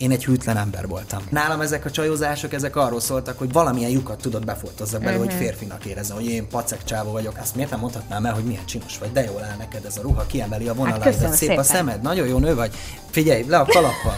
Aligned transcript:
én 0.00 0.10
egy 0.10 0.24
hűtlen 0.24 0.56
ember 0.56 0.86
voltam. 0.86 1.22
Nálam 1.28 1.60
ezek 1.60 1.84
a 1.84 1.90
csajozások, 1.90 2.52
ezek 2.52 2.76
arról 2.76 3.00
szóltak, 3.00 3.38
hogy 3.38 3.52
valamilyen 3.52 3.90
lyukat 3.90 4.20
tudod 4.20 4.44
befoltozza 4.44 4.98
bele, 4.98 5.10
uh-huh. 5.10 5.24
hogy 5.26 5.34
Mhm. 5.34 5.44
férfinak 5.44 5.84
érezem, 5.84 6.16
hogy 6.16 6.26
én 6.26 6.48
pacek 6.48 6.84
csávó 6.84 7.10
vagyok. 7.12 7.36
Azt 7.40 7.54
miért 7.54 7.70
nem 7.70 7.80
mondhatnám 7.80 8.26
el, 8.26 8.34
hogy 8.34 8.44
milyen 8.44 8.66
csinos 8.66 8.98
vagy, 8.98 9.12
de 9.12 9.24
jól 9.24 9.44
áll 9.44 9.56
neked 9.58 9.84
ez 9.84 9.96
a 9.96 10.02
ruha, 10.02 10.26
kiemeli 10.26 10.68
a 10.68 10.74
vonalaidat, 10.74 11.14
Hát 11.14 11.28
szép 11.28 11.32
szépen. 11.32 11.58
a 11.58 11.62
szemed, 11.62 12.02
nagyon 12.02 12.26
jó 12.26 12.38
nő 12.38 12.54
vagy. 12.54 12.74
Figyelj, 13.10 13.44
le 13.48 13.58
a 13.58 13.64
kalappal. 13.64 14.14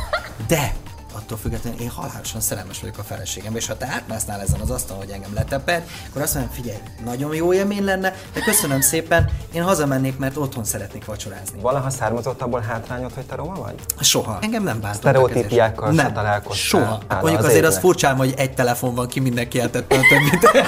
De 0.46 0.74
attól 1.12 1.38
függetlenül 1.38 1.80
én 1.80 1.88
halálosan 1.88 2.40
szerelmes 2.40 2.80
vagyok 2.80 2.98
a 2.98 3.02
feleségembe, 3.02 3.58
és 3.58 3.66
ha 3.66 3.76
te 3.76 3.86
átmásznál 3.86 4.40
ezen 4.40 4.60
az 4.60 4.70
asztalon, 4.70 5.02
hogy 5.02 5.12
engem 5.12 5.34
leteped, 5.34 5.86
akkor 6.08 6.22
azt 6.22 6.34
mondom, 6.34 6.52
figyelj, 6.52 6.78
nagyon 7.04 7.34
jó 7.34 7.52
élmény 7.52 7.84
lenne, 7.84 8.14
de 8.32 8.40
köszönöm 8.40 8.80
szépen, 8.80 9.30
én 9.52 9.62
hazamennék, 9.62 10.18
mert 10.18 10.36
otthon 10.36 10.64
szeretnék 10.64 11.04
vacsorázni. 11.04 11.60
Valaha 11.60 11.90
származott 11.90 12.42
abból 12.42 12.60
hátrányod, 12.60 13.12
hogy 13.14 13.26
te 13.26 13.34
roma 13.34 13.54
vagy? 13.54 13.74
Soha. 14.00 14.38
Engem 14.40 14.62
nem 14.62 14.80
bántottak 14.80 15.00
Sztereotípiákkal 15.00 15.92
Nem. 15.92 16.12
találkoztál? 16.12 16.80
Soha. 16.80 17.00
Hát 17.08 17.20
mondjuk 17.20 17.42
az 17.42 17.48
azért 17.48 17.64
az 17.64 17.78
furcsán, 17.78 18.16
hogy 18.16 18.34
egy 18.36 18.54
telefon 18.54 18.94
van 18.94 19.08
ki, 19.08 19.20
mindenki 19.20 19.60
eltette 19.60 19.96
a 19.96 20.00
többit. 20.08 20.50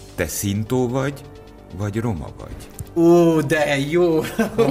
Te 0.16 0.26
szintó 0.26 0.88
vagy, 0.88 1.20
vagy 1.76 2.00
roma 2.00 2.26
vagy? 2.38 2.79
Ú, 2.94 3.40
de 3.40 3.78
jó! 3.78 4.20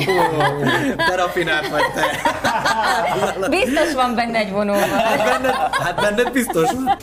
Te 1.07 1.15
rafinált 1.15 1.67
vagy 1.67 1.83
te! 1.93 2.05
Biztos 3.57 3.93
van 3.93 4.15
benne 4.15 4.37
egy 4.37 4.51
vonóval. 4.51 5.17
Benned, 5.17 5.53
hát 5.71 5.95
benned 5.95 6.31
biztos 6.31 6.71
van. 6.71 6.97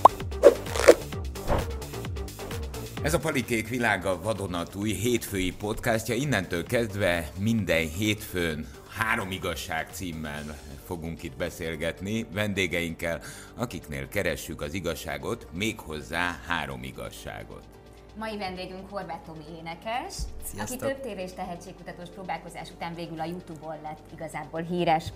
Ez 3.02 3.14
a 3.14 3.18
Palikék 3.18 3.68
világa 3.68 4.20
vadonatúj 4.22 4.92
hétfői 4.92 5.52
podcastja. 5.52 6.14
Innentől 6.14 6.64
kezdve 6.64 7.28
minden 7.38 7.88
hétfőn 7.88 8.66
három 8.98 9.30
igazság 9.30 9.88
címmel 9.92 10.42
fogunk 10.86 11.22
itt 11.22 11.36
beszélgetni 11.36 12.26
vendégeinkkel, 12.32 13.20
akiknél 13.56 14.08
keressük 14.08 14.60
az 14.60 14.74
igazságot, 14.74 15.46
méghozzá 15.52 16.40
három 16.46 16.82
igazságot. 16.82 17.75
Mai 18.18 18.36
vendégünk 18.36 18.90
Horváth 18.90 19.26
Tomi 19.26 19.44
énekes, 19.58 20.14
Sziasztok. 20.44 20.60
aki 20.60 20.76
több 20.76 21.00
tér 21.00 21.18
és 21.18 21.32
tehetségkutatós 21.32 22.08
próbálkozás 22.08 22.70
után 22.70 22.94
végül 22.94 23.20
a 23.20 23.24
Youtube-on 23.24 23.76
lett 23.82 24.00
igazából 24.14 24.60
híres. 24.60 25.12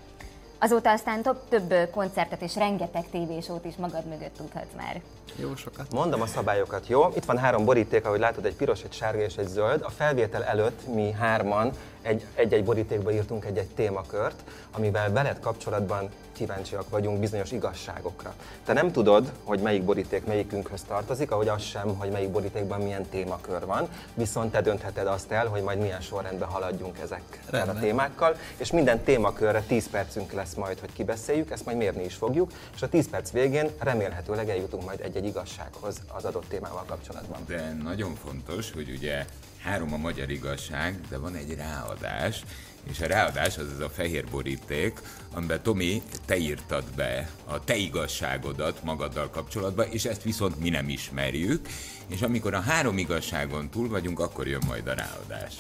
Azóta 0.59 0.91
aztán 0.91 1.23
több, 1.23 1.48
több 1.48 1.91
koncertet 1.91 2.43
és 2.43 2.55
rengeteg 2.55 3.11
tévésót 3.11 3.65
is 3.65 3.77
magad 3.77 4.06
mögött 4.06 4.37
tudhatsz 4.37 4.75
már. 4.77 5.01
Jó 5.36 5.56
sokat. 5.56 5.92
Mondom 5.92 6.20
a 6.20 6.27
szabályokat, 6.27 6.89
jó? 6.89 7.09
Itt 7.17 7.25
van 7.25 7.39
három 7.39 7.64
boríték, 7.64 8.05
ahogy 8.06 8.19
látod, 8.20 8.45
egy 8.45 8.55
piros, 8.55 8.83
egy 8.83 8.92
sárga 8.92 9.23
és 9.23 9.37
egy 9.37 9.48
zöld. 9.48 9.83
A 9.83 9.91
felvétel 9.91 10.45
előtt 10.45 10.95
mi 10.95 11.11
hárman 11.12 11.72
egy- 12.03 12.25
egy-egy 12.34 12.64
borítékba 12.64 13.12
írtunk 13.12 13.45
egy-egy 13.45 13.69
témakört, 13.69 14.42
amivel 14.72 15.12
veled 15.12 15.41
kapcsolatban 15.41 16.09
kíváncsiak 16.33 16.89
vagyunk 16.89 17.19
bizonyos 17.19 17.53
igazságokra. 17.53 18.34
Te 18.64 18.72
nem 18.72 18.92
tudod, 18.92 19.33
hogy 19.45 19.61
melyik 19.61 19.83
boríték 19.83 20.27
melyikünkhöz 20.27 20.83
tartozik, 20.83 21.31
ahogy 21.31 21.48
az 21.48 21.62
sem, 21.62 21.97
hogy 21.98 22.11
melyik 22.11 22.31
borítékban 22.31 22.81
milyen 22.81 23.06
témakör 23.09 23.67
van, 23.67 23.89
viszont 24.15 24.53
te 24.53 24.61
döntheted 24.61 25.06
azt 25.06 25.31
el, 25.33 25.47
hogy 25.47 25.62
majd 25.62 25.78
milyen 25.78 26.00
sorrendben 26.00 26.48
haladjunk 26.48 26.98
ezekkel 26.98 27.69
a 27.69 27.78
témákkal, 27.81 28.37
és 28.56 28.70
minden 28.70 29.03
témakörre 29.03 29.61
10 29.61 29.89
percünk 29.91 30.33
lesz 30.33 30.55
majd, 30.55 30.78
hogy 30.81 30.92
kibeszéljük, 30.92 31.50
ezt 31.50 31.65
majd 31.65 31.77
mérni 31.77 32.05
is 32.05 32.15
fogjuk, 32.15 32.50
és 32.75 32.83
a 32.83 32.89
10 32.89 33.09
perc 33.11 33.31
végén 33.31 33.70
remélhetőleg 33.78 34.48
eljutunk 34.50 34.84
majd 34.84 35.00
egy-egy 35.00 35.20
igazsághoz 35.25 36.01
az 36.07 36.25
adott 36.25 36.49
témával 36.49 36.85
kapcsolatban. 36.85 37.41
De 37.47 37.73
nagyon 37.83 38.15
fontos, 38.15 38.73
hogy 38.73 38.91
ugye 38.91 39.25
három 39.62 39.93
a 39.93 39.97
magyar 39.97 40.31
igazság, 40.31 41.01
de 41.09 41.19
van 41.19 41.35
egy 41.35 41.55
ráadás, 41.55 42.43
és 42.83 43.01
a 43.01 43.07
ráadás 43.07 43.59
az 43.59 43.67
ez 43.75 43.81
a 43.81 43.89
fehér 43.89 44.25
boríték, 44.31 45.01
amiben 45.35 45.62
Tomi, 45.62 46.03
te 46.25 46.37
írtad 46.37 46.85
be 46.97 47.31
a 47.45 47.65
te 47.65 47.77
igazságodat 47.77 48.83
magaddal 48.83 49.31
kapcsolatban, 49.31 49.87
és 49.91 50.05
ezt 50.05 50.23
viszont 50.23 50.61
mi 50.61 50.69
nem 50.69 50.89
ismerjük, 50.89 51.69
és 52.07 52.23
amikor 52.23 52.55
a 52.55 52.61
három 52.61 52.99
igazságon 52.99 53.69
túl 53.69 53.89
vagyunk, 53.89 54.21
akkor 54.21 54.47
jön 54.47 54.62
majd 54.67 54.87
a 54.87 54.94
ráadás. 54.94 55.55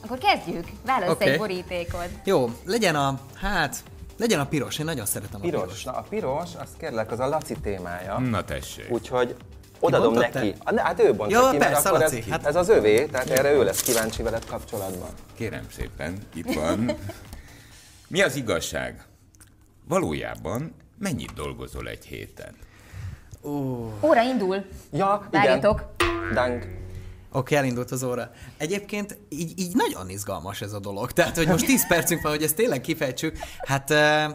Akkor 0.00 0.18
kezdjük. 0.18 0.66
Válasz 0.84 1.10
Oké. 1.10 1.30
egy 1.30 1.38
borítékot. 1.38 2.08
Jó, 2.24 2.50
legyen 2.64 2.96
a, 2.96 3.20
hát, 3.34 3.82
legyen 4.20 4.40
a 4.40 4.46
piros, 4.46 4.78
én 4.78 4.84
nagyon 4.84 5.06
szeretem 5.06 5.40
a 5.40 5.42
Piros. 5.42 5.62
piros. 5.62 5.84
Na, 5.84 5.92
a 5.92 6.04
piros, 6.08 6.48
azt 6.58 6.76
kérlek, 6.78 7.10
az 7.12 7.20
a 7.20 7.26
Laci 7.28 7.54
témája. 7.62 8.18
Na 8.18 8.44
tessék. 8.44 8.90
Úgyhogy 8.90 9.34
odadom 9.78 10.14
neki. 10.14 10.54
te? 10.64 10.82
Hát 10.82 11.00
ő 11.02 11.14
bontja 11.14 11.40
Jó, 11.40 11.50
ki, 11.50 11.56
mert 11.56 11.72
persze, 11.72 11.88
akkor 11.88 12.02
ez, 12.02 12.12
Laci, 12.12 12.30
hát- 12.30 12.46
ez 12.46 12.56
az 12.56 12.68
övé, 12.68 13.06
tehát 13.06 13.30
erre 13.30 13.52
ő 13.52 13.64
lesz 13.64 13.82
kíváncsi 13.82 14.22
veled 14.22 14.44
kapcsolatban. 14.44 15.08
Kérem 15.34 15.64
szépen, 15.76 16.18
itt 16.34 16.54
van. 16.54 16.90
Mi 18.08 18.22
az 18.22 18.36
igazság? 18.36 19.04
Valójában 19.88 20.74
mennyit 20.98 21.32
dolgozol 21.34 21.88
egy 21.88 22.04
héten? 22.04 22.54
Óra 24.02 24.22
indul. 24.22 24.64
Ja, 24.92 25.26
igen. 25.28 25.42
Várjatok. 25.42 25.82
Dank. 26.34 26.66
Oké, 27.32 27.54
elindult 27.54 27.90
az 27.90 28.02
óra. 28.02 28.30
Egyébként 28.56 29.18
így, 29.28 29.58
így 29.58 29.74
nagyon 29.74 30.08
izgalmas 30.08 30.60
ez 30.60 30.72
a 30.72 30.78
dolog. 30.78 31.12
Tehát, 31.12 31.36
hogy 31.36 31.48
most 31.48 31.66
10 31.66 31.86
percünk 31.86 32.22
van, 32.22 32.32
hogy 32.32 32.42
ezt 32.42 32.54
tényleg 32.54 32.80
kifejtsük. 32.80 33.38
Hát 33.58 33.88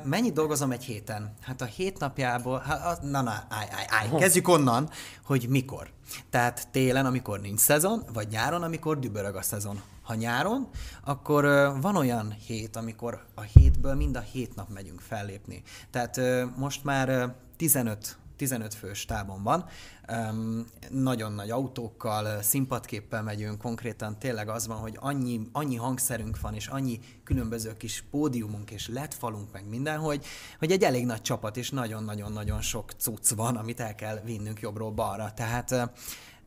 mennyit 0.03 0.33
dolgozom 0.33 0.72
egy 0.72 0.83
héten? 0.83 1.34
Hát 1.41 1.61
a 1.61 1.66
hét 1.66 2.00
napjából, 2.00 2.59
hát, 2.59 3.01
na, 3.01 3.22
na, 3.22 3.44
állj, 3.50 3.67
állj, 3.72 3.85
állj. 3.88 4.19
Kezdjük 4.19 4.47
onnan, 4.47 4.89
hogy 5.23 5.45
mikor. 5.50 5.89
Tehát 6.29 6.67
télen, 6.72 7.05
amikor 7.05 7.39
nincs 7.39 7.59
szezon, 7.59 8.03
vagy 8.13 8.28
nyáron, 8.28 8.63
amikor 8.63 9.00
dübörög 9.00 9.35
a 9.35 9.41
szezon. 9.41 9.81
Ha 10.03 10.16
nyáron, 10.16 10.69
akkor 11.03 11.44
van 11.81 11.95
olyan 11.95 12.35
hét, 12.47 12.75
amikor 12.75 13.25
a 13.35 13.41
hétből 13.41 13.95
mind 13.95 14.16
a 14.16 14.19
hét 14.19 14.55
nap 14.55 14.69
megyünk 14.69 15.00
fellépni. 15.00 15.61
Tehát 15.91 16.22
most 16.57 16.84
már 16.84 17.09
uh, 17.09 17.31
15 17.57 18.17
15 18.35 18.73
fős 18.73 19.06
tábon 19.06 19.44
van. 19.44 19.66
Um, 20.12 20.66
nagyon 20.90 21.31
nagy 21.31 21.50
autókkal, 21.50 22.41
színpadképpel 22.41 23.23
megyünk, 23.23 23.62
konkrétan 23.62 24.19
tényleg 24.19 24.50
az 24.50 24.68
van, 24.68 24.78
hogy 24.78 24.97
annyi, 25.00 25.50
annyi 25.51 25.75
hangszerünk 25.75 26.41
van, 26.41 26.53
és 26.53 26.68
annyi 26.68 27.00
különböző 27.23 27.78
kis 27.78 28.03
pódiumunk 28.12 28.72
és 28.72 28.88
letfalunk 28.88 29.51
meg 29.51 29.68
minden, 29.69 30.00
hogy, 30.00 30.25
hogy 30.59 30.72
egy 30.72 30.84
elég 30.84 31.06
nagy 31.06 31.22
csapat, 31.22 31.57
és 31.57 31.69
nagyon-nagyon-nagyon 31.69 32.62
sok 32.62 32.91
cucc 32.91 33.29
van, 33.29 33.56
amit 33.56 33.79
el 33.79 33.96
kell 33.96 34.22
vinnünk 34.23 34.59
jobbról 34.59 34.91
balra. 34.91 35.34
Tehát 35.34 35.91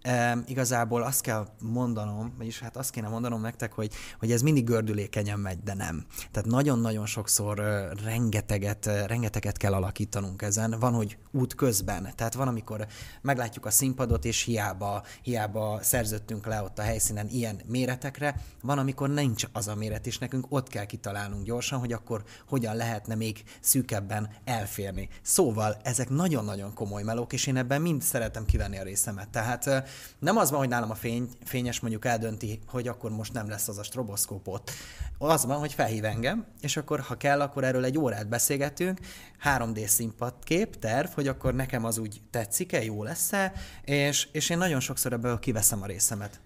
Um, 0.07 0.43
igazából 0.47 1.03
azt 1.03 1.21
kell 1.21 1.47
mondanom, 1.61 2.35
vagyis 2.37 2.61
hát 2.61 2.77
azt 2.77 2.91
kéne 2.91 3.09
mondanom 3.09 3.41
nektek, 3.41 3.73
hogy, 3.73 3.93
hogy 4.19 4.33
ez 4.33 4.43
mindig 4.43 4.65
gördülékenyen 4.65 5.39
megy, 5.39 5.63
de 5.63 5.75
nem. 5.75 6.05
Tehát 6.31 6.49
nagyon-nagyon 6.49 7.07
sokszor 7.07 7.59
rengeteget, 8.05 8.87
rengeteget 9.07 9.57
kell 9.57 9.73
alakítanunk 9.73 10.43
ezen. 10.43 10.77
Van, 10.81 10.93
hogy 10.93 11.19
út 11.31 11.55
közben. 11.55 12.13
Tehát 12.15 12.35
van, 12.35 12.49
amikor 12.49 12.87
meglátjuk 13.21 13.67
a 13.67 13.71
színpadot, 13.71 14.25
és 14.25 14.43
hiába, 14.43 15.03
hiába 15.23 15.79
szerződtünk 15.83 16.47
le 16.47 16.63
ott 16.63 16.79
a 16.79 16.83
helyszínen 16.83 17.29
ilyen 17.29 17.61
méretekre, 17.67 18.41
van, 18.63 18.79
amikor 18.79 19.09
nincs 19.09 19.45
az 19.53 19.69
a 19.69 19.75
méret, 19.75 20.07
és 20.07 20.19
nekünk 20.19 20.47
ott 20.49 20.69
kell 20.69 20.85
kitalálnunk 20.85 21.45
gyorsan, 21.45 21.79
hogy 21.79 21.93
akkor 21.93 22.23
hogyan 22.49 22.77
lehetne 22.77 23.15
még 23.15 23.43
szűkebben 23.61 24.29
elférni. 24.45 25.09
Szóval 25.23 25.77
ezek 25.83 26.09
nagyon-nagyon 26.09 26.75
komoly 26.75 27.03
melók, 27.03 27.33
és 27.33 27.47
én 27.47 27.57
ebben 27.57 27.83
mind 27.83 28.03
szeretem 28.03 28.45
kivenni 28.45 28.79
a 28.79 28.83
részemet. 28.83 29.29
Tehát 29.29 29.88
nem 30.19 30.37
az 30.37 30.51
van, 30.51 30.59
hogy 30.59 30.69
nálam 30.69 30.91
a 30.91 30.95
fény, 30.95 31.29
fényes 31.45 31.81
mondjuk 31.81 32.05
eldönti, 32.05 32.61
hogy 32.67 32.89
akkor 32.89 33.11
most 33.11 33.33
nem 33.33 33.49
lesz 33.49 33.69
az 33.69 33.79
a 33.79 33.83
stroboszkópot. 33.83 34.71
Az 35.19 35.45
van, 35.45 35.59
hogy 35.59 35.73
felhív 35.73 36.05
engem, 36.05 36.47
és 36.61 36.77
akkor 36.77 37.01
ha 37.01 37.17
kell, 37.17 37.41
akkor 37.41 37.65
erről 37.65 37.85
egy 37.85 37.99
órát 37.99 38.29
beszélgetünk, 38.29 39.01
3D 39.45 39.87
színpadkép, 39.87 40.79
terv, 40.79 41.09
hogy 41.09 41.29
akkor 41.29 41.55
nekem 41.55 41.85
az 41.85 41.99
úgy 41.99 42.21
tetszik-e, 42.31 42.85
jó 42.85 43.03
lesz-e, 43.03 43.53
és, 43.85 44.29
és 44.33 44.51
én 44.51 44.59
nagyon 44.59 44.81
sokszor 44.81 45.13
ebből 45.13 45.39
kiveszem 45.39 45.83
a 45.83 45.87
részemet. 45.87 46.41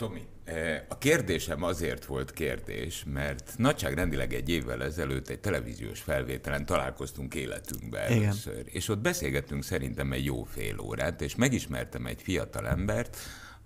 Tomi, 0.00 0.26
eh, 0.44 0.82
a 0.88 0.98
kérdésem 0.98 1.62
azért 1.62 2.04
volt 2.04 2.32
kérdés, 2.32 3.04
mert 3.12 3.54
nagyságrendileg 3.56 4.32
egy 4.32 4.48
évvel 4.48 4.82
ezelőtt 4.82 5.28
egy 5.28 5.40
televíziós 5.40 6.00
felvételen 6.00 6.66
találkoztunk 6.66 7.34
életünkben 7.34 8.10
Igen. 8.10 8.22
először, 8.22 8.62
és 8.64 8.88
ott 8.88 8.98
beszélgettünk 8.98 9.62
szerintem 9.62 10.12
egy 10.12 10.24
jó 10.24 10.42
fél 10.42 10.78
órát, 10.78 11.22
és 11.22 11.34
megismertem 11.34 12.06
egy 12.06 12.22
fiatal 12.22 12.68
embert, 12.68 13.16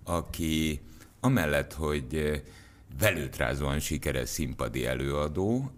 aki 0.03 0.81
amellett, 1.19 1.73
hogy 1.73 2.15
eh, 2.15 2.41
velőtrázóan 2.99 3.79
sikeres 3.79 4.29
színpadi 4.29 4.85
előadó, 4.85 5.71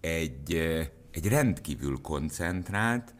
egy, 0.00 0.54
eh, 0.54 0.86
egy 1.10 1.28
rendkívül 1.28 1.98
koncentrált, 2.00 3.14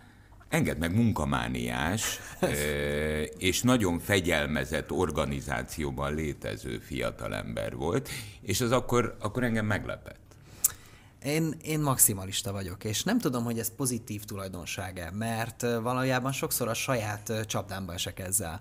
enged 0.53 0.79
meg 0.79 0.95
munkamániás, 0.95 2.19
és 3.39 3.63
nagyon 3.63 3.99
fegyelmezett 3.99 4.93
organizációban 4.93 6.15
létező 6.15 6.79
fiatalember 6.79 7.77
volt, 7.77 8.09
és 8.43 8.61
az 8.61 8.73
akkor, 8.73 9.17
akkor 9.21 9.45
engem 9.45 9.67
meglepett. 9.67 10.21
Én, 11.25 11.55
én 11.63 11.81
maximalista 11.81 12.53
vagyok, 12.53 12.85
és 12.85 13.03
nem 13.03 13.19
tudom, 13.19 13.45
hogy 13.45 13.59
ez 13.59 13.75
pozitív 13.77 14.25
tulajdonsága, 14.25 15.11
mert 15.13 15.63
valójában 15.83 16.33
sokszor 16.33 16.69
a 16.69 16.75
saját 16.75 17.47
csapdámba 17.47 17.93
esek 17.93 18.19
ezzel. 18.19 18.61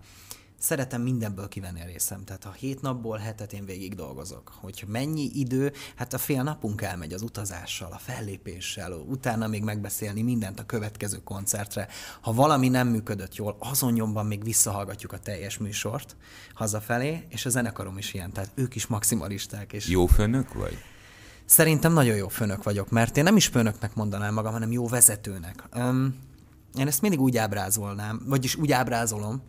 Szeretem 0.61 1.01
mindenből 1.01 1.47
kivenni 1.47 1.81
a 1.81 1.85
részem. 1.85 2.23
Tehát 2.23 2.45
a 2.45 2.51
hét 2.51 2.81
napból 2.81 3.17
hetet 3.17 3.53
én 3.53 3.65
végig 3.65 3.95
dolgozok. 3.95 4.51
Hogy 4.59 4.83
mennyi 4.87 5.29
idő, 5.33 5.73
hát 5.95 6.13
a 6.13 6.17
fél 6.17 6.43
napunk 6.43 6.81
elmegy 6.81 7.13
az 7.13 7.21
utazással, 7.21 7.91
a 7.91 7.97
fellépéssel, 7.97 8.91
utána 8.91 9.47
még 9.47 9.63
megbeszélni 9.63 10.21
mindent 10.21 10.59
a 10.59 10.65
következő 10.65 11.17
koncertre. 11.23 11.87
Ha 12.21 12.33
valami 12.33 12.67
nem 12.67 12.87
működött 12.87 13.35
jól, 13.35 13.55
azon 13.59 13.93
nyomban 13.93 14.25
még 14.25 14.43
visszahallgatjuk 14.43 15.11
a 15.11 15.19
teljes 15.19 15.57
műsort 15.57 16.15
hazafelé, 16.53 17.25
és 17.29 17.45
a 17.45 17.49
zenekarom 17.49 17.97
is 17.97 18.13
ilyen, 18.13 18.31
tehát 18.31 18.51
ők 18.55 18.75
is 18.75 18.87
maximalisták. 18.87 19.73
És 19.73 19.87
Jó 19.87 20.05
főnök 20.05 20.53
vagy? 20.53 20.77
Szerintem 21.45 21.93
nagyon 21.93 22.15
jó 22.15 22.27
főnök 22.27 22.63
vagyok, 22.63 22.89
mert 22.89 23.17
én 23.17 23.23
nem 23.23 23.35
is 23.35 23.47
főnöknek 23.47 23.95
mondanám 23.95 24.33
magam, 24.33 24.51
hanem 24.51 24.71
jó 24.71 24.87
vezetőnek. 24.87 25.63
Um, 25.75 26.15
én 26.77 26.87
ezt 26.87 27.01
mindig 27.01 27.21
úgy 27.21 27.37
ábrázolnám, 27.37 28.21
vagyis 28.25 28.55
úgy 28.55 28.71
ábrázolom, 28.71 29.41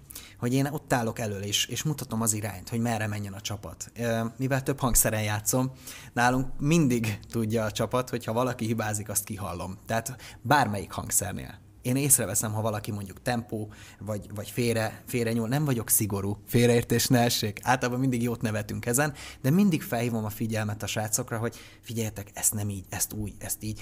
hogy 0.42 0.54
én 0.54 0.66
ott 0.66 0.92
állok 0.92 1.18
elől, 1.18 1.42
és, 1.42 1.66
és 1.66 1.82
mutatom 1.82 2.20
az 2.20 2.32
irányt, 2.32 2.68
hogy 2.68 2.80
merre 2.80 3.06
menjen 3.06 3.32
a 3.32 3.40
csapat. 3.40 3.92
Mivel 4.36 4.62
több 4.62 4.80
hangszeren 4.80 5.22
játszom, 5.22 5.72
nálunk 6.12 6.46
mindig 6.58 7.18
tudja 7.30 7.64
a 7.64 7.70
csapat, 7.70 8.10
hogy 8.10 8.24
ha 8.24 8.32
valaki 8.32 8.66
hibázik, 8.66 9.08
azt 9.08 9.24
kihallom. 9.24 9.78
Tehát 9.86 10.16
bármelyik 10.40 10.90
hangszernél. 10.90 11.58
Én 11.82 11.96
észreveszem, 11.96 12.52
ha 12.52 12.60
valaki 12.60 12.90
mondjuk 12.90 13.22
tempó, 13.22 13.72
vagy, 13.98 14.26
vagy 14.34 14.50
félre, 14.50 15.02
félre 15.06 15.32
nyúl, 15.32 15.48
nem 15.48 15.64
vagyok 15.64 15.90
szigorú, 15.90 16.38
félreértés 16.46 17.06
ne 17.06 17.20
essék. 17.20 17.60
Általában 17.62 18.00
mindig 18.00 18.22
jót 18.22 18.42
nevetünk 18.42 18.86
ezen, 18.86 19.14
de 19.40 19.50
mindig 19.50 19.82
felhívom 19.82 20.24
a 20.24 20.30
figyelmet 20.30 20.82
a 20.82 20.86
srácokra, 20.86 21.38
hogy 21.38 21.56
figyeljetek, 21.80 22.30
ezt 22.34 22.54
nem 22.54 22.68
így, 22.68 22.84
ezt 22.88 23.12
úgy, 23.12 23.34
ezt 23.38 23.62
így. 23.62 23.80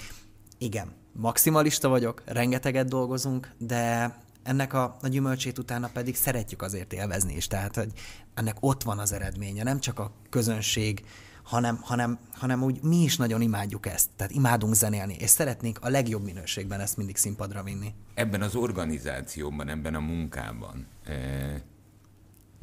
Igen, 0.57 0.93
maximalista 1.13 1.87
vagyok, 1.87 2.23
rengeteget 2.25 2.87
dolgozunk, 2.87 3.51
de 3.57 4.15
ennek 4.43 4.73
a, 4.73 4.97
a 5.01 5.07
gyümölcsét 5.07 5.57
utána 5.57 5.89
pedig 5.93 6.15
szeretjük 6.15 6.61
azért 6.61 6.93
élvezni 6.93 7.35
is. 7.35 7.47
Tehát, 7.47 7.75
hogy 7.75 7.91
ennek 8.33 8.55
ott 8.59 8.83
van 8.83 8.99
az 8.99 9.11
eredménye, 9.11 9.63
nem 9.63 9.79
csak 9.79 9.99
a 9.99 10.11
közönség, 10.29 11.05
hanem, 11.43 11.79
hanem, 11.81 12.19
hanem 12.33 12.63
úgy 12.63 12.81
mi 12.83 12.97
is 12.97 13.17
nagyon 13.17 13.41
imádjuk 13.41 13.85
ezt. 13.85 14.09
Tehát 14.15 14.33
imádunk 14.33 14.73
zenélni, 14.73 15.15
és 15.19 15.29
szeretnénk 15.29 15.79
a 15.81 15.89
legjobb 15.89 16.23
minőségben 16.23 16.79
ezt 16.79 16.97
mindig 16.97 17.17
színpadra 17.17 17.63
vinni. 17.63 17.93
Ebben 18.13 18.41
az 18.41 18.55
organizációban, 18.55 19.69
ebben 19.69 19.95
a 19.95 19.99
munkában 19.99 20.87
eh, 21.03 21.61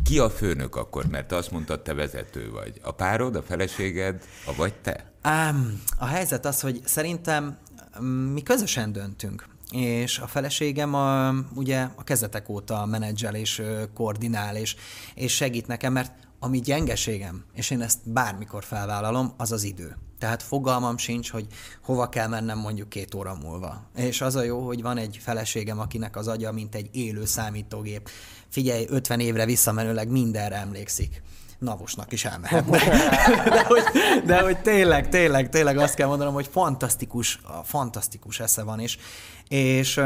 ki 0.04 0.18
a 0.18 0.30
főnök 0.30 0.76
akkor? 0.76 1.06
Mert 1.06 1.32
azt 1.32 1.50
mondtad, 1.50 1.82
te 1.82 1.94
vezető 1.94 2.50
vagy. 2.50 2.80
A 2.82 2.92
párod, 2.92 3.36
a 3.36 3.42
feleséged, 3.42 4.24
a 4.46 4.54
vagy 4.54 4.74
te? 4.74 5.12
Ám, 5.22 5.82
a 5.98 6.06
helyzet 6.06 6.44
az, 6.44 6.60
hogy 6.60 6.80
szerintem 6.84 7.58
mm, 8.00 8.32
mi 8.32 8.42
közösen 8.42 8.92
döntünk 8.92 9.46
és 9.72 10.18
a 10.18 10.26
feleségem 10.26 10.94
a, 10.94 11.34
ugye 11.54 11.88
a 11.96 12.04
kezdetek 12.04 12.48
óta 12.48 12.86
menedzsel 12.86 13.34
és 13.34 13.62
koordinál, 13.94 14.56
és, 14.56 14.76
és 15.14 15.34
segít 15.34 15.66
nekem, 15.66 15.92
mert 15.92 16.12
ami 16.40 16.60
gyengeségem, 16.60 17.44
és 17.54 17.70
én 17.70 17.80
ezt 17.80 18.10
bármikor 18.10 18.64
felvállalom, 18.64 19.32
az 19.36 19.52
az 19.52 19.62
idő. 19.62 19.96
Tehát 20.18 20.42
fogalmam 20.42 20.96
sincs, 20.96 21.30
hogy 21.30 21.46
hova 21.82 22.08
kell 22.08 22.28
mennem 22.28 22.58
mondjuk 22.58 22.88
két 22.88 23.14
óra 23.14 23.38
múlva. 23.42 23.82
És 23.96 24.20
az 24.20 24.36
a 24.36 24.42
jó, 24.42 24.66
hogy 24.66 24.82
van 24.82 24.96
egy 24.96 25.18
feleségem, 25.22 25.78
akinek 25.78 26.16
az 26.16 26.28
agya, 26.28 26.52
mint 26.52 26.74
egy 26.74 26.88
élő 26.92 27.24
számítógép. 27.24 28.10
Figyelj, 28.48 28.86
50 28.88 29.20
évre 29.20 29.44
visszamenőleg 29.44 30.08
mindenre 30.08 30.56
emlékszik. 30.56 31.22
Navosnak 31.58 32.12
is 32.12 32.24
elmehetne. 32.24 32.78
De 33.44 33.64
hogy, 33.64 33.82
de 34.24 34.40
hogy 34.40 34.58
tényleg, 34.58 35.08
tényleg, 35.08 35.48
tényleg 35.48 35.78
azt 35.78 35.94
kell 35.94 36.08
mondanom, 36.08 36.34
hogy 36.34 36.48
fantasztikus, 36.52 37.40
fantasztikus 37.64 38.40
esze 38.40 38.62
van, 38.62 38.80
és, 38.80 38.98
és 39.48 40.00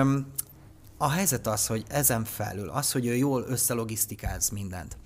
a 0.97 1.11
helyzet 1.11 1.47
az, 1.47 1.67
hogy 1.67 1.85
ezen 1.89 2.25
felül, 2.25 2.69
az, 2.69 2.93
hogy 2.93 3.07
ő 3.07 3.15
jól 3.17 3.45
összelogisztikáz 3.49 4.49
mindent, 4.49 4.97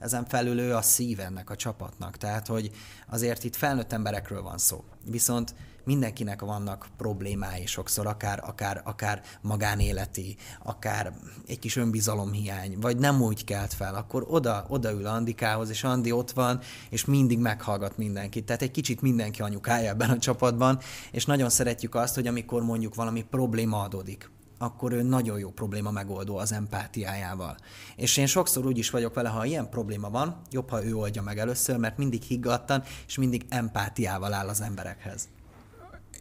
ezen 0.00 0.24
felül 0.24 0.58
ő 0.58 0.74
a 0.74 0.82
szív 0.82 1.20
ennek 1.20 1.50
a 1.50 1.56
csapatnak. 1.56 2.16
Tehát, 2.16 2.46
hogy 2.46 2.70
azért 3.08 3.44
itt 3.44 3.56
felnőtt 3.56 3.92
emberekről 3.92 4.42
van 4.42 4.58
szó. 4.58 4.84
Viszont 5.04 5.54
mindenkinek 5.84 6.40
vannak 6.40 6.88
problémái 6.96 7.66
sokszor, 7.66 8.06
akár, 8.06 8.42
akár, 8.46 8.80
akár 8.84 9.22
magánéleti, 9.40 10.36
akár 10.62 11.12
egy 11.46 11.58
kis 11.58 11.76
önbizalomhiány, 11.76 12.78
vagy 12.80 12.98
nem 12.98 13.22
úgy 13.22 13.44
kelt 13.44 13.74
fel, 13.74 13.94
akkor 13.94 14.26
oda, 14.28 14.64
odaül 14.68 15.06
Andikához, 15.06 15.70
és 15.70 15.84
Andi 15.84 16.12
ott 16.12 16.30
van, 16.30 16.60
és 16.90 17.04
mindig 17.04 17.38
meghallgat 17.38 17.96
mindenkit. 17.96 18.44
Tehát 18.44 18.62
egy 18.62 18.70
kicsit 18.70 19.00
mindenki 19.00 19.42
anyukája 19.42 19.88
ebben 19.88 20.10
a 20.10 20.18
csapatban, 20.18 20.78
és 21.12 21.24
nagyon 21.24 21.50
szeretjük 21.50 21.94
azt, 21.94 22.14
hogy 22.14 22.26
amikor 22.26 22.62
mondjuk 22.62 22.94
valami 22.94 23.22
probléma 23.22 23.82
adódik, 23.82 24.30
akkor 24.62 24.92
ő 24.92 25.02
nagyon 25.02 25.38
jó 25.38 25.50
probléma 25.50 25.90
megoldó 25.90 26.36
az 26.36 26.52
empátiájával. 26.52 27.56
És 27.96 28.16
én 28.16 28.26
sokszor 28.26 28.66
úgy 28.66 28.78
is 28.78 28.90
vagyok 28.90 29.14
vele, 29.14 29.28
ha 29.28 29.44
ilyen 29.44 29.70
probléma 29.70 30.10
van, 30.10 30.40
jobb, 30.50 30.70
ha 30.70 30.84
ő 30.84 30.94
oldja 30.94 31.22
meg 31.22 31.38
először, 31.38 31.76
mert 31.76 31.98
mindig 31.98 32.22
higgadtan, 32.22 32.82
és 33.06 33.16
mindig 33.16 33.46
empátiával 33.48 34.32
áll 34.32 34.48
az 34.48 34.60
emberekhez. 34.60 35.28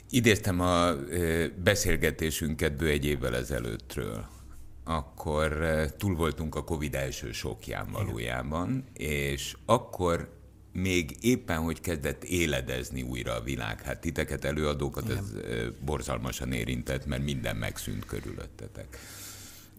Idéztem 0.10 0.60
a 0.60 0.92
beszélgetésünket 1.64 2.78
bő 2.78 2.88
egy 2.88 3.06
évvel 3.06 3.36
ezelőttről. 3.36 4.26
Akkor 4.84 5.66
túl 5.98 6.16
voltunk 6.16 6.56
a 6.56 6.64
Covid 6.64 6.96
első 6.96 7.32
sokján 7.32 7.92
valójában, 7.92 8.84
és 8.94 9.56
akkor 9.66 10.39
még 10.72 11.18
éppen, 11.22 11.58
hogy 11.58 11.82
kezdett 11.82 12.24
éledezni 12.24 13.02
újra 13.02 13.36
a 13.36 13.42
világ. 13.42 13.82
Hát 13.82 14.02
titeket 14.02 14.46
előadókat 14.46 15.04
Igen. 15.04 15.18
ez 15.18 15.32
borzalmasan 15.86 16.52
érintett, 16.52 17.06
mert 17.06 17.24
minden 17.24 17.56
megszűnt 17.56 18.06
körülöttetek. 18.06 18.98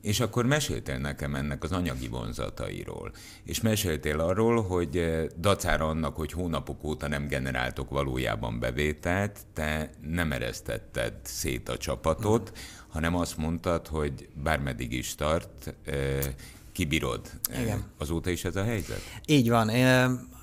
És 0.02 0.20
akkor 0.20 0.46
meséltél 0.46 0.98
nekem 0.98 1.34
ennek 1.34 1.62
az 1.62 1.72
anyagi 1.72 2.08
vonzatairól. 2.08 3.12
És 3.44 3.60
meséltél 3.60 4.20
arról, 4.20 4.62
hogy 4.62 5.06
dacára 5.38 5.88
annak, 5.88 6.16
hogy 6.16 6.32
hónapok 6.32 6.84
óta 6.84 7.08
nem 7.08 7.26
generáltok 7.26 7.90
valójában 7.90 8.58
bevételt, 8.58 9.38
te 9.52 9.90
nem 10.06 10.32
eresztetted 10.32 11.12
szét 11.22 11.68
a 11.68 11.76
csapatot, 11.76 12.50
mm. 12.50 12.62
hanem 12.88 13.16
azt 13.16 13.36
mondtad, 13.36 13.86
hogy 13.86 14.28
bármeddig 14.42 14.92
is 14.92 15.14
tart, 15.14 15.74
kibírod. 16.72 17.30
Igen. 17.62 17.84
Azóta 17.98 18.30
is 18.30 18.44
ez 18.44 18.56
a 18.56 18.64
helyzet? 18.64 19.00
Így 19.26 19.48
van. 19.48 19.70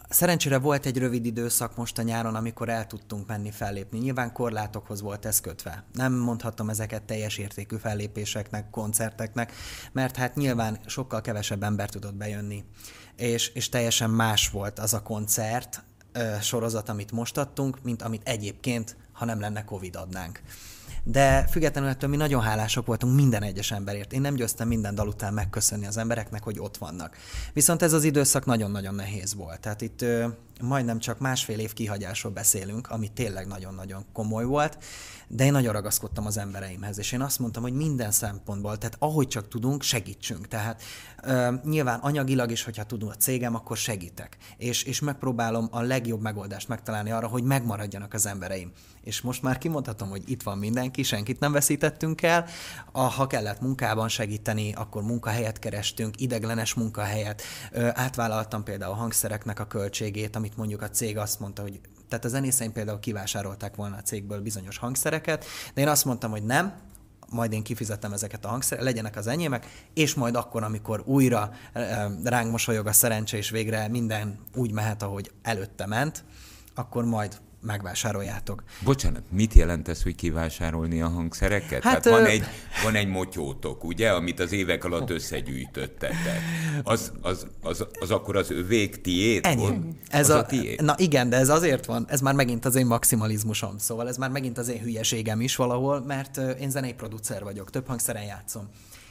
Szerencsére 0.10 0.58
volt 0.58 0.86
egy 0.86 0.98
rövid 0.98 1.26
időszak 1.26 1.76
most 1.76 1.98
a 1.98 2.02
nyáron, 2.02 2.36
amikor 2.36 2.70
el 2.70 2.88
tudtunk 2.88 3.28
menni 3.28 3.52
fellépni. 3.52 4.00
Nyilván 4.00 4.34
korlátokhoz 4.34 5.02
volt 5.02 5.26
ez 5.26 5.40
kötve. 5.40 5.84
Nem 5.94 6.14
mondhatom 6.14 6.70
ezeket 6.70 7.04
teljes 7.04 7.38
értékű 7.38 7.76
fellépéseknek, 7.76 8.70
koncerteknek, 8.70 9.54
mert 9.92 10.16
hát 10.16 10.36
nyilván 10.36 10.80
sokkal 10.86 11.22
kevesebb 11.22 11.64
ember 11.64 11.90
tudott 11.90 12.16
bejönni. 12.16 12.64
És, 13.16 13.48
és 13.48 13.70
teljesen 13.70 14.10
más 14.10 14.50
volt 14.50 14.80
az 14.80 14.94
a 14.94 15.02
koncert 15.02 15.84
ö, 16.12 16.34
sorozat, 16.42 16.90
amit 16.90 17.12
most 17.12 17.38
adtunk, 17.38 17.84
mint 17.84 18.02
amit 18.02 18.28
egyébként, 18.28 18.98
ha 19.12 19.26
nem 19.26 19.40
lenne 19.40 19.64
Covid 19.64 19.96
adnánk 19.96 20.42
de 21.10 21.48
függetlenül 21.52 21.90
ettől 21.90 22.10
mi 22.10 22.16
nagyon 22.16 22.42
hálások 22.42 22.86
voltunk 22.86 23.16
minden 23.16 23.44
egyes 23.44 23.72
emberért. 23.72 24.14
Én 24.14 24.22
nem 24.22 24.34
győztem 24.34 24.68
minden 24.68 24.96
dal 24.96 25.08
után 25.08 25.34
megköszönni 25.34 25.86
az 25.86 25.98
embereknek, 25.98 26.44
hogy 26.44 26.60
ott 26.60 26.78
vannak. 26.78 27.18
Viszont 27.54 27.82
ez 27.82 27.94
az 27.94 28.04
időszak 28.04 28.46
nagyon-nagyon 28.46 28.96
nehéz 28.96 29.36
volt. 29.36 29.60
Tehát 29.60 29.82
itt 29.82 30.02
ö, 30.02 30.28
majdnem 30.62 31.00
csak 31.00 31.20
másfél 31.20 31.60
év 31.60 31.74
kihagyásról 31.74 32.32
beszélünk, 32.32 32.90
ami 32.90 33.08
tényleg 33.08 33.48
nagyon-nagyon 33.48 34.06
komoly 34.14 34.44
volt, 34.44 34.78
de 35.28 35.46
én 35.46 35.52
nagyon 35.52 35.74
ragaszkodtam 35.74 36.26
az 36.26 36.38
embereimhez, 36.38 36.98
és 36.98 37.12
én 37.12 37.22
azt 37.22 37.40
mondtam, 37.40 37.64
hogy 37.64 37.74
minden 37.74 38.12
szempontból, 38.12 38.78
tehát 38.78 38.96
ahogy 39.00 39.28
csak 39.28 39.48
tudunk, 39.48 39.82
segítsünk. 39.82 40.48
Tehát 40.48 40.82
ö, 41.24 41.54
nyilván 41.64 42.00
anyagilag 42.00 42.52
is, 42.52 42.64
hogyha 42.64 42.84
tudunk 42.84 43.12
a 43.12 43.16
cégem, 43.16 43.56
akkor 43.56 43.78
segítek. 43.78 44.38
És, 44.58 44.84
és 44.84 45.00
megpróbálom 45.00 45.68
a 45.72 45.82
legjobb 45.82 46.22
megoldást 46.22 46.68
megtalálni 46.68 47.12
arra, 47.12 47.28
hogy 47.28 47.44
megmaradjanak 47.44 48.14
az 48.14 48.26
embereim. 48.26 48.72
És 49.08 49.22
most 49.22 49.42
már 49.42 49.58
kimondhatom, 49.58 50.10
hogy 50.10 50.24
itt 50.26 50.44
van 50.44 50.58
mindenki, 50.58 51.04
senkit 51.04 51.40
nem 51.40 51.52
veszítettünk 51.52 52.22
el. 52.22 52.46
A, 52.92 53.02
ha 53.02 53.28
kellett 53.28 53.62
munkában 53.62 54.10
segíteni, 54.10 54.74
akkor 54.74 55.04
munkahelyet 55.04 55.60
kerestünk, 55.60 56.22
ideglenes 56.22 56.74
munkahelyet. 56.74 57.42
Ö, 57.72 57.88
átvállaltam 57.94 58.64
például 58.64 58.92
a 58.92 58.96
hangszereknek 58.96 59.60
a 59.60 59.68
költségét, 59.68 60.36
amit 60.36 60.58
mondjuk 60.58 60.82
a 60.82 60.90
cég 60.90 61.18
azt 61.18 61.40
mondta, 61.40 61.62
hogy 61.62 61.80
tehát 62.08 62.26
a 62.26 62.28
zenészeim 62.28 62.72
például 62.72 63.00
kivásárolták 63.00 63.76
volna 63.76 63.96
a 63.96 64.02
cégből 64.02 64.42
bizonyos 64.42 64.78
hangszereket, 64.78 65.46
de 65.74 65.82
én 65.82 65.88
azt 65.88 66.06
mondtam, 66.06 66.32
hogy 66.32 66.44
nem, 66.44 66.74
majd 67.30 67.52
én 67.52 67.64
kifizetem 67.64 68.14
ezeket 68.14 68.46
a 68.46 68.48
hangszereket, 68.48 68.90
legyenek 68.90 69.16
az 69.16 69.28
enyémek, 69.28 69.66
és 69.94 70.14
majd 70.14 70.36
akkor, 70.36 70.64
amikor 70.64 71.04
újra 71.06 71.52
ránk 72.24 72.52
mosolyog 72.52 72.88
a 72.88 72.92
szerencse, 72.92 73.38
és 73.38 73.50
végre 73.50 73.88
minden 73.88 74.40
úgy 74.56 74.72
mehet, 74.72 75.04
ahogy 75.04 75.32
előtte 75.42 75.86
ment, 75.86 76.24
akkor 76.76 77.06
majd 77.06 77.38
megvásároljátok. 77.62 78.64
Bocsánat, 78.84 79.24
mit 79.32 79.54
jelent 79.54 79.88
ez, 79.88 80.04
hogy 80.04 80.16
kivásárolni 80.16 81.02
a 81.02 81.08
hangszereket? 81.08 81.84
Hát, 81.84 81.94
hát 81.94 82.06
van, 82.06 82.22
ö... 82.22 82.26
egy, 82.26 82.44
van 82.84 82.96
egy 82.96 83.08
motyótok, 83.08 83.84
ugye, 83.84 84.12
amit 84.12 84.40
az 84.40 84.52
évek 84.52 84.84
alatt 84.84 85.10
összegyűjtöttetek. 85.10 86.42
Az, 86.84 87.12
az, 87.22 87.48
az, 87.62 87.86
az 88.00 88.12
akkor 88.12 88.36
az 88.36 88.52
övék 88.52 89.02
tiét 89.02 89.46
Ennyi. 89.46 89.62
volt? 89.62 89.78
Ez 90.08 90.30
az 90.30 90.36
a, 90.36 90.40
a 90.40 90.46
tiét? 90.46 90.82
Na 90.82 90.94
igen, 90.98 91.30
de 91.30 91.38
ez 91.38 91.50
azért 91.50 91.86
van, 91.86 92.06
ez 92.10 92.22
már 92.22 92.34
megint 92.34 92.66
az 92.66 92.76
én 92.76 92.86
maximalizmusom, 92.86 93.78
szóval 93.78 94.08
ez 94.08 94.18
már 94.18 94.30
megint 94.30 94.58
az 94.58 94.68
én 94.68 94.82
hülyeségem 94.82 95.42
is 95.42 95.56
valahol, 95.56 96.02
mert 96.02 96.38
én 96.38 96.70
zenei 96.70 96.94
producer 96.94 97.44
vagyok, 97.44 97.70
több 97.70 97.88
hangszeren 97.88 98.24
játszom 98.24 98.70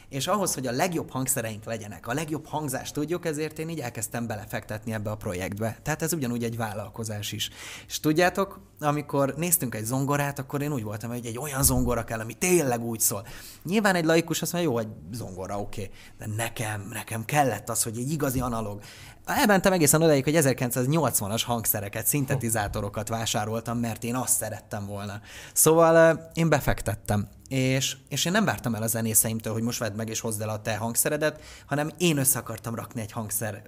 és 0.09 0.27
ahhoz, 0.27 0.55
hogy 0.55 0.67
a 0.67 0.73
legjobb 0.73 1.11
hangszereink 1.11 1.65
legyenek, 1.65 2.07
a 2.07 2.13
legjobb 2.13 2.47
hangzást 2.47 2.95
tudjuk, 2.95 3.27
ezért 3.27 3.59
én 3.59 3.69
így 3.69 3.81
elkezdtem 3.81 4.27
belefektetni 4.27 4.93
ebbe 4.93 5.11
a 5.11 5.17
projektbe. 5.17 5.79
Tehát 5.83 6.03
ez 6.03 6.13
ugyanúgy 6.13 6.45
egy 6.45 6.57
vállalkozás 6.57 7.33
is. 7.33 7.51
És 7.87 8.01
tudjátok, 8.01 8.61
amikor 8.81 9.35
néztünk 9.37 9.75
egy 9.75 9.85
zongorát, 9.85 10.39
akkor 10.39 10.63
én 10.63 10.73
úgy 10.73 10.83
voltam, 10.83 11.11
hogy 11.11 11.27
egy 11.27 11.39
olyan 11.39 11.63
zongora 11.63 12.05
kell, 12.05 12.21
ami 12.21 12.35
tényleg 12.35 12.83
úgy 12.83 13.01
szól. 13.01 13.27
Nyilván 13.65 13.95
egy 13.95 14.05
laikus 14.05 14.43
azt 14.43 14.53
mondja, 14.53 14.71
jó, 14.71 14.79
egy 14.79 14.89
zongora, 15.13 15.61
oké, 15.61 15.83
okay. 15.83 15.95
de 16.19 16.35
nekem, 16.37 16.89
nekem 16.93 17.25
kellett 17.25 17.69
az, 17.69 17.83
hogy 17.83 17.99
egy 17.99 18.11
igazi 18.11 18.41
analóg. 18.41 18.81
Elmentem 19.25 19.73
egészen 19.73 20.03
odaig, 20.03 20.25
hogy 20.25 20.37
1980-as 20.37 21.43
hangszereket, 21.47 22.07
szintetizátorokat 22.07 23.09
vásároltam, 23.09 23.79
mert 23.79 24.05
én 24.05 24.15
azt 24.15 24.37
szerettem 24.37 24.87
volna. 24.87 25.21
Szóval 25.53 26.31
én 26.35 26.49
befektettem. 26.49 27.29
És, 27.49 27.97
és 28.09 28.25
én 28.25 28.33
nem 28.33 28.45
vártam 28.45 28.75
el 28.75 28.83
a 28.83 28.87
zenészeimtől, 28.87 29.53
hogy 29.53 29.63
most 29.63 29.79
vedd 29.79 29.95
meg 29.95 30.09
és 30.09 30.21
hozd 30.21 30.41
el 30.41 30.49
a 30.49 30.63
te 30.63 30.77
hangszeredet, 30.77 31.41
hanem 31.67 31.91
én 31.99 32.19
össze 32.19 32.39
akartam 32.39 32.75
rakni 32.75 33.01
egy 33.01 33.13
hangszer 33.13 33.63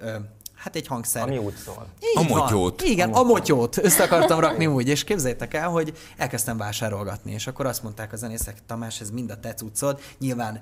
hát 0.59 0.75
egy 0.75 0.87
hangszer. 0.87 1.23
Ami 1.23 1.37
úgy 1.37 1.55
szól. 1.55 1.87
Így 2.01 2.25
a 2.25 2.37
motyót. 2.37 2.81
Van. 2.81 2.89
Igen, 2.89 3.13
a 3.13 3.23
motyót 3.23 3.77
össze 3.77 4.03
akartam 4.03 4.39
rakni 4.39 4.65
úgy, 4.75 4.87
és 4.87 5.03
képzeljétek 5.03 5.53
el, 5.53 5.69
hogy 5.69 5.97
elkezdtem 6.17 6.57
vásárolgatni, 6.57 7.31
és 7.31 7.47
akkor 7.47 7.65
azt 7.65 7.83
mondták 7.83 8.13
a 8.13 8.15
zenészek, 8.15 8.57
Tamás, 8.65 9.01
ez 9.01 9.09
mind 9.09 9.31
a 9.31 9.39
te 9.39 9.53
cuccod, 9.53 10.01
nyilván 10.19 10.61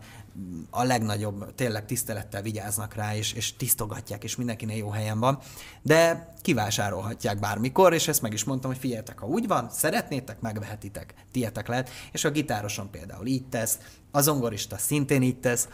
a 0.69 0.83
legnagyobb, 0.83 1.55
tényleg 1.55 1.85
tisztelettel 1.85 2.41
vigyáznak 2.41 2.93
rá, 2.93 3.15
és, 3.15 3.33
és 3.33 3.55
tisztogatják, 3.55 4.23
és 4.23 4.35
mindenkinek 4.35 4.77
jó 4.77 4.89
helyen 4.89 5.19
van, 5.19 5.39
de 5.81 6.33
kivásárolhatják 6.41 7.39
bármikor, 7.39 7.93
és 7.93 8.07
ezt 8.07 8.21
meg 8.21 8.33
is 8.33 8.43
mondtam, 8.43 8.71
hogy 8.71 8.79
figyeljetek, 8.79 9.19
ha 9.19 9.27
úgy 9.27 9.47
van, 9.47 9.69
szeretnétek, 9.69 10.39
megvehetitek, 10.39 11.13
tietek 11.31 11.67
lehet, 11.67 11.89
és 12.11 12.23
a 12.23 12.29
gitároson 12.29 12.89
például 12.89 13.25
így 13.25 13.47
tesz, 13.49 13.77
a 14.11 14.21
zongorista 14.21 14.77
szintén 14.77 15.21
így 15.21 15.39
tesz, 15.39 15.67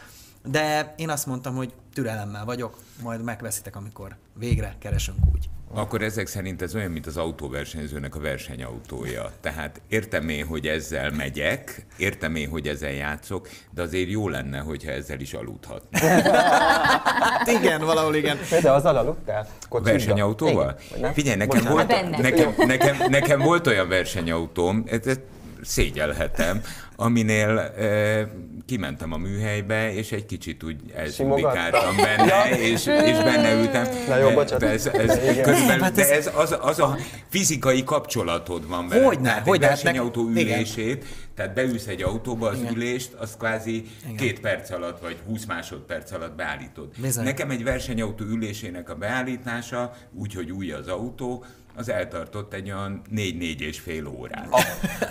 de 0.46 0.94
én 0.98 1.10
azt 1.10 1.26
mondtam, 1.26 1.56
hogy 1.56 1.74
türelemmel 1.94 2.46
vagyok, 2.46 2.78
majd 3.02 3.24
megveszitek, 3.24 3.76
amikor 3.76 4.16
végre 4.34 4.76
keresünk 4.80 5.18
úgy. 5.34 5.50
Akkor 5.76 6.02
ezek 6.02 6.28
szerint 6.28 6.62
ez 6.62 6.76
olyan, 6.76 6.92
mint 6.92 7.06
az 7.06 7.18
autóversenyzőnek 7.18 8.16
a 8.16 8.20
versenyautója. 8.20 9.32
Tehát 9.42 9.82
értem 9.88 10.30
én, 10.30 10.46
hogy 10.46 10.68
ezzel 10.68 11.12
megyek, 11.12 11.86
értem 11.98 12.36
én, 12.36 12.50
hogy 12.50 12.68
ezzel 12.68 12.92
játszok, 12.92 13.50
de 13.72 13.82
azért 13.82 14.10
jó 14.10 14.30
lenne, 14.30 14.60
hogyha 14.60 14.92
ezzel 14.92 15.20
is 15.20 15.34
aludhatnék. 15.34 16.02
igen, 17.60 17.82
valahol 17.86 18.16
igen. 18.16 18.38
De 18.62 18.72
az 18.72 18.86
aludtál? 18.86 19.48
Versenyautóval? 19.70 20.80
Figyelj, 21.14 21.38
nekem 21.38 21.64
volt, 21.64 21.88
nekem, 22.22 22.54
nekem, 22.58 22.98
nekem 23.10 23.40
volt 23.40 23.68
olyan 23.68 23.88
versenyautóm, 23.88 24.84
ez, 24.88 25.20
szégyelhetem, 25.63 26.62
aminél 26.96 27.58
e, 27.60 28.27
kimentem 28.65 29.12
a 29.12 29.17
műhelybe, 29.17 29.93
és 29.93 30.12
egy 30.12 30.25
kicsit 30.25 30.63
úgy 30.63 30.75
elzsindikáltam 30.96 31.96
benne, 31.96 32.25
ja. 32.25 32.55
és, 32.55 32.86
és 32.86 33.17
benne 33.17 33.53
ültem. 33.53 33.88
Na 34.08 34.17
jó, 34.17 34.29
bocsánat. 34.29 34.63
Ez, 34.63 34.86
ez, 34.86 35.20
közben, 35.41 35.82
hát 35.82 35.98
ez, 35.98 36.08
de 36.08 36.15
ez 36.15 36.32
az, 36.36 36.58
az 36.62 36.79
a 36.79 36.98
fizikai 37.29 37.84
kapcsolatod 37.84 38.67
van 38.67 38.88
vele. 38.88 39.05
Hogyne, 39.05 39.29
tehát 39.29 39.48
hogy 39.48 39.63
egy 39.63 39.67
versenyautó 39.67 40.27
ülését, 40.27 41.03
igen. 41.03 41.08
tehát 41.36 41.53
beülsz 41.53 41.88
egy 41.88 42.03
autóba, 42.03 42.50
az 42.50 42.60
igen. 42.60 42.75
ülést, 42.75 43.13
az 43.13 43.36
kvázi 43.38 43.86
igen. 44.03 44.15
két 44.15 44.39
perc 44.39 44.72
alatt, 44.72 45.01
vagy 45.01 45.17
20 45.25 45.46
másodperc 45.46 46.12
alatt 46.12 46.36
beállítod. 46.36 46.88
Bizony. 46.98 47.24
Nekem 47.24 47.50
egy 47.50 47.63
versenyautó 47.63 48.25
ülésének 48.25 48.89
a 48.89 48.96
beállítása, 48.96 49.93
úgyhogy 50.13 50.51
új 50.51 50.72
az 50.72 50.88
autó, 50.88 51.46
az 51.75 51.89
eltartott 51.89 52.53
egy 52.53 52.72
olyan 52.72 53.01
négy-négy 53.10 53.62
és 53.62 53.80
fél 53.80 54.08
órát. 54.08 54.48
Ah. 54.50 54.62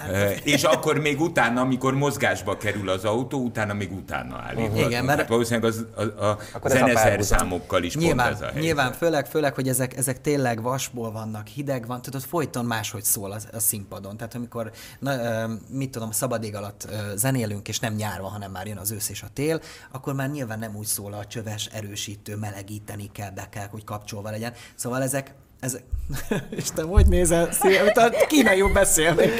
és 0.54 0.62
akkor 0.62 0.98
még 0.98 1.20
utána, 1.20 1.60
amikor 1.60 1.94
mozgásba 1.94 2.56
kerül 2.56 2.88
az 2.88 3.04
autó, 3.04 3.44
utána 3.44 3.74
még 3.74 3.92
utána 3.92 4.36
állíthatunk. 4.36 4.74
Uh-huh. 4.74 4.90
Igen, 4.90 5.04
mert 5.04 5.18
hát 5.18 5.28
valószínűleg 5.28 5.70
az, 5.70 5.86
a, 6.16 6.24
a 6.60 6.68
zeneszerszámokkal 6.68 7.82
is 7.82 7.96
nyilván, 7.96 8.26
pont 8.26 8.36
ez 8.36 8.40
a 8.40 8.44
helyzet. 8.44 8.62
Nyilván, 8.62 8.92
főleg, 8.92 9.26
főleg, 9.26 9.54
hogy 9.54 9.68
ezek, 9.68 9.96
ezek 9.96 10.20
tényleg 10.20 10.62
vasból 10.62 11.12
vannak, 11.12 11.46
hideg 11.46 11.86
van, 11.86 12.02
tudod, 12.02 12.22
folyton 12.22 12.64
máshogy 12.64 13.04
szól 13.04 13.32
a, 13.32 13.38
a 13.52 13.58
színpadon. 13.58 14.16
Tehát 14.16 14.34
amikor, 14.34 14.70
na, 14.98 15.46
mit 15.68 15.90
tudom, 15.90 16.10
szabad 16.10 16.44
ég 16.44 16.54
alatt 16.54 16.88
zenélünk, 17.14 17.68
és 17.68 17.78
nem 17.78 17.94
nyárva, 17.94 18.28
hanem 18.28 18.50
már 18.50 18.66
jön 18.66 18.76
az 18.76 18.90
ősz 18.90 19.08
és 19.08 19.22
a 19.22 19.28
tél, 19.32 19.60
akkor 19.90 20.14
már 20.14 20.30
nyilván 20.30 20.58
nem 20.58 20.76
úgy 20.76 20.86
szól 20.86 21.12
a 21.12 21.26
csöves, 21.26 21.66
erősítő, 21.66 22.36
melegíteni 22.36 23.10
kell, 23.12 23.30
be 23.30 23.48
kell, 23.50 23.66
hogy 23.70 23.84
kapcsolva 23.84 24.30
legyen. 24.30 24.52
Szóval 24.74 25.02
ezek 25.02 25.34
ez... 25.62 25.78
Isten, 26.56 26.86
hogy 26.86 27.06
nézel? 27.06 27.52
Szia, 27.52 27.82
mint 27.82 27.96
a 27.96 28.10
kínaiul 28.26 28.72
beszélnék. 28.72 29.30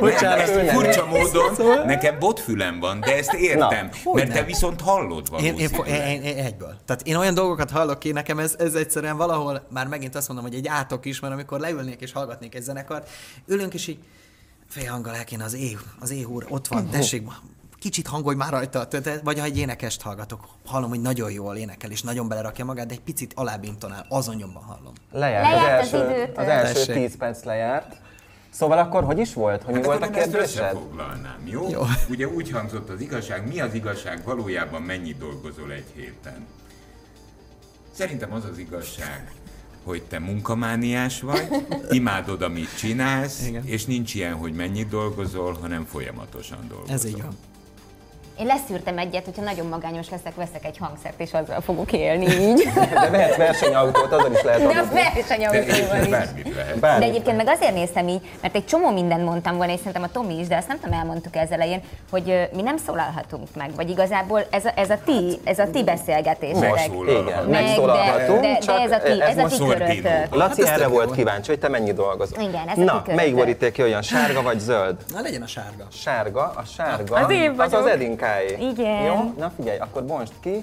Bocsánat. 0.00 0.70
Furcsa 0.70 1.06
módon 1.06 1.54
szóval... 1.54 1.84
nekem 1.84 2.18
botfülem 2.18 2.80
van, 2.80 3.00
de 3.00 3.16
ezt 3.16 3.32
értem. 3.32 3.90
Na, 4.04 4.12
mert 4.12 4.28
nem? 4.28 4.36
te 4.36 4.42
viszont 4.42 4.80
hallod 4.80 5.30
valószínűleg. 5.30 5.70
Én, 5.86 5.94
én, 5.94 6.22
én, 6.22 6.36
én, 6.36 6.44
egyből. 6.44 6.76
Tehát 6.84 7.06
én 7.06 7.16
olyan 7.16 7.34
dolgokat 7.34 7.70
hallok 7.70 7.98
ki, 7.98 8.12
nekem 8.12 8.38
ez, 8.38 8.54
ez 8.58 8.74
egyszerűen 8.74 9.16
valahol, 9.16 9.66
már 9.70 9.86
megint 9.86 10.14
azt 10.14 10.28
mondom, 10.28 10.46
hogy 10.46 10.56
egy 10.56 10.66
átok 10.68 11.06
is, 11.06 11.20
mert 11.20 11.32
amikor 11.32 11.60
leülnék 11.60 12.00
és 12.00 12.12
hallgatnék 12.12 12.54
egy 12.54 12.62
zenekart, 12.62 13.08
ülünk 13.46 13.74
és 13.74 13.86
így 13.86 13.98
félhanggal 14.68 15.14
el 15.14 15.24
kéne 15.24 15.44
az 15.44 15.54
éh, 15.54 15.78
az 16.00 16.10
éh 16.10 16.30
úr, 16.30 16.46
ott 16.48 16.66
van, 16.66 16.90
tessék, 16.90 17.22
kicsit 17.82 18.06
hangolj 18.06 18.36
már 18.36 18.50
rajta, 18.50 18.86
vagy 19.22 19.38
ha 19.38 19.44
egy 19.44 19.58
énekest 19.58 20.02
hallgatok, 20.02 20.48
hallom, 20.66 20.88
hogy 20.88 21.00
nagyon 21.00 21.30
jól 21.30 21.56
énekel, 21.56 21.90
és 21.90 22.02
nagyon 22.02 22.28
belerakja 22.28 22.64
magát, 22.64 22.86
de 22.86 22.94
egy 22.94 23.00
picit 23.00 23.32
alább 23.36 23.64
intonál, 23.64 24.06
azon 24.08 24.34
nyomban 24.34 24.62
hallom. 24.62 24.92
Lejárt, 25.10 25.54
lejárt 25.54 25.82
az, 25.82 25.92
az, 25.92 26.00
első, 26.00 26.32
az, 26.34 26.42
az 26.42 26.48
első 26.48 26.92
tíz 26.92 27.16
perc 27.16 27.44
lejárt. 27.44 27.96
Szóval 28.50 28.78
akkor 28.78 29.04
hogy 29.04 29.18
is 29.18 29.34
volt? 29.34 29.62
Hogy 29.62 29.74
mi 29.74 29.80
hát 29.80 29.86
volt 29.86 30.02
a 30.02 30.10
kérdésed? 30.10 30.76
jó? 31.44 31.68
jó? 31.68 31.82
Ugye 32.08 32.28
úgy 32.28 32.50
hangzott 32.50 32.88
az 32.88 33.00
igazság, 33.00 33.48
mi 33.48 33.60
az 33.60 33.74
igazság, 33.74 34.24
valójában 34.24 34.82
mennyit 34.82 35.18
dolgozol 35.18 35.72
egy 35.72 35.86
héten? 35.94 36.46
Szerintem 37.92 38.32
az 38.32 38.44
az 38.44 38.58
igazság, 38.58 39.32
hogy 39.84 40.02
te 40.02 40.18
munkamániás 40.18 41.20
vagy, 41.20 41.48
imádod, 41.90 42.42
amit 42.42 42.76
csinálsz, 42.78 43.46
Igen. 43.46 43.66
és 43.66 43.84
nincs 43.84 44.14
ilyen, 44.14 44.34
hogy 44.34 44.52
mennyit 44.52 44.88
dolgozol, 44.88 45.52
hanem 45.60 45.84
folyamatosan 45.84 46.68
dolgozol. 46.68 46.94
Ez 46.94 47.04
így 47.04 47.22
van. 47.22 47.36
Én 48.38 48.46
leszűrtem 48.46 48.98
egyet, 48.98 49.24
hogyha 49.24 49.42
nagyon 49.42 49.66
magányos 49.66 50.10
leszek, 50.10 50.34
veszek 50.34 50.64
egy 50.64 50.78
hangszert, 50.78 51.20
és 51.20 51.32
azzal 51.32 51.60
fogok 51.60 51.92
élni 51.92 52.26
így. 52.26 52.68
De 53.02 53.10
vehetsz 53.10 53.36
versenyautót, 53.36 54.12
azon 54.12 54.32
is 54.32 54.42
lehet 54.42 54.60
De 54.66 54.78
a 54.78 54.84
versenyautóval 54.92 56.02
is. 56.02 56.28
De 56.80 57.00
egyébként 57.00 57.36
meg 57.36 57.48
azért 57.48 57.74
néztem 57.74 58.08
így, 58.08 58.20
mert 58.40 58.54
egy 58.54 58.66
csomó 58.66 58.90
mindent 58.90 59.24
mondtam 59.24 59.56
volna, 59.56 59.72
és 59.72 59.78
szerintem 59.78 60.02
a 60.02 60.08
Tomi 60.08 60.38
is, 60.38 60.46
de 60.46 60.56
azt 60.56 60.68
nem 60.68 60.80
tudom, 60.80 60.98
elmondtuk 60.98 61.36
ez 61.36 61.50
elején, 61.50 61.80
hogy 62.10 62.48
mi 62.52 62.62
nem 62.62 62.76
szólalhatunk 62.76 63.48
meg, 63.56 63.74
vagy 63.74 63.90
igazából 63.90 64.44
ez 64.50 64.64
a, 64.64 64.72
ez 64.74 64.90
a 64.90 64.98
ti, 65.04 65.40
ez 65.44 65.58
a 65.58 65.70
ti 65.70 65.84
beszélgetésetek. 65.84 66.90
Igen, 67.08 67.44
megszólalhatunk, 67.48 68.40
de, 68.40 68.58
de, 68.66 68.66
de, 68.66 68.80
ez 68.80 68.90
a 68.90 68.98
ti, 68.98 69.22
ez, 69.22 69.36
ez 69.36 69.52
a 69.52 69.56
ti 69.56 69.64
körötök. 69.64 70.34
Laci 70.34 70.66
hát 70.66 70.78
erre 70.78 70.86
volt 70.86 71.14
kíváncsi, 71.14 71.50
hogy 71.50 71.58
te 71.58 71.68
mennyi 71.68 71.92
dolgozol. 71.92 72.40
Igen, 72.40 72.68
ez 72.68 72.76
Na, 72.76 73.02
melyik 73.06 73.34
boríték 73.34 73.76
olyan, 73.78 74.02
sárga 74.02 74.42
vagy 74.42 74.58
zöld? 74.58 74.96
Na, 75.12 75.20
legyen 75.20 75.42
a 75.42 75.46
sárga. 75.46 75.86
Sárga, 75.92 76.52
a 76.56 76.62
sárga, 76.76 77.16
az 77.56 77.72
az 77.72 77.86
Edinka 77.86 78.26
Edinkáé. 78.32 78.70
Igen. 78.70 79.02
Jó, 79.02 79.34
na 79.38 79.52
figyelj, 79.56 79.78
akkor 79.78 80.04
bontsd 80.04 80.32
ki. 80.40 80.62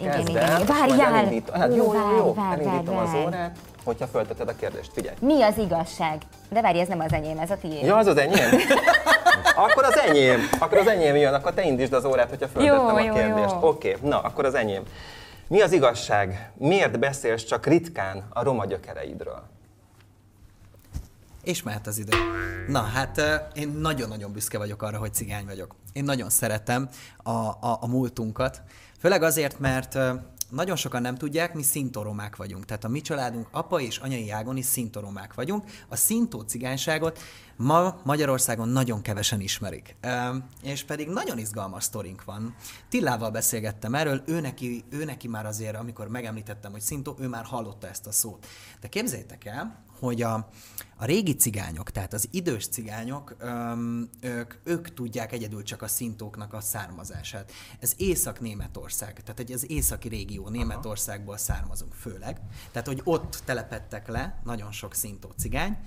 Igen, 0.00 0.20
igen, 0.20 0.26
igen. 0.26 0.66
Várjál! 0.66 1.14
Elindít, 1.14 1.50
hát 1.50 1.74
jó, 1.74 1.94
jó, 1.94 2.16
jó, 2.16 2.34
várj, 2.34 2.64
elindítom 2.64 2.94
várj, 2.94 3.08
az 3.08 3.14
órát, 3.26 3.56
hogyha 3.84 4.06
fölteted 4.06 4.48
a 4.48 4.56
kérdést, 4.56 4.90
figyelj. 4.92 5.16
Mi 5.20 5.42
az 5.42 5.58
igazság? 5.58 6.22
De 6.50 6.60
várj, 6.60 6.80
ez 6.80 6.88
nem 6.88 7.00
az 7.00 7.12
enyém, 7.12 7.38
ez 7.38 7.50
a 7.50 7.56
tiéd. 7.56 7.84
Ja, 7.84 7.96
az 7.96 8.06
az 8.06 8.16
enyém? 8.16 8.48
akkor 9.64 9.84
az 9.84 9.98
enyém, 9.98 10.48
akkor 10.58 10.78
az 10.78 10.86
enyém 10.86 11.16
jön, 11.16 11.34
akkor 11.34 11.54
te 11.54 11.62
indítsd 11.62 11.92
az 11.92 12.04
órát, 12.04 12.28
hogyha 12.28 12.48
föltettem 12.48 12.94
a 12.94 13.12
kérdést. 13.12 13.54
Oké, 13.60 13.94
okay, 13.94 14.08
na, 14.08 14.20
akkor 14.20 14.44
az 14.44 14.54
enyém. 14.54 14.82
Mi 15.48 15.60
az 15.60 15.72
igazság? 15.72 16.50
Miért 16.54 16.98
beszélsz 16.98 17.44
csak 17.44 17.66
ritkán 17.66 18.24
a 18.30 18.42
roma 18.42 18.64
gyökereidről? 18.64 19.42
És 21.48 21.62
mehet 21.62 21.86
az 21.86 21.98
idő. 21.98 22.16
Na, 22.66 22.80
hát 22.80 23.20
én 23.54 23.68
nagyon-nagyon 23.68 24.32
büszke 24.32 24.58
vagyok 24.58 24.82
arra, 24.82 24.98
hogy 24.98 25.14
cigány 25.14 25.44
vagyok. 25.44 25.74
Én 25.92 26.04
nagyon 26.04 26.30
szeretem 26.30 26.88
a, 27.16 27.30
a, 27.30 27.78
a 27.80 27.86
múltunkat. 27.86 28.62
Főleg 28.98 29.22
azért, 29.22 29.58
mert 29.58 29.98
nagyon 30.50 30.76
sokan 30.76 31.02
nem 31.02 31.14
tudják, 31.14 31.54
mi 31.54 31.62
szintoromák 31.62 32.36
vagyunk. 32.36 32.64
Tehát 32.64 32.84
a 32.84 32.88
mi 32.88 33.00
családunk 33.00 33.48
apa 33.50 33.80
és 33.80 33.98
anyai 33.98 34.30
ágon 34.30 34.56
is 34.56 34.64
szintoromák 34.64 35.34
vagyunk. 35.34 35.64
A 35.88 35.96
szintó 35.96 36.40
cigányságot 36.40 37.18
ma 37.58 38.00
Magyarországon 38.04 38.68
nagyon 38.68 39.02
kevesen 39.02 39.40
ismerik. 39.40 39.96
És 40.62 40.84
pedig 40.84 41.08
nagyon 41.08 41.38
izgalmas 41.38 41.84
sztorink 41.84 42.24
van. 42.24 42.54
Tillával 42.88 43.30
beszélgettem 43.30 43.94
erről, 43.94 44.22
ő 44.26 44.40
neki, 44.40 44.84
ő 44.90 45.04
neki 45.04 45.28
már 45.28 45.46
azért, 45.46 45.76
amikor 45.76 46.08
megemlítettem, 46.08 46.70
hogy 46.70 46.80
szintó, 46.80 47.16
ő 47.18 47.28
már 47.28 47.44
hallotta 47.44 47.88
ezt 47.88 48.06
a 48.06 48.12
szót. 48.12 48.46
De 48.80 48.88
képzeljétek 48.88 49.44
el, 49.44 49.84
hogy 49.98 50.22
a, 50.22 50.34
a 50.96 51.04
régi 51.04 51.34
cigányok, 51.34 51.90
tehát 51.90 52.12
az 52.12 52.28
idős 52.30 52.68
cigányok, 52.68 53.34
öm, 53.38 54.10
ők, 54.20 54.54
ők 54.64 54.94
tudják 54.94 55.32
egyedül 55.32 55.62
csak 55.62 55.82
a 55.82 55.88
szintóknak 55.88 56.52
a 56.52 56.60
származását. 56.60 57.52
Ez 57.80 57.94
Észak-Németország, 57.96 59.22
tehát 59.22 59.40
egy 59.40 59.52
az 59.52 59.70
északi 59.70 60.08
régió 60.08 60.48
Németországból 60.48 61.36
származunk 61.36 61.94
főleg. 61.94 62.40
Tehát, 62.72 62.86
hogy 62.86 63.00
ott 63.04 63.42
telepettek 63.44 64.08
le 64.08 64.40
nagyon 64.44 64.72
sok 64.72 64.94
szintó 64.94 65.32
cigány, 65.36 65.78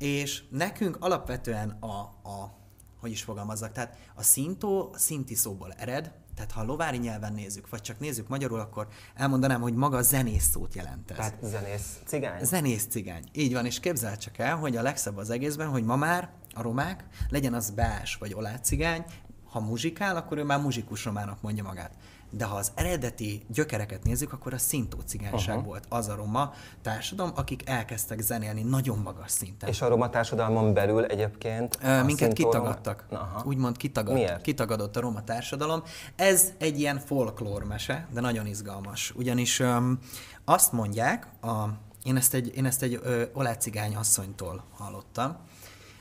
és 0.00 0.42
nekünk 0.50 0.96
alapvetően 1.00 1.70
a, 1.70 2.00
a 2.28 2.58
hogy 3.00 3.10
is 3.10 3.22
fogalmazzak. 3.22 3.72
Tehát 3.72 3.96
a 4.14 4.22
szintó 4.22 4.94
szinti 4.96 5.34
szóból 5.34 5.72
ered, 5.72 6.12
tehát 6.34 6.50
ha 6.52 6.60
a 6.60 6.64
lovári 6.64 6.98
nyelven 6.98 7.32
nézzük, 7.32 7.68
vagy 7.68 7.80
csak 7.80 7.98
nézzük 7.98 8.28
magyarul, 8.28 8.60
akkor 8.60 8.88
elmondanám, 9.14 9.60
hogy 9.60 9.74
maga 9.74 9.96
a 9.96 10.02
zenész 10.02 10.48
szót 10.50 10.74
jelent 10.74 11.10
ez. 11.10 11.16
Tehát 11.16 11.38
zenész 11.42 12.00
cigány? 12.04 12.44
Zenész 12.44 12.86
cigány. 12.86 13.24
Így 13.32 13.52
van, 13.52 13.66
és 13.66 13.80
képzel 13.80 14.16
csak 14.16 14.38
el, 14.38 14.56
hogy 14.56 14.76
a 14.76 14.82
legszebb 14.82 15.16
az 15.16 15.30
egészben, 15.30 15.68
hogy 15.68 15.84
ma 15.84 15.96
már 15.96 16.30
a 16.54 16.62
romák, 16.62 17.04
legyen 17.28 17.54
az 17.54 17.70
beás 17.70 18.16
vagy 18.16 18.36
cigány, 18.62 19.04
ha 19.44 19.60
muzsikál, 19.60 20.16
akkor 20.16 20.38
ő 20.38 20.44
már 20.44 20.60
muzsikus 20.60 21.04
romának 21.04 21.42
mondja 21.42 21.62
magát 21.62 21.96
de 22.30 22.44
ha 22.44 22.56
az 22.56 22.72
eredeti 22.74 23.42
gyökereket 23.48 24.02
nézzük, 24.02 24.32
akkor 24.32 24.54
a 24.54 24.58
szintó 24.58 24.98
cigányság 25.06 25.56
uh-huh. 25.56 25.70
volt 25.70 25.84
az 25.88 26.08
a 26.08 26.14
roma 26.14 26.52
társadalom, 26.82 27.32
akik 27.36 27.68
elkezdtek 27.68 28.20
zenélni 28.20 28.62
nagyon 28.62 28.98
magas 28.98 29.30
szinten. 29.30 29.68
És 29.68 29.82
a 29.82 29.88
roma 29.88 30.10
társadalmon 30.10 30.74
belül 30.74 31.04
egyébként 31.04 31.78
Ö, 31.82 32.02
Minket 32.02 32.32
kitagadtak. 32.32 33.04
Aha. 33.10 33.42
Úgymond 33.44 33.76
kitagad, 33.76 34.14
Miért? 34.14 34.40
kitagadott 34.40 34.96
a 34.96 35.00
roma 35.00 35.24
társadalom. 35.24 35.82
Ez 36.16 36.52
egy 36.58 36.78
ilyen 36.78 36.98
folklórmese, 36.98 38.08
de 38.12 38.20
nagyon 38.20 38.46
izgalmas. 38.46 39.12
Ugyanis 39.16 39.60
öm, 39.60 39.98
azt 40.44 40.72
mondják, 40.72 41.26
a, 41.42 41.64
én 42.04 42.16
ezt 42.16 42.34
egy, 42.34 42.56
én 42.56 42.64
ezt 42.64 42.82
egy 42.82 43.00
ö, 43.02 43.22
olácigány 43.32 43.96
asszonytól 43.96 44.64
hallottam, 44.76 45.36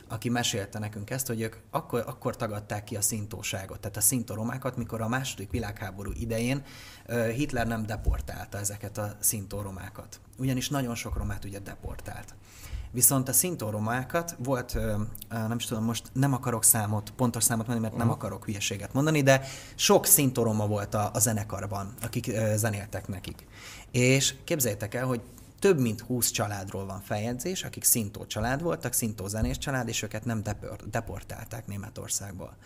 aki 0.10 0.30
mesélte 0.30 0.80
nekünk 0.80 1.10
ezt, 1.10 1.28
hogy 1.28 1.42
ők 1.42 1.56
akkor, 1.72 2.04
akkor 2.08 2.36
tagadták 2.36 2.84
ki 2.84 2.96
a 2.96 3.02
szintóságot, 3.02 3.80
tehát 3.80 3.98
a 3.98 4.02
szintoromákat, 4.02 4.78
mikor 4.78 5.02
a 5.02 5.08
második 5.08 5.52
világháború 5.52 6.12
idején 6.14 6.64
Hitler 7.36 7.68
nem 7.68 7.86
deportálta 7.86 8.58
ezeket 8.58 8.98
a 8.98 9.16
szintoromákat. 9.20 10.20
Ugyanis 10.38 10.70
nagyon 10.70 10.96
sok 10.96 11.18
romát 11.18 11.46
ugye 11.46 11.60
deportált. 11.60 12.36
Viszont 12.92 13.30
a 13.30 13.34
szintoromákat 13.34 14.36
volt, 14.44 14.78
nem 15.30 15.58
is 15.58 15.66
tudom, 15.66 15.84
most 15.84 16.10
nem 16.14 16.34
akarok 16.34 16.64
számot, 16.64 17.12
pontos 17.12 17.44
számot 17.44 17.68
mondani, 17.68 17.88
mert 17.88 18.02
nem 18.04 18.14
akarok 18.14 18.46
hülyeséget 18.46 18.94
mondani, 18.94 19.22
de 19.22 19.42
sok 19.76 20.06
szintoroma 20.06 20.68
volt 20.68 20.94
a, 20.94 21.10
a 21.14 21.20
zenekarban, 21.20 21.94
akik 22.02 22.32
zenéltek 22.56 23.08
nekik. 23.08 23.48
És 23.92 24.36
képzeljétek 24.44 24.94
el, 24.94 25.06
hogy 25.06 25.22
több 25.60 25.80
mint 25.80 26.02
20 26.02 26.30
családról 26.30 26.86
van 26.86 27.02
feljegyzés, 27.02 27.64
akik 27.64 27.84
szintó 27.84 28.26
család 28.26 28.62
voltak, 28.62 28.94
szintó 28.94 29.28
zenés 29.28 29.58
család, 29.58 29.88
és 29.88 30.02
őket 30.02 30.26
nem 30.26 30.44
deportálták 30.90 31.68
Németországból. 31.68 32.58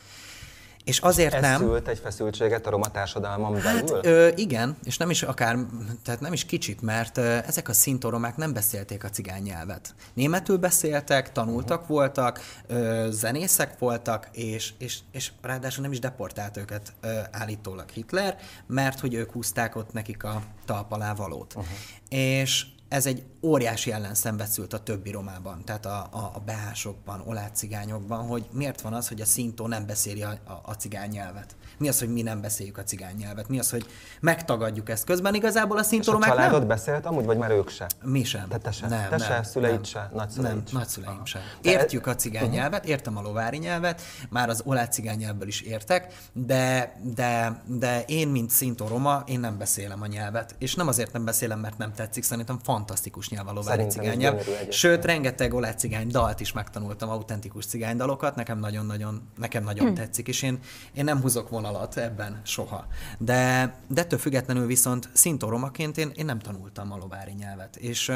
És 0.84 1.00
azért 1.00 1.34
Ez 1.34 1.42
nem... 1.42 1.60
szült 1.60 1.88
egy 1.88 2.00
feszültséget 2.00 2.68
a 2.68 2.70
roma 2.70 2.92
társadalmon 2.92 3.62
hát, 3.62 3.86
belül? 3.86 4.00
Ö, 4.04 4.30
igen, 4.36 4.78
és 4.84 4.98
nem 4.98 5.10
is 5.10 5.24
akár, 5.24 5.58
tehát 6.04 6.20
nem 6.20 6.34
is 6.34 6.46
kicsit, 6.46 6.82
mert 6.82 7.18
ö, 7.18 7.38
ezek 7.46 7.70
a 7.70 7.74
szintoromák 7.74 8.36
nem 8.36 8.54
beszélték 8.54 9.04
a 9.04 9.10
cigány 9.10 9.42
nyelvet. 9.42 9.96
Németül 10.14 10.58
beszéltek, 10.58 11.32
tanultak 11.32 11.82
uh-huh. 11.82 11.98
voltak, 11.98 12.40
ö, 12.68 13.08
zenészek 13.12 13.80
voltak, 13.80 14.30
és, 14.32 14.74
és, 14.78 15.00
és 15.12 15.32
ráadásul 15.42 15.84
nem 15.84 15.92
is 15.92 16.00
deportált 16.00 16.58
őket 16.58 16.94
ö, 17.02 17.20
állítólag 17.32 17.90
Hitler, 17.90 18.38
mert 18.68 19.00
hogy 19.00 19.14
ők 19.14 19.32
húzták 19.32 19.76
ott 19.76 19.94
nekik 19.94 20.24
a 20.24 20.42
talp 20.66 20.92
alá 20.92 21.14
valót. 21.14 21.54
Uh-huh. 21.56 21.72
És 22.10 22.66
ez 22.94 23.06
egy 23.06 23.24
óriási 23.44 23.92
ellenszenvet 23.92 24.48
szült 24.48 24.74
a 24.74 24.80
többi 24.80 25.12
romában, 25.12 25.66
tehát 25.66 25.86
a, 25.86 26.08
a, 26.12 26.32
a 26.34 26.40
behásokban, 26.46 27.24
olát 27.26 27.56
cigányokban, 27.56 28.28
hogy 28.28 28.46
miért 28.52 28.82
van 28.82 28.94
az, 28.94 29.08
hogy 29.08 29.22
a 29.22 29.26
szintó 29.26 29.68
nem 29.68 29.86
beszéli 29.86 30.24
a, 30.24 30.30
a, 30.30 30.62
a 30.64 30.74
cigány 30.74 31.10
nyelvet. 31.10 31.56
Mi 31.78 31.88
az, 31.88 32.00
hogy 32.00 32.14
mi 32.14 32.22
nem 32.22 32.42
beszéljük 32.42 32.78
a 32.78 32.84
cigány 32.84 33.16
nyelvet? 33.16 33.48
Mi 33.48 33.60
az, 33.60 33.70
hogy 33.70 33.86
megtagadjuk 34.20 34.90
ezt? 34.90 35.04
Közben 35.04 35.34
igazából 35.34 35.78
a 35.78 35.84
szintóromák 35.84 36.30
nem... 36.30 36.38
a 36.38 36.40
családod 36.40 36.60
nem... 36.60 36.68
beszélt 36.68 37.06
amúgy, 37.06 37.26
vagy 37.26 37.38
már 37.38 37.52
ők 37.52 37.70
se? 37.70 37.88
Mi 38.04 38.24
sem. 38.24 38.48
Te, 38.48 38.58
te 38.58 38.72
se? 38.72 38.88
Nem, 38.88 39.10
te 39.10 39.18
nem, 39.18 39.28
se, 39.28 39.44
szüleid 39.44 39.74
nem, 39.74 39.84
se, 39.84 40.10
nagyszüleid 40.14 40.56
nem, 40.56 40.66
se? 40.66 40.78
nagyszüleim 40.78 41.26
sem. 41.26 41.42
Értjük 41.62 42.08
a 42.08 42.16
cigány 42.16 42.44
uh-huh. 42.44 42.58
nyelvet, 42.58 42.86
értem 42.86 43.18
a 43.18 43.22
lovári 43.22 43.58
nyelvet, 43.58 44.02
már 44.30 44.50
az 44.50 44.62
olát 44.66 44.94
cigány 44.94 45.18
nyelvből 45.18 45.48
is 45.48 45.62
értek, 45.62 46.14
de, 46.34 46.96
de, 47.02 47.62
de 47.66 48.04
én, 48.08 48.28
mint 48.28 48.50
szintóroma, 48.50 49.24
én 49.26 49.40
nem 49.40 49.58
beszélem 49.58 50.02
a 50.02 50.08
nyelvet. 50.08 50.56
És 50.58 50.76
nem 50.76 50.88
azért 50.88 51.14
nem 51.14 51.26
beszélem, 51.26 51.60
mert 51.60 51.78
nem 51.78 51.94
tetszik, 51.94 52.24
szerintem 52.24 52.60
fantasztikus 52.64 53.30
nyelv 53.34 53.48
a 53.48 53.54
lovári 53.54 53.84
cigány 53.84 54.18
nyelv. 54.18 54.42
Sőt, 54.70 55.06
rengeteg 55.06 55.54
olát 55.54 55.80
cigány 55.80 56.08
dalt 56.08 56.40
is 56.40 56.52
megtanultam, 56.52 57.10
autentikus 57.10 57.66
cigánydalokat, 57.66 58.36
nekem 58.36 58.60
nagyon-nagyon, 58.60 59.22
nekem 59.38 59.64
nagyon 59.64 59.86
hmm. 59.86 59.96
tetszik, 59.96 60.28
és 60.28 60.42
én, 60.42 60.60
én 60.94 61.04
nem 61.04 61.22
húzok 61.22 61.50
vonalat 61.50 61.98
ebben 61.98 62.42
soha. 62.44 62.88
De, 63.18 63.74
de 63.88 64.02
ettől 64.02 64.20
függetlenül 64.20 64.66
viszont 64.66 65.10
szintoromaként 65.14 65.98
én, 65.98 66.12
én 66.16 66.26
nem 66.26 66.40
tanultam 66.40 66.92
a 66.92 66.98
lovári 66.98 67.32
nyelvet, 67.32 67.76
és 67.76 68.08
uh, 68.08 68.16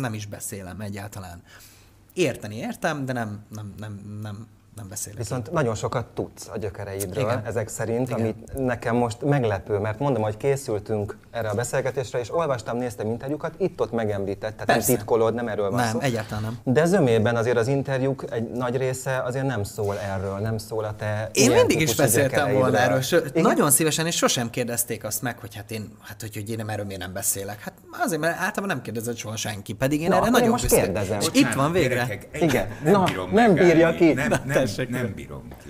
nem 0.00 0.14
is 0.14 0.26
beszélem 0.26 0.80
egyáltalán. 0.80 1.42
Érteni 2.12 2.56
értem, 2.56 3.04
de 3.04 3.12
nem, 3.12 3.44
nem, 3.48 3.74
nem, 3.78 4.18
nem, 4.22 4.46
nem 4.76 4.88
beszélek. 4.88 5.18
Viszont 5.18 5.52
nagyon 5.52 5.74
sokat 5.74 6.06
tudsz 6.06 6.48
a 6.52 6.58
gyökereidről, 6.58 7.24
Igen. 7.24 7.42
ezek 7.44 7.68
szerint, 7.68 8.08
Igen. 8.08 8.20
ami 8.20 8.34
nekem 8.56 8.96
most 8.96 9.22
meglepő, 9.22 9.78
mert 9.78 9.98
mondom, 9.98 10.22
hogy 10.22 10.36
készültünk 10.36 11.16
erre 11.30 11.48
a 11.48 11.54
beszélgetésre, 11.54 12.18
és 12.18 12.34
olvastam, 12.34 12.76
néztem 12.76 13.06
interjúkat, 13.06 13.54
itt-ott 13.58 13.92
megemlített, 13.92 14.52
tehát 14.52 14.66
Persze. 14.66 14.88
nem 14.88 14.96
titkolod, 14.96 15.34
nem 15.34 15.48
erről 15.48 15.70
van 15.70 15.80
nem, 15.80 15.88
szó. 15.88 15.98
Nem, 15.98 16.06
egyáltalán 16.06 16.42
nem. 16.42 16.74
De 16.74 16.84
zömében 16.84 17.36
azért 17.36 17.56
az 17.56 17.68
interjúk 17.68 18.24
egy 18.30 18.50
nagy 18.50 18.76
része 18.76 19.22
azért 19.22 19.46
nem 19.46 19.62
szól 19.62 19.98
erről, 19.98 20.38
nem 20.38 20.58
szól 20.58 20.84
a 20.84 20.94
te 20.96 21.30
Én 21.32 21.50
mindig 21.50 21.80
is 21.80 21.94
beszéltem 21.94 22.52
volna 22.52 22.78
erről, 22.78 23.00
sőt, 23.00 23.34
nagyon 23.34 23.70
szívesen, 23.70 24.06
és 24.06 24.16
sosem 24.16 24.50
kérdezték 24.50 25.04
azt 25.04 25.22
meg, 25.22 25.38
hogy 25.38 25.54
hát 25.54 25.70
én, 25.70 25.96
hát 26.02 26.20
hogy, 26.20 26.34
hogy 26.34 26.50
én 26.50 26.56
nem 26.56 26.68
erről 26.68 26.84
miért 26.84 27.00
nem 27.00 27.12
beszélek. 27.12 27.60
Hát 27.60 27.74
azért, 27.98 28.20
mert 28.20 28.32
általában 28.32 28.66
nem 28.66 28.82
kérdezett 28.82 29.16
soha 29.16 29.36
senki, 29.36 29.72
pedig 29.72 30.00
én 30.00 30.08
Na, 30.08 30.16
erre 30.16 30.30
nagyon 30.30 30.48
most 30.48 30.66
kérdezem. 30.66 31.20
És 31.20 31.28
itt 31.32 31.52
van 31.52 31.72
végre. 31.72 31.94
Gyerekek, 31.94 32.28
Igen, 32.42 32.68
nem, 32.82 32.92
Na, 32.92 33.06
nem 33.32 33.54
bírja 33.54 33.94
ki. 33.94 34.12
Nem, 34.12 34.28
nem, 34.44 34.63
tessék. 34.64 34.88
Nem 34.88 35.14
bírom 35.14 35.48
ki. 35.48 35.68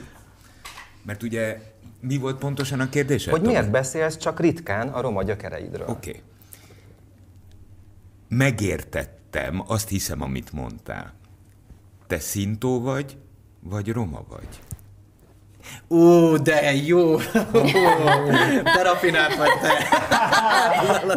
Mert 1.03 1.23
ugye 1.23 1.73
mi 2.01 2.19
volt 2.19 2.39
pontosan 2.39 2.81
a 2.81 2.89
kérdés? 2.89 3.27
Hogy 3.27 3.43
miért 3.43 3.71
beszélsz 3.71 4.17
csak 4.17 4.41
ritkán 4.41 4.89
a 4.89 5.01
roma 5.01 5.23
gyökereidről? 5.23 5.87
Oké. 5.89 6.09
Okay. 6.09 6.23
Megértettem, 8.29 9.63
azt 9.67 9.89
hiszem, 9.89 10.23
amit 10.23 10.53
mondtál. 10.53 11.13
Te 12.07 12.19
szintó 12.19 12.81
vagy, 12.81 13.17
vagy 13.61 13.93
roma 13.93 14.25
vagy? 14.29 14.49
Ó, 15.89 16.37
de 16.37 16.75
jó! 16.75 17.17
Te 18.75 18.83
rafinált 18.83 19.37
vagy 19.37 19.51
te! 19.61 19.73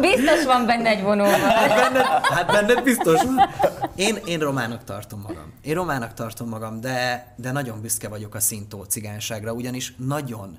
Biztos 0.00 0.44
van 0.44 0.66
benne 0.66 0.88
egy 0.88 1.02
vonó. 1.02 1.24
Hát 1.24 1.68
benned, 1.68 2.06
hát 2.22 2.46
benned 2.46 2.82
biztos 2.82 3.22
van. 3.22 3.50
Én, 3.96 4.18
én 4.24 4.38
romának 4.38 4.84
tartom 4.84 5.20
magam. 5.20 5.52
Én 5.62 5.74
romának 5.74 6.14
tartom 6.14 6.48
magam, 6.48 6.80
de, 6.80 7.26
de 7.36 7.52
nagyon 7.52 7.80
büszke 7.80 8.08
vagyok 8.08 8.34
a 8.34 8.40
szintó 8.40 8.82
cigányságra, 8.82 9.52
ugyanis 9.52 9.94
nagyon, 9.96 10.58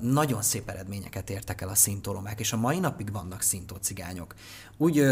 nagyon 0.00 0.42
szép 0.42 0.68
eredményeket 0.68 1.30
értek 1.30 1.60
el 1.60 1.68
a 1.68 1.74
szintóromák, 1.74 2.40
és 2.40 2.52
a 2.52 2.56
mai 2.56 2.78
napig 2.78 3.12
vannak 3.12 3.42
szintó 3.42 3.76
cigányok. 3.76 4.34
Úgy, 4.76 5.04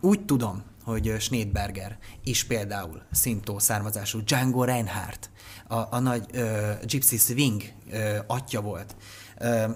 úgy 0.00 0.24
tudom, 0.24 0.62
hogy 0.84 1.14
Schneidberger 1.18 1.98
is 2.24 2.44
például 2.44 3.02
szintó 3.12 3.58
származású, 3.58 4.20
Django 4.24 4.64
Reinhardt, 4.64 5.30
a, 5.72 5.86
a 5.90 5.98
nagy 5.98 6.26
uh, 6.34 6.84
Gypsy 6.84 7.16
Swing 7.16 7.62
uh, 7.92 8.18
atya 8.26 8.60
volt, 8.60 8.96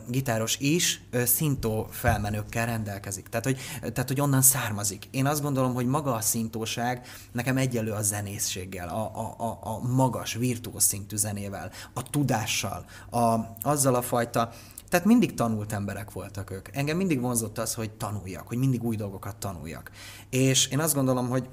gitáros 0.09 0.57
is 0.59 1.03
uh, 1.13 1.23
szintó 1.23 1.87
felmenőkkel 1.91 2.67
rendelkezik. 2.67 3.29
Tehát 3.29 3.45
hogy, 3.45 3.59
tehát, 3.81 4.09
hogy 4.09 4.21
onnan 4.21 4.43
származik. 4.43 5.09
Én 5.11 5.27
azt 5.27 5.43
gondolom, 5.43 5.75
hogy 5.75 5.87
maga 5.87 6.15
a 6.15 6.21
szintóság 6.21 7.07
nekem 7.33 7.57
egyelő 7.57 7.93
a 7.93 8.03
zenészséggel, 8.03 8.89
a, 8.89 9.11
a, 9.15 9.35
a, 9.45 9.59
a 9.63 9.79
magas, 9.79 10.35
virtuóz 10.35 10.85
szintű 10.85 11.17
zenével, 11.17 11.71
a 11.95 12.03
tudással, 12.03 12.85
a, 13.11 13.35
azzal 13.63 13.95
a 13.95 14.03
fajta 14.03 14.53
tehát 14.89 15.07
mindig 15.07 15.35
tanult 15.35 15.73
emberek 15.73 16.13
voltak 16.13 16.51
ők. 16.51 16.69
Engem 16.73 16.97
mindig 16.97 17.21
vonzott 17.21 17.59
az, 17.59 17.75
hogy 17.75 17.91
tanuljak, 17.91 18.49
hogy 18.49 18.59
mindig 18.59 18.85
új 18.85 18.97
dolgokat 18.97 19.37
tanuljak. 19.37 19.91
És 20.31 20.67
én 20.67 20.81
azt 20.81 20.95
gondolom, 20.95 21.29
hogy 21.29 21.49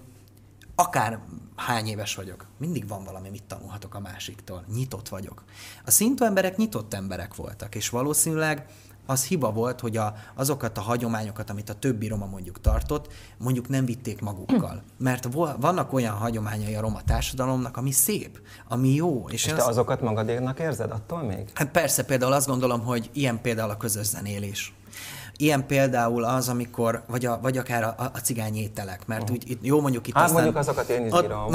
akár 0.75 1.19
hány 1.55 1.87
éves 1.87 2.15
vagyok, 2.15 2.45
mindig 2.57 2.87
van 2.87 3.03
valami, 3.03 3.29
mit 3.29 3.43
tanulhatok 3.43 3.95
a 3.95 3.99
másiktól. 3.99 4.63
Nyitott 4.73 5.09
vagyok. 5.09 5.43
A 5.85 5.91
szintű 5.91 6.25
emberek 6.25 6.57
nyitott 6.57 6.93
emberek 6.93 7.35
voltak, 7.35 7.75
és 7.75 7.89
valószínűleg 7.89 8.65
az 9.05 9.25
hiba 9.25 9.51
volt, 9.51 9.79
hogy 9.79 9.97
a, 9.97 10.15
azokat 10.35 10.77
a 10.77 10.81
hagyományokat, 10.81 11.49
amit 11.49 11.69
a 11.69 11.73
többi 11.73 12.07
roma 12.07 12.25
mondjuk 12.25 12.61
tartott, 12.61 13.13
mondjuk 13.37 13.67
nem 13.67 13.85
vitték 13.85 14.21
magukkal. 14.21 14.83
Mert 14.97 15.27
vannak 15.59 15.93
olyan 15.93 16.15
hagyományai 16.15 16.75
a 16.75 16.81
roma 16.81 17.01
társadalomnak, 17.03 17.77
ami 17.77 17.91
szép, 17.91 18.41
ami 18.67 18.93
jó. 18.93 19.25
És, 19.29 19.45
és 19.45 19.51
te 19.51 19.61
az... 19.61 19.67
azokat 19.67 20.01
magadéknak 20.01 20.59
érzed 20.59 20.91
attól 20.91 21.23
még? 21.23 21.49
Hát 21.53 21.71
persze, 21.71 22.05
például 22.05 22.33
azt 22.33 22.47
gondolom, 22.47 22.81
hogy 22.81 23.09
ilyen 23.13 23.41
például 23.41 23.69
a 23.69 23.77
közös 23.77 24.05
zenélés. 24.05 24.73
Ilyen 25.37 25.67
például 25.67 26.23
az, 26.23 26.49
amikor, 26.49 27.03
vagy, 27.07 27.25
a, 27.25 27.39
vagy 27.41 27.57
akár 27.57 27.83
a, 27.83 27.95
a 28.13 28.17
cigány 28.17 28.55
ételek, 28.55 29.07
mert 29.07 29.29
úgy, 29.29 29.49
itt, 29.49 29.65
jó 29.65 29.81
mondjuk 29.81 30.07
itt 30.07 30.13
hát 30.13 30.23
aztán... 30.23 30.41
mondjuk 30.43 30.61
azokat 30.61 30.89
én 30.89 31.05
is 31.05 31.11
bírom. 31.11 31.53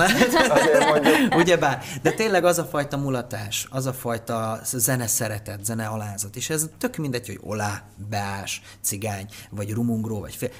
Ugyebár, 1.40 1.84
de 2.02 2.12
tényleg 2.12 2.44
az 2.44 2.58
a 2.58 2.64
fajta 2.64 2.96
mulatás, 2.96 3.66
az 3.70 3.86
a 3.86 3.92
fajta 3.92 4.60
zene 4.62 5.06
szeretet, 5.06 5.64
zene 5.64 5.86
alázat, 5.86 6.36
és 6.36 6.50
ez 6.50 6.68
tök 6.78 6.96
mindegy, 6.96 7.26
hogy 7.26 7.40
olá, 7.42 7.82
beás, 8.08 8.62
cigány, 8.80 9.26
vagy 9.50 9.72
rumungró, 9.72 10.20
vagy 10.20 10.34
fél 10.34 10.50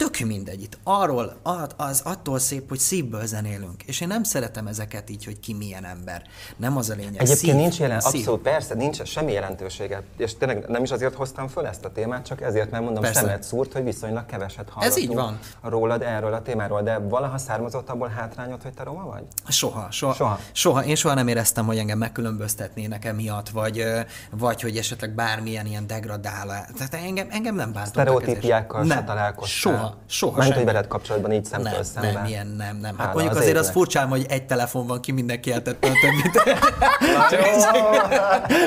tök 0.00 0.26
mindegy. 0.26 0.62
Itt 0.62 0.78
arról, 0.84 1.40
az 1.76 2.00
attól 2.04 2.38
szép, 2.38 2.68
hogy 2.68 2.78
szívből 2.78 3.26
zenélünk. 3.26 3.82
És 3.82 4.00
én 4.00 4.08
nem 4.08 4.22
szeretem 4.22 4.66
ezeket 4.66 5.10
így, 5.10 5.24
hogy 5.24 5.40
ki 5.40 5.54
milyen 5.54 5.84
ember. 5.84 6.22
Nem 6.56 6.76
az 6.76 6.90
a 6.90 6.94
lényeg. 6.94 7.14
Egyébként 7.14 7.38
szív, 7.38 7.54
nincs 7.54 7.78
jelen, 7.78 7.98
abszolút 7.98 8.40
persze, 8.40 8.74
nincs 8.74 9.02
semmi 9.02 9.32
jelentősége. 9.32 10.02
És 10.16 10.36
tényleg 10.36 10.64
nem 10.68 10.82
is 10.82 10.90
azért 10.90 11.14
hoztam 11.14 11.48
föl 11.48 11.66
ezt 11.66 11.84
a 11.84 11.92
témát, 11.92 12.26
csak 12.26 12.40
ezért, 12.40 12.70
mert 12.70 12.82
mondom, 12.82 13.02
persze. 13.02 13.20
szemet 13.20 13.42
szúrt, 13.42 13.72
hogy 13.72 13.84
viszonylag 13.84 14.26
keveset 14.26 14.68
hallottunk 14.68 14.84
Ez 14.84 14.98
így 14.98 15.14
van. 15.14 15.38
rólad 15.62 16.02
erről 16.02 16.32
a 16.32 16.42
témáról. 16.42 16.82
De 16.82 16.98
valaha 16.98 17.38
származott 17.38 17.88
abból 17.88 18.08
hátrányot, 18.08 18.62
hogy 18.62 18.72
te 18.72 18.82
roma 18.82 19.04
vagy? 19.04 19.22
Soha, 19.48 19.86
soha, 19.90 20.14
soha. 20.14 20.38
soha. 20.52 20.84
Én 20.84 20.94
soha 20.94 21.14
nem 21.14 21.28
éreztem, 21.28 21.66
hogy 21.66 21.78
engem 21.78 21.98
megkülönböztetnének 21.98 23.04
emiatt, 23.04 23.48
vagy, 23.48 23.84
vagy 24.30 24.60
hogy 24.62 24.76
esetleg 24.76 25.14
bármilyen 25.14 25.66
ilyen 25.66 25.86
degradálás. 25.86 26.68
Tehát 26.76 26.94
engem, 26.94 27.26
engem 27.30 27.54
nem 27.54 27.72
bántottak. 27.72 28.02
Sztereotípiákkal 28.02 28.86
se 28.86 29.04
találkoztál. 29.04 29.72
Soha, 29.72 29.89
soha 30.08 30.38
Mert 30.38 30.54
hogy 30.54 30.64
veled 30.64 30.86
kapcsolatban 30.86 31.32
így 31.32 31.44
szemtől 31.44 31.72
nem, 31.72 31.82
szemben. 31.82 32.12
Nem, 32.12 32.24
ilyen 32.24 32.46
nem, 32.46 32.76
nem. 32.76 32.96
Hát 32.96 33.06
Hála 33.06 33.12
mondjuk 33.12 33.30
az 33.30 33.36
azért 33.36 33.54
égnek. 33.54 33.68
az 33.68 33.70
furcsán, 33.70 34.08
hogy 34.08 34.26
egy 34.28 34.46
telefon 34.46 34.86
van, 34.86 35.00
ki 35.00 35.12
mindenki 35.12 35.52
eltette 35.52 35.88
a 35.88 35.92
többit. 36.00 36.58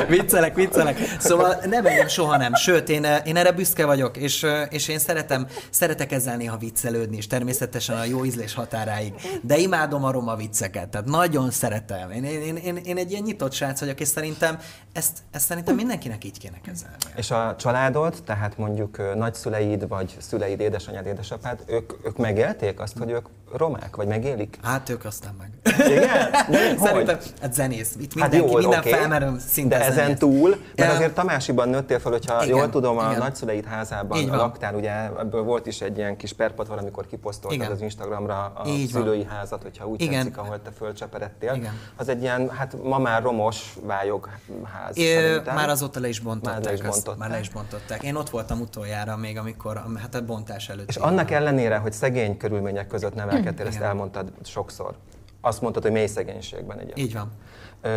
viccelek, 0.18 0.56
viccelek. 0.56 0.98
Szóval 1.20 1.56
nem 1.66 1.86
engem 1.86 2.08
soha 2.08 2.38
nem. 2.38 2.54
Sőt, 2.54 2.90
én, 2.90 3.08
én 3.26 3.36
erre 3.38 3.52
büszke 3.52 3.86
vagyok, 3.86 4.18
és, 4.18 4.46
és 4.70 4.88
én 4.88 5.00
szeretem, 5.00 5.48
szeretek 5.70 6.12
ezzel 6.12 6.38
néha 6.38 6.58
viccelődni, 6.58 7.18
és 7.18 7.28
természetesen 7.28 7.98
a 7.98 8.04
jó 8.04 8.26
ízlés 8.26 8.54
határáig. 8.54 9.14
De 9.42 9.58
imádom 9.58 10.04
a 10.04 10.12
roma 10.12 10.36
vicceket, 10.36 10.90
tehát 10.90 11.08
nagyon 11.08 11.52
szeretem. 11.52 12.12
Én, 12.12 12.24
én, 12.24 12.56
én, 12.56 12.76
én 12.76 12.98
egy 12.98 13.12
ilyen 13.12 13.24
nyitott 13.24 13.54
srác 13.54 13.80
vagyok, 13.80 14.00
és 14.00 14.08
szerintem 14.08 14.58
ezt, 14.94 15.20
ezt 15.32 15.46
szerintem 15.46 15.76
mindenkinek 15.76 16.24
így 16.24 16.38
kéne 16.38 16.62
kezelni. 16.62 16.96
És 17.16 17.32
a 17.32 17.56
családod, 17.56 18.22
tehát 18.26 18.58
mondjuk 18.58 19.16
nagyszüleid, 19.16 19.88
vagy 19.88 20.16
szüleid, 20.20 20.60
édesanyád, 20.60 21.06
édesapád, 21.06 21.64
ők, 21.66 21.94
ők 22.06 22.18
megélték 22.18 22.80
azt, 22.80 22.98
hogy 22.98 23.12
ők 23.12 23.26
romák, 23.58 23.96
vagy 23.96 24.08
megélik? 24.08 24.58
Hát 24.64 24.90
ők 24.90 25.06
aztán 25.06 25.36
meg. 25.40 25.50
Igen? 25.88 26.78
Szerintem, 26.86 27.18
hát 27.42 27.54
zenész. 27.54 27.96
Itt 28.00 28.14
mindenki, 28.16 28.38
hát 28.38 28.52
jó, 28.52 28.58
minden 28.58 28.80
okay. 28.80 28.92
felmerül 28.92 29.40
szinte 29.40 29.78
De 29.78 29.84
ezen 29.84 29.94
zenész. 29.94 30.18
túl, 30.18 30.56
mert 30.76 30.94
azért 30.94 31.14
Tamásiban 31.14 31.70
nőttél 31.70 32.00
fel, 32.00 32.12
hogyha 32.12 32.44
igen, 32.44 32.58
jól 32.58 32.70
tudom, 32.70 32.98
a 32.98 33.08
igen. 33.08 33.18
nagyszüleid 33.18 33.66
házában 33.66 34.26
laktál, 34.26 34.76
ugye 34.76 34.92
ebből 35.20 35.44
volt 35.44 35.68
is 35.68 35.82
egy 35.82 35.98
ilyen 35.98 36.18
kis 36.18 36.34
perpat 36.34 36.68
valamikor 36.68 37.08
kiposztoltad 37.08 37.72
az 37.72 37.82
Instagramra 37.82 38.52
a 38.56 38.68
Így 38.68 38.90
szülői 38.90 39.24
van. 39.24 39.28
házat, 39.28 39.62
hogyha 39.62 39.88
úgy 39.88 40.02
igen. 40.02 40.18
tetszik, 40.18 40.38
ahol 40.38 40.62
te 40.62 40.72
fölcseperedtél. 40.78 41.54
Igen. 41.54 41.80
Az 41.96 42.10
egy 42.10 42.22
ilyen, 42.22 42.50
hát 42.50 42.76
ma 42.84 42.98
már 42.98 43.22
romos 43.22 43.74
vályog 43.82 44.30
ház. 44.74 44.98
É, 44.98 45.42
már 45.46 45.70
azóta 45.70 46.00
le 46.00 46.08
is 46.08 46.20
bontották. 46.20 46.54
Már 46.54 46.64
le 46.64 46.74
is 46.74 46.82
bontották. 46.82 47.18
Már 47.18 47.30
le 47.30 47.40
is 47.40 47.50
bontották. 47.50 48.04
Én 48.04 48.16
ott 48.16 48.30
voltam 48.30 48.62
utoljára 48.62 49.18
még, 49.18 49.38
amikor, 49.38 49.84
hát 50.02 50.16
a 50.16 50.26
bontás 50.26 50.70
előtt. 50.70 50.90
És 50.90 50.96
annak 50.96 51.32
ellenére, 51.32 51.78
hogy 51.78 51.94
szegény 51.94 52.38
körülmények 52.38 52.88
között 52.88 53.14
nevelkedtél, 53.44 53.68
ezt 53.68 53.90
elmondtad 53.90 54.32
sokszor. 54.44 54.96
Azt 55.42 55.62
mondtad, 55.62 55.84
hogy 55.84 55.92
mély 55.92 56.08
szegénységben 56.08 56.80
egyébként. 56.80 57.08
Így 57.08 57.14
van. 57.14 57.32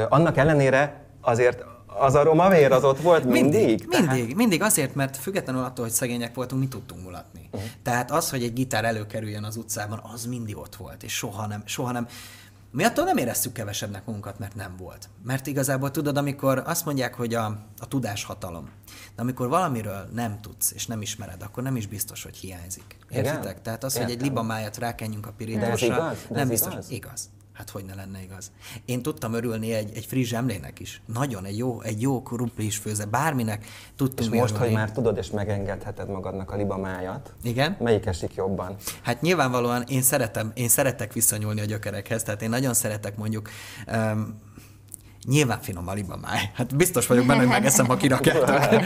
Annak 0.09 0.37
ellenére 0.37 1.05
azért 1.21 1.65
az 1.87 2.15
a 2.15 2.23
roma 2.23 2.49
vér 2.49 2.73
az 2.73 2.85
ott 2.85 3.01
volt 3.01 3.25
mindig? 3.25 3.67
Mindig, 3.67 3.89
Tehát... 3.89 4.17
mindig, 4.17 4.37
mindig 4.37 4.63
azért, 4.63 4.95
mert 4.95 5.17
függetlenül 5.17 5.63
attól, 5.63 5.85
hogy 5.85 5.95
szegények 5.95 6.35
voltunk, 6.35 6.61
mi 6.61 6.69
tudtunk 6.69 7.03
mulatni. 7.03 7.49
Uh-huh. 7.53 7.71
Tehát 7.83 8.11
az, 8.11 8.31
hogy 8.31 8.43
egy 8.43 8.53
gitár 8.53 8.85
előkerüljön 8.85 9.45
az 9.45 9.57
utcában, 9.57 10.01
az 10.13 10.27
mindig 10.27 10.57
ott 10.57 10.77
volt, 10.77 11.03
és 11.03 11.17
soha 11.17 11.47
nem, 11.47 11.63
soha 11.65 11.93
nem. 11.93 12.07
Mi 12.77 12.85
attól 12.85 13.05
nem 13.05 13.17
éreztük 13.17 13.53
kevesebbnek 13.53 14.05
magunkat, 14.05 14.39
mert 14.39 14.55
nem 14.55 14.77
volt. 14.77 15.09
Mert 15.25 15.47
igazából 15.47 15.91
tudod, 15.91 16.17
amikor 16.17 16.63
azt 16.67 16.85
mondják, 16.85 17.15
hogy 17.15 17.35
a, 17.35 17.45
a 17.79 17.89
tudás 17.89 18.25
hatalom, 18.25 18.71
de 19.15 19.23
amikor 19.23 19.49
valamiről 19.49 20.09
nem 20.13 20.41
tudsz 20.41 20.73
és 20.73 20.87
nem 20.87 21.03
ismered, 21.03 21.43
akkor 21.43 21.63
nem 21.63 21.77
is 21.77 21.87
biztos, 21.87 22.23
hogy 22.23 22.37
hiányzik. 22.37 22.97
Értitek? 23.11 23.43
Igen? 23.43 23.63
Tehát 23.63 23.85
az, 23.85 23.95
Értem. 23.95 24.09
hogy 24.09 24.19
egy 24.19 24.27
libamájat 24.27 24.77
rákenjünk 24.77 25.27
a 25.27 25.33
pirításra, 25.37 26.15
nem 26.31 26.49
biztos, 26.49 26.73
igaz? 26.73 26.91
igaz. 26.91 27.31
Hát 27.57 27.71
hogy 27.71 27.85
ne 27.85 27.95
lenne 27.95 28.23
igaz? 28.23 28.51
Én 28.85 29.03
tudtam 29.03 29.35
örülni 29.35 29.73
egy, 29.73 29.91
egy 29.95 30.05
friss 30.07 30.29
zsemlének 30.29 30.81
is. 30.81 31.01
Nagyon, 31.15 31.45
egy 31.45 31.59
jó, 31.59 31.81
egy 31.81 32.01
jó 32.01 32.23
krumplis 32.23 32.77
főze, 32.77 33.05
bárminek 33.05 33.67
tudtunk 33.97 34.35
És 34.35 34.41
most, 34.41 34.55
örülni. 34.55 34.73
hogy 34.73 34.83
már 34.83 34.93
tudod 34.93 35.17
és 35.17 35.31
megengedheted 35.31 36.09
magadnak 36.09 36.51
a 36.51 36.57
libamájat, 36.57 37.35
Igen? 37.43 37.77
melyik 37.81 38.07
esik 38.07 38.35
jobban? 38.35 38.77
Hát 39.03 39.21
nyilvánvalóan 39.21 39.85
én 39.89 40.03
szeretem, 40.03 40.51
én 40.55 40.69
szeretek 40.69 41.13
visszanyúlni 41.13 41.61
a 41.61 41.65
gyökerekhez, 41.65 42.23
tehát 42.23 42.43
én 42.43 42.49
nagyon 42.49 42.75
szeretek 42.75 43.17
mondjuk 43.17 43.51
um, 43.93 44.45
Nyilván 45.27 45.61
finom 45.61 45.89
a 45.89 45.93
libamáj. 45.93 46.51
Hát 46.55 46.77
biztos 46.77 47.07
vagyok 47.07 47.27
benne, 47.27 47.39
hogy 47.39 47.49
megeszem, 47.49 47.87
ha 47.87 47.97
kirakjátok. 47.97 48.81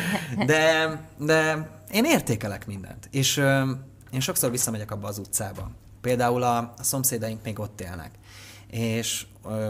De, 0.46 1.00
de 1.16 1.68
én 1.92 2.04
értékelek 2.04 2.66
mindent. 2.66 3.08
És 3.10 3.36
um, 3.36 3.84
én 4.10 4.20
sokszor 4.20 4.50
visszamegyek 4.50 4.90
abba 4.90 5.08
az 5.08 5.18
utcába. 5.18 5.70
Például 6.00 6.42
a, 6.42 6.56
a 6.56 6.82
szomszédaink 6.82 7.42
még 7.42 7.58
ott 7.58 7.80
élnek 7.80 8.10
és 8.70 9.26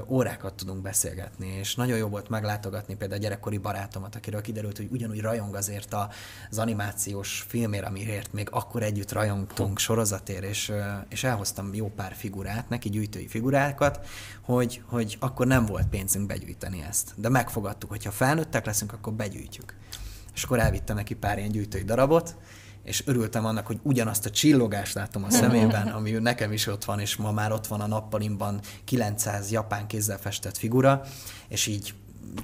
órákat 0.08 0.54
tudunk 0.54 0.82
beszélgetni, 0.82 1.46
és 1.46 1.74
nagyon 1.74 1.98
jó 1.98 2.08
volt 2.08 2.28
meglátogatni 2.28 2.94
például 2.96 3.20
a 3.20 3.22
gyerekkori 3.22 3.58
barátomat, 3.58 4.14
akiről 4.14 4.40
kiderült, 4.40 4.76
hogy 4.76 4.88
ugyanúgy 4.90 5.20
rajong 5.20 5.54
azért 5.54 5.94
az 6.50 6.58
animációs 6.58 7.44
filmért, 7.48 7.86
amiért 7.86 8.32
még 8.32 8.48
akkor 8.50 8.82
együtt 8.82 9.12
rajongtunk 9.12 9.78
sorozatért, 9.78 10.44
és, 10.44 10.72
és 11.08 11.24
elhoztam 11.24 11.74
jó 11.74 11.88
pár 11.88 12.14
figurát, 12.14 12.68
neki 12.68 12.88
gyűjtői 12.88 13.26
figurákat, 13.26 14.06
hogy, 14.40 14.82
hogy 14.86 15.16
akkor 15.20 15.46
nem 15.46 15.66
volt 15.66 15.88
pénzünk 15.88 16.26
begyűjteni 16.26 16.84
ezt. 16.88 17.12
De 17.16 17.28
megfogadtuk, 17.28 17.90
hogy 17.90 18.04
ha 18.04 18.10
felnőttek 18.10 18.66
leszünk, 18.66 18.92
akkor 18.92 19.12
begyűjtjük. 19.12 19.74
És 20.34 20.42
akkor 20.42 20.58
elvittem 20.58 20.96
neki 20.96 21.14
pár 21.14 21.38
ilyen 21.38 21.50
gyűjtői 21.50 21.84
darabot, 21.84 22.36
és 22.82 23.06
örültem 23.06 23.44
annak, 23.44 23.66
hogy 23.66 23.78
ugyanazt 23.82 24.26
a 24.26 24.30
csillogást 24.30 24.94
látom 24.94 25.24
a 25.24 25.30
szemében, 25.30 25.88
ami 25.88 26.10
nekem 26.10 26.52
is 26.52 26.66
ott 26.66 26.84
van, 26.84 27.00
és 27.00 27.16
ma 27.16 27.32
már 27.32 27.52
ott 27.52 27.66
van 27.66 27.80
a 27.80 27.86
nappalimban 27.86 28.60
900 28.84 29.50
japán 29.50 29.86
kézzel 29.86 30.18
festett 30.18 30.56
figura, 30.56 31.02
és 31.48 31.66
így 31.66 31.94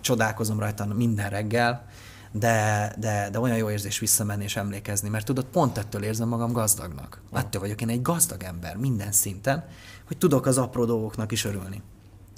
csodálkozom 0.00 0.58
rajta 0.58 0.84
minden 0.84 1.30
reggel, 1.30 1.86
de, 2.32 2.92
de, 2.98 3.28
de 3.32 3.40
olyan 3.40 3.56
jó 3.56 3.70
érzés 3.70 3.98
visszamenni 3.98 4.44
és 4.44 4.56
emlékezni, 4.56 5.08
mert 5.08 5.24
tudod, 5.24 5.44
pont 5.44 5.78
ettől 5.78 6.02
érzem 6.02 6.28
magam 6.28 6.52
gazdagnak. 6.52 7.20
Ettől 7.32 7.60
vagyok 7.60 7.80
én 7.80 7.88
egy 7.88 8.02
gazdag 8.02 8.42
ember 8.42 8.76
minden 8.76 9.12
szinten, 9.12 9.64
hogy 10.06 10.18
tudok 10.18 10.46
az 10.46 10.58
apró 10.58 10.84
dolgoknak 10.84 11.32
is 11.32 11.44
örülni. 11.44 11.82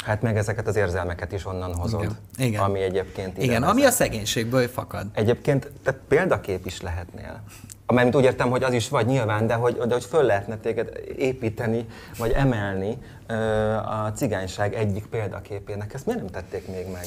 Hát 0.05 0.23
meg 0.23 0.37
ezeket 0.37 0.67
az 0.67 0.77
érzelmeket 0.77 1.33
is 1.33 1.47
onnan 1.47 1.75
hozod, 1.75 2.03
Igen. 2.03 2.17
Igen. 2.49 2.63
ami 2.63 2.81
egyébként 2.81 3.39
Igen, 3.39 3.63
ami 3.63 3.85
a 3.85 3.91
szegénységből 3.91 4.69
fakad. 4.69 5.07
Egyébként 5.13 5.71
te 5.83 5.93
példakép 5.93 6.67
is 6.67 6.81
lehetnél. 6.81 7.43
Amelyet 7.91 8.15
úgy 8.15 8.25
értem, 8.25 8.51
hogy 8.51 8.63
az 8.63 8.73
is 8.73 8.89
vagy 8.89 9.07
nyilván, 9.07 9.47
de 9.47 9.55
hogy, 9.55 9.77
de 9.77 9.95
hogy 9.95 10.05
föl 10.05 10.23
lehetne 10.23 10.57
téged 10.57 10.89
építeni, 11.17 11.87
vagy 12.19 12.31
emelni 12.31 12.99
a 13.85 14.09
cigányság 14.15 14.75
egyik 14.75 15.07
példaképének. 15.07 15.95
Ezt 15.95 16.07
miért 16.07 16.21
nem 16.21 16.31
tették 16.31 16.69
még 16.69 16.87
meg? 16.93 17.07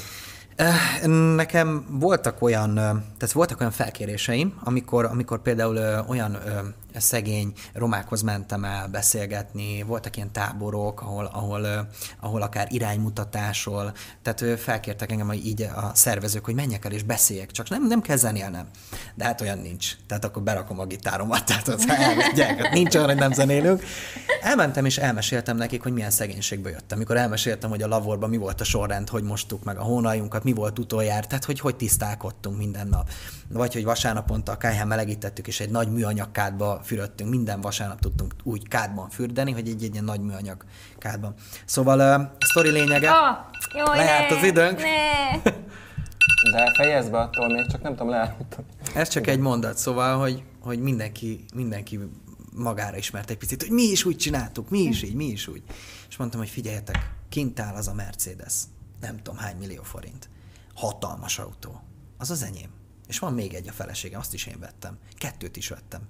Nekem 1.36 1.86
voltak 1.89 2.41
olyan, 2.41 2.74
tehát 3.17 3.32
voltak 3.32 3.60
olyan 3.60 3.72
felkéréseim, 3.72 4.60
amikor, 4.63 5.06
amikor 5.06 5.41
például 5.41 6.06
olyan 6.08 6.38
szegény 6.99 7.54
romákhoz 7.73 8.21
mentem 8.21 8.63
el 8.63 8.88
beszélgetni, 8.88 9.84
voltak 9.84 10.15
ilyen 10.15 10.32
táborok, 10.32 11.01
ahol, 11.01 11.25
ahol, 11.25 11.88
ahol 12.19 12.41
akár 12.41 12.67
iránymutatásról, 12.69 13.93
tehát 14.21 14.60
felkértek 14.60 15.12
engem 15.12 15.27
hogy 15.27 15.45
így 15.45 15.62
a 15.62 15.91
szervezők, 15.93 16.45
hogy 16.45 16.56
menjek 16.56 16.86
el 16.86 16.91
és 16.91 17.04
beszéljek, 17.04 17.51
csak 17.51 17.69
nem, 17.69 17.88
nem 17.88 18.01
kell 18.01 18.15
zenélnem. 18.15 18.67
De 19.15 19.23
hát 19.23 19.41
olyan 19.41 19.58
nincs. 19.58 19.95
Tehát 20.08 20.25
akkor 20.25 20.43
berakom 20.43 20.80
a 20.80 20.86
gitáromat, 20.86 21.45
tehát 21.45 21.67
az 21.67 21.89
elmegyek, 21.89 22.62
hát 22.62 22.73
nincs 22.73 22.95
olyan, 22.95 23.08
hogy 23.08 23.17
nem 23.17 23.32
zenélünk. 23.32 23.84
Elmentem 24.41 24.86
és 24.86 24.97
elmeséltem 24.97 25.58
nekik, 25.58 25.84
hogy 25.84 25.93
milyen 25.93 26.12
szegénységből 26.12 26.71
jöttem. 26.71 26.97
Mikor 26.97 27.17
elmeséltem, 27.17 27.69
hogy 27.69 27.82
a 27.82 27.88
lavorban 27.88 28.30
mi 28.30 28.38
volt 28.38 28.62
a 28.62 28.63
sorrend, 28.63 29.10
hogy 29.10 29.23
mostuk 29.23 29.63
meg 29.63 29.77
a 29.77 29.84
hónajunkat, 29.84 30.43
mi 30.43 30.54
volt 30.54 30.80
utoljára, 30.80 31.27
tehát 31.27 31.45
hogy 31.45 31.60
hogy 31.60 31.75
tisztálkodtunk 31.75 32.58
minden 32.58 32.88
nap. 32.88 33.10
Vagy 33.47 33.73
hogy 33.73 33.84
vasárnaponta 33.84 34.51
a 34.51 34.58
kájhán 34.58 34.88
melegítettük, 34.88 35.47
és 35.47 35.60
egy 35.60 35.69
nagy 35.69 35.91
műanyag 35.91 36.32
kádba 36.32 36.81
fürödtünk, 36.84 37.30
minden 37.30 37.62
vasárnap 37.62 38.00
tudtunk 38.00 38.34
úgy 38.44 38.67
kádban 38.67 39.10
fürdeni, 39.10 39.52
hogy 39.52 39.67
egy, 39.67 39.84
egy 39.84 39.91
ilyen 39.91 40.04
nagy 40.04 40.22
műanyag 40.22 40.65
kádban. 40.98 41.34
Szóval 41.65 42.00
a 42.00 42.36
sztori 42.39 42.70
lényege, 42.70 43.10
oh, 43.10 43.38
jó, 43.78 43.94
lejárt 43.94 44.30
ne, 44.30 44.38
az 44.38 44.44
időnk. 44.44 44.78
Ne. 44.78 45.41
De 46.52 46.74
fejezd 46.76 47.12
be 47.12 47.20
attól 47.20 47.48
még, 47.48 47.72
csak 47.72 47.82
nem 47.82 47.91
tudom, 47.91 48.10
leállítani. 48.10 48.67
Ez 48.94 49.10
csak 49.10 49.28
egy 49.28 49.39
mondat, 49.39 49.78
szóval, 49.78 50.20
hogy, 50.20 50.44
hogy 50.60 50.80
mindenki, 50.80 51.46
mindenki 51.54 52.00
magára 52.56 52.98
ismert 52.98 53.30
egy 53.30 53.38
picit, 53.38 53.62
hogy 53.62 53.72
mi 53.72 53.84
is 53.84 54.06
úgy 54.06 54.17
csináltuk, 54.17 54.70
mi 54.70 54.80
is 54.80 55.02
így, 55.02 55.15
mi 55.15 55.26
is 55.26 55.48
úgy. 55.48 55.63
És 56.10 56.17
mondtam, 56.17 56.39
hogy 56.39 56.50
figyeljetek, 56.50 57.12
kint 57.30 57.60
áll 57.60 57.76
az 57.76 57.88
a 57.88 57.94
Mercedes, 57.94 58.54
nem 59.02 59.17
tudom 59.17 59.38
hány 59.38 59.56
millió 59.58 59.84
forint. 59.84 60.30
Hatalmas 60.76 61.39
autó. 61.39 61.82
Az 62.17 62.32
az 62.32 62.44
enyém. 62.44 62.70
És 63.08 63.20
van 63.20 63.34
még 63.34 63.54
egy 63.54 63.67
a 63.67 63.72
feleségem, 63.72 64.20
azt 64.20 64.34
is 64.34 64.46
én 64.46 64.60
vettem. 64.60 64.98
Kettőt 65.17 65.58
is 65.58 65.70
vettem. 65.70 66.02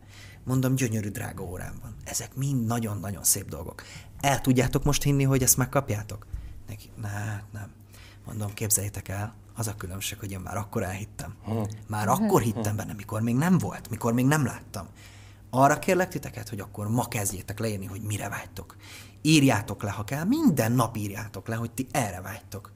Mondom, 0.44 0.76
gyönyörű 0.76 1.10
drága 1.10 1.44
órám 1.44 1.74
van. 1.82 1.96
Ezek 2.04 2.36
mind 2.36 2.66
nagyon-nagyon 2.66 3.24
szép 3.24 3.50
dolgok. 3.50 3.84
El 4.20 4.42
tudjátok 4.42 4.84
most 4.84 5.04
hinni, 5.04 5.24
hogy 5.24 5.44
ezt 5.44 5.58
megkapjátok? 5.58 6.28
Neki, 6.68 6.90
ne, 7.02 7.42
nem. 7.52 7.72
Mondom, 8.26 8.54
képzeljétek 8.54 9.08
el, 9.08 9.36
az 9.56 9.68
a 9.68 9.76
különbség, 9.76 10.20
hogy 10.20 10.32
én 10.32 10.40
már 10.40 10.58
akkor 10.58 10.84
elhittem. 10.84 11.36
Már 11.88 12.08
akkor 12.08 12.42
hittem 12.42 12.76
benne, 12.76 12.94
mikor 12.94 13.22
még 13.22 13.36
nem 13.36 13.58
volt, 13.58 13.90
mikor 13.90 14.14
még 14.14 14.26
nem 14.26 14.46
láttam. 14.46 14.88
Arra 15.50 15.80
kérlek 15.80 16.10
titeket, 16.10 16.50
hogy 16.50 16.60
akkor 16.60 16.88
ma 16.88 17.08
kezdjétek 17.08 17.60
leírni, 17.60 17.86
hogy 17.86 18.02
mire 18.02 18.30
vágytok. 18.30 18.76
Írjátok 19.22 19.84
le, 19.84 19.92
ha 19.92 20.04
kell, 20.04 20.24
minden 20.24 20.72
nap 20.72 20.98
írjátok 20.98 21.48
le, 21.48 21.56
hogy 21.56 21.72
ti 21.72 21.88
erre 21.92 22.22
vágytok. 22.22 22.72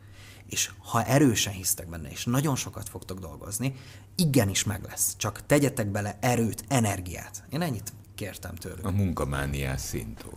És 0.49 0.71
ha 0.77 1.03
erősen 1.03 1.53
hisztek 1.53 1.89
benne, 1.89 2.09
és 2.09 2.25
nagyon 2.25 2.55
sokat 2.55 2.89
fogtok 2.89 3.19
dolgozni, 3.19 3.75
igenis 4.15 4.63
meg 4.63 4.83
lesz. 4.83 5.15
Csak 5.17 5.45
tegyetek 5.45 5.87
bele 5.87 6.17
erőt, 6.21 6.63
energiát. 6.67 7.43
Én 7.49 7.61
ennyit 7.61 7.93
kértem 8.15 8.55
tőlük. 8.55 8.85
A 8.85 8.91
munkamániás 8.91 9.81
szintó. 9.81 10.29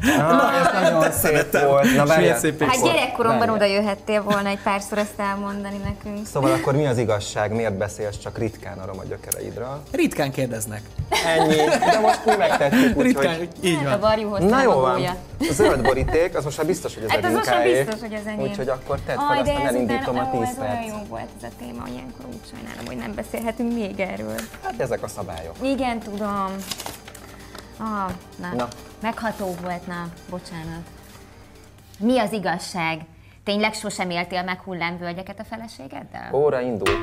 Na, 0.00 0.52
ez 0.52 0.82
nagyon 0.82 1.12
szép 1.12 1.52
volt. 1.52 1.94
Na, 1.96 2.06
várjál. 2.06 2.40
Hát 2.60 2.82
gyerekkoromban 2.82 3.48
oda 3.48 3.64
jöhettél 3.64 4.22
volna 4.22 4.48
egy 4.48 4.58
párszor 4.62 4.98
ezt 4.98 5.18
elmondani 5.18 5.76
nekünk. 5.76 6.26
Szóval 6.26 6.52
akkor 6.52 6.76
mi 6.76 6.86
az 6.86 6.98
igazság? 6.98 7.52
Miért 7.52 7.76
beszélsz 7.76 8.18
csak 8.18 8.38
ritkán 8.38 8.78
a 8.78 8.86
roma 8.86 9.02
gyökereidről? 9.04 9.82
Ritkán 9.90 10.30
kérdeznek. 10.32 10.82
Ennyi. 11.26 11.54
De 11.56 11.98
most 12.00 12.24
mi 12.24 12.36
megtettük, 12.36 13.02
Ritkán, 13.02 13.30
úgyhogy... 13.32 13.48
így 13.60 13.76
Hát 13.76 13.86
a 13.86 13.88
van. 13.90 14.00
varjúhoz 14.00 14.40
Na 14.50 14.62
jó 14.62 14.72
van. 14.72 15.02
A 15.48 15.52
zöld 15.52 15.82
boríték, 15.82 16.36
az 16.36 16.44
most 16.44 16.56
már 16.56 16.66
biztos, 16.66 16.94
hogy 16.94 17.04
az 17.04 17.10
Hát 17.10 17.24
a 17.24 17.26
az 17.26 17.32
most 17.32 17.50
már 17.50 17.62
biztos, 17.62 18.00
hogy 18.00 18.14
az 18.14 18.26
enyém. 18.26 18.40
Úgyhogy 18.40 18.68
akkor 18.68 18.98
tedd 19.06 19.16
fel, 19.16 19.38
aztán 19.38 19.66
elindítom 19.66 20.18
a 20.18 20.30
ó, 20.34 20.40
10 20.40 20.48
ez 20.48 20.58
olyan 20.58 20.74
perc. 20.74 20.86
jó 20.88 20.96
volt 21.08 21.28
ez 21.42 21.48
a 21.48 21.52
téma, 21.58 21.80
hogy 21.82 21.92
ilyenkor 21.92 22.24
úgy 22.28 22.40
sajnálom, 22.50 22.86
hogy 22.86 22.96
nem 22.96 23.14
beszélhetünk 23.14 23.74
még 23.74 24.00
erről. 24.00 24.34
Hát 24.62 24.74
ezek 24.80 25.02
a 25.02 25.08
szabályok. 25.08 25.56
Igen, 25.62 25.98
tudom. 25.98 26.46
Ah, 27.76 28.10
na. 28.36 28.54
Na. 28.54 28.68
Megható 29.00 29.54
volt, 29.62 29.86
na, 29.86 30.12
bocsánat. 30.30 30.82
Mi 31.98 32.18
az 32.18 32.32
igazság? 32.32 33.06
Tényleg 33.44 33.74
sosem 33.74 34.10
éltél 34.10 34.42
meg 34.42 34.60
hullámvölgyeket 34.60 35.40
a 35.40 35.44
feleségeddel? 35.44 36.34
Óra 36.34 36.60
indul. 36.60 36.94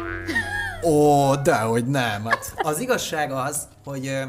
Ó, 0.84 1.36
dehogy 1.36 1.86
nem. 1.86 2.26
Hát 2.26 2.54
az 2.56 2.80
igazság 2.80 3.32
az, 3.32 3.68
hogy 3.84 4.24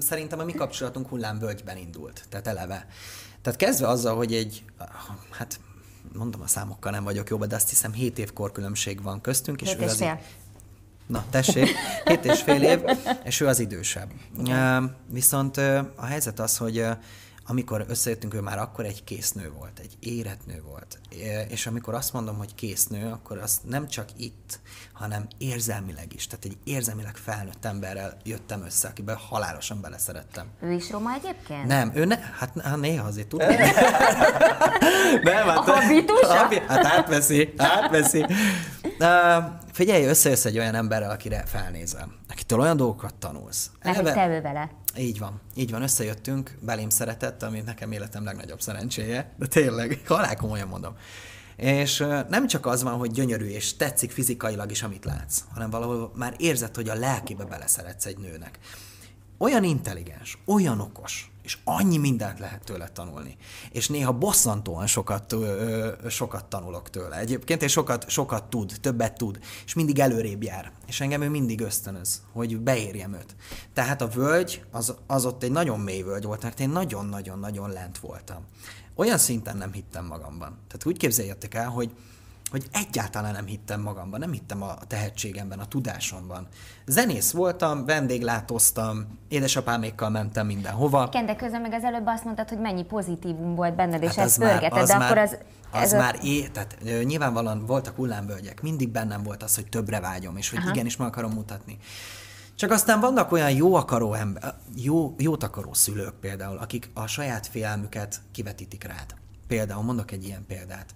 szerintem 0.00 0.38
a 0.38 0.44
mi 0.44 0.52
kapcsolatunk 0.52 1.08
hullámvölgyben 1.08 1.76
indult, 1.76 2.22
tehát 2.28 2.46
eleve. 2.46 2.86
Tehát 3.42 3.58
kezdve 3.58 3.88
azzal, 3.88 4.16
hogy 4.16 4.34
egy, 4.34 4.64
hát 5.30 5.60
mondom 6.12 6.40
a 6.40 6.46
számokkal 6.46 6.92
nem 6.92 7.04
vagyok 7.04 7.28
jóban, 7.28 7.48
de 7.48 7.54
azt 7.54 7.68
hiszem 7.68 7.92
7 7.92 8.18
év 8.18 8.32
korkülönbség 8.32 9.02
van 9.02 9.20
köztünk, 9.20 9.62
és 9.62 9.74
ő 9.74 9.78
és 9.78 9.84
az 9.84 9.96
fél. 9.96 10.20
Na, 11.12 11.24
tessék, 11.30 11.68
hét 12.04 12.24
és 12.24 12.40
fél 12.40 12.62
év, 12.62 12.80
és 13.24 13.40
ő 13.40 13.46
az 13.46 13.58
idősebb. 13.58 14.10
Viszont 15.06 15.56
a 15.96 16.04
helyzet 16.04 16.40
az, 16.40 16.56
hogy 16.56 16.84
amikor 17.46 17.84
összejöttünk, 17.88 18.34
ő 18.34 18.40
már 18.40 18.58
akkor 18.58 18.84
egy 18.84 19.04
késznő 19.04 19.50
volt, 19.58 19.78
egy 19.78 19.96
érett 20.00 20.46
nő 20.46 20.62
volt. 20.66 21.00
És 21.48 21.66
amikor 21.66 21.94
azt 21.94 22.12
mondom, 22.12 22.36
hogy 22.38 22.54
késznő, 22.54 23.10
akkor 23.10 23.38
az 23.38 23.60
nem 23.68 23.88
csak 23.88 24.08
itt, 24.16 24.60
hanem 24.92 25.26
érzelmileg 25.38 26.12
is. 26.14 26.26
Tehát 26.26 26.44
egy 26.44 26.56
érzelmileg 26.64 27.16
felnőtt 27.16 27.64
emberrel 27.64 28.16
jöttem 28.24 28.62
össze, 28.64 28.88
akiben 28.88 29.16
halálosan 29.16 29.80
beleszerettem. 29.80 30.46
Ő 30.60 30.72
is 30.72 30.90
roma 30.90 31.12
egyébként? 31.12 31.66
Nem, 31.66 31.90
ő 31.94 32.04
ne, 32.04 32.16
hát 32.38 32.60
hát 32.62 32.76
néha 32.80 33.06
azért 33.06 33.28
tud. 33.28 33.40
Nem, 35.22 35.48
hát, 35.48 35.68
A 35.68 35.72
habitusa? 35.72 36.34
Habi- 36.34 36.62
Hát 36.68 36.84
átveszi, 36.84 37.52
átveszi. 37.56 38.26
Uh, 38.98 39.44
figyelj, 39.72 40.04
összejössz 40.04 40.44
egy 40.44 40.58
olyan 40.58 40.74
emberrel, 40.74 41.10
akire 41.10 41.44
felnézel, 41.46 42.12
akitől 42.28 42.60
olyan 42.60 42.76
dolgokat 42.76 43.14
tanulsz. 43.14 43.70
Mert 43.82 43.98
Eleve- 43.98 44.14
te 44.14 44.40
vele. 44.40 44.70
Így 44.98 45.18
van, 45.18 45.40
így 45.54 45.70
van, 45.70 45.82
összejöttünk, 45.82 46.58
belém 46.60 46.88
szeretett, 46.88 47.42
ami 47.42 47.60
nekem 47.60 47.92
életem 47.92 48.24
legnagyobb 48.24 48.60
szerencséje, 48.60 49.34
de 49.38 49.46
tényleg, 49.46 50.00
halál 50.06 50.36
komolyan 50.36 50.68
mondom. 50.68 50.96
És 51.56 52.04
nem 52.28 52.46
csak 52.46 52.66
az 52.66 52.82
van, 52.82 52.98
hogy 52.98 53.10
gyönyörű 53.10 53.46
és 53.46 53.76
tetszik 53.76 54.10
fizikailag 54.10 54.70
is, 54.70 54.82
amit 54.82 55.04
látsz, 55.04 55.40
hanem 55.54 55.70
valahol 55.70 56.12
már 56.14 56.34
érzed, 56.36 56.74
hogy 56.74 56.88
a 56.88 56.94
lelkébe 56.94 57.44
beleszeretsz 57.44 58.06
egy 58.06 58.18
nőnek. 58.18 58.58
Olyan 59.38 59.64
intelligens, 59.64 60.38
olyan 60.46 60.80
okos, 60.80 61.31
és 61.42 61.58
annyi 61.64 61.96
mindent 61.96 62.38
lehet 62.38 62.64
tőle 62.64 62.88
tanulni. 62.88 63.36
És 63.70 63.88
néha 63.88 64.12
bosszantóan 64.12 64.86
sokat, 64.86 65.32
ö, 65.32 65.92
sokat 66.08 66.44
tanulok 66.44 66.90
tőle 66.90 67.18
egyébként, 67.18 67.62
és 67.62 67.72
sokat, 67.72 68.08
sokat 68.08 68.44
tud, 68.44 68.72
többet 68.80 69.16
tud, 69.16 69.38
és 69.64 69.74
mindig 69.74 69.98
előrébb 69.98 70.42
jár. 70.42 70.72
És 70.86 71.00
engem 71.00 71.22
ő 71.22 71.28
mindig 71.28 71.60
ösztönöz, 71.60 72.22
hogy 72.32 72.60
beérjem 72.60 73.14
őt. 73.14 73.36
Tehát 73.72 74.02
a 74.02 74.08
völgy, 74.08 74.64
az, 74.70 74.94
az 75.06 75.24
ott 75.24 75.42
egy 75.42 75.52
nagyon 75.52 75.80
mély 75.80 76.02
völgy 76.02 76.24
volt, 76.24 76.42
mert 76.42 76.60
én 76.60 76.70
nagyon-nagyon-nagyon 76.70 77.70
lent 77.70 77.98
voltam. 77.98 78.44
Olyan 78.94 79.18
szinten 79.18 79.56
nem 79.56 79.72
hittem 79.72 80.06
magamban. 80.06 80.58
Tehát 80.66 80.86
úgy 80.86 80.96
képzeljétek 80.96 81.54
el, 81.54 81.68
hogy 81.68 81.90
hogy 82.52 82.66
egyáltalán 82.72 83.32
nem 83.32 83.46
hittem 83.46 83.80
magamban, 83.80 84.20
nem 84.20 84.32
hittem 84.32 84.62
a 84.62 84.74
tehetségemben, 84.86 85.58
a 85.58 85.66
tudásomban. 85.66 86.48
Zenész 86.86 87.30
voltam, 87.30 87.84
vendéglátóztam, 87.84 89.18
édesapámékkal 89.28 90.10
mentem 90.10 90.46
mindenhova. 90.46 91.08
Igen, 91.12 91.26
de 91.26 91.36
közben 91.36 91.60
meg 91.60 91.72
az 91.72 91.84
előbb 91.84 92.06
azt 92.06 92.24
mondtad, 92.24 92.48
hogy 92.48 92.58
mennyi 92.58 92.84
pozitívum 92.84 93.54
volt 93.54 93.74
benned, 93.74 94.02
és 94.02 94.14
Hát 94.14 94.26
ezt 94.26 94.38
pörgeted, 94.38 94.86
de 94.86 94.94
akkor 94.94 95.18
az... 95.18 95.36
az 95.70 95.80
ez 95.82 95.92
a- 95.92 95.98
már 95.98 96.18
é, 96.22 96.48
tehát 96.48 96.76
nyilvánvalóan 97.04 97.66
voltak 97.66 97.96
hullámvölgyek, 97.96 98.62
mindig 98.62 98.88
bennem 98.88 99.22
volt 99.22 99.42
az, 99.42 99.54
hogy 99.54 99.68
többre 99.68 100.00
vágyom, 100.00 100.36
és 100.36 100.50
hogy 100.50 100.58
Aha. 100.58 100.70
igenis 100.70 100.96
meg 100.96 101.08
akarom 101.08 101.32
mutatni. 101.32 101.78
Csak 102.54 102.70
aztán 102.70 103.00
vannak 103.00 103.32
olyan 103.32 103.50
jó 103.50 103.74
akaró 103.74 104.12
ember, 104.14 104.54
jó, 104.76 105.14
jót 105.18 105.42
akaró 105.42 105.72
szülők 105.72 106.14
például, 106.20 106.56
akik 106.56 106.90
a 106.94 107.06
saját 107.06 107.46
félelmüket 107.46 108.20
kivetítik 108.32 108.84
rád. 108.84 109.14
Például 109.46 109.82
mondok 109.82 110.10
egy 110.10 110.24
ilyen 110.24 110.44
példát. 110.46 110.94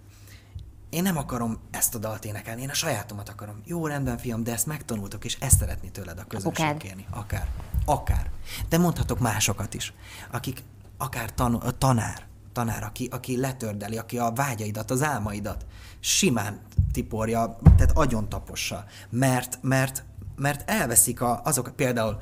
Én 0.96 1.02
nem 1.02 1.16
akarom 1.16 1.58
ezt 1.70 1.94
a 1.94 1.98
dalt 1.98 2.24
énekelni, 2.24 2.62
én 2.62 2.68
a 2.68 2.74
sajátomat 2.74 3.28
akarom. 3.28 3.60
Jó, 3.64 3.86
rendben, 3.86 4.18
fiam, 4.18 4.42
de 4.42 4.52
ezt 4.52 4.66
megtanultok, 4.66 5.24
és 5.24 5.36
ezt 5.40 5.58
szeretni 5.58 5.90
tőled 5.90 6.18
a 6.18 6.24
közönség 6.24 6.64
Apukád. 6.64 6.82
kérni. 6.82 7.06
Akár. 7.10 7.48
Akár. 7.84 8.30
De 8.68 8.78
mondhatok 8.78 9.18
másokat 9.18 9.74
is, 9.74 9.92
akik 10.30 10.62
akár 10.96 11.34
tan- 11.34 11.78
tanár, 11.78 12.26
tanár, 12.52 12.82
aki, 12.82 13.08
aki 13.10 13.36
letördeli, 13.36 13.98
aki 13.98 14.18
a 14.18 14.32
vágyaidat, 14.32 14.90
az 14.90 15.02
álmaidat 15.02 15.66
simán 16.00 16.60
tiporja, 16.92 17.56
tehát 17.76 17.96
agyon 17.96 18.28
tapossa, 18.28 18.84
mert, 19.10 19.58
mert, 19.62 20.04
mert 20.36 20.70
elveszik 20.70 21.20
a, 21.20 21.40
azok, 21.44 21.72
például 21.76 22.16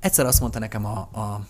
egyszer 0.00 0.26
azt 0.26 0.40
mondta 0.40 0.58
nekem 0.58 0.84
a, 0.84 0.98
a 0.98 1.46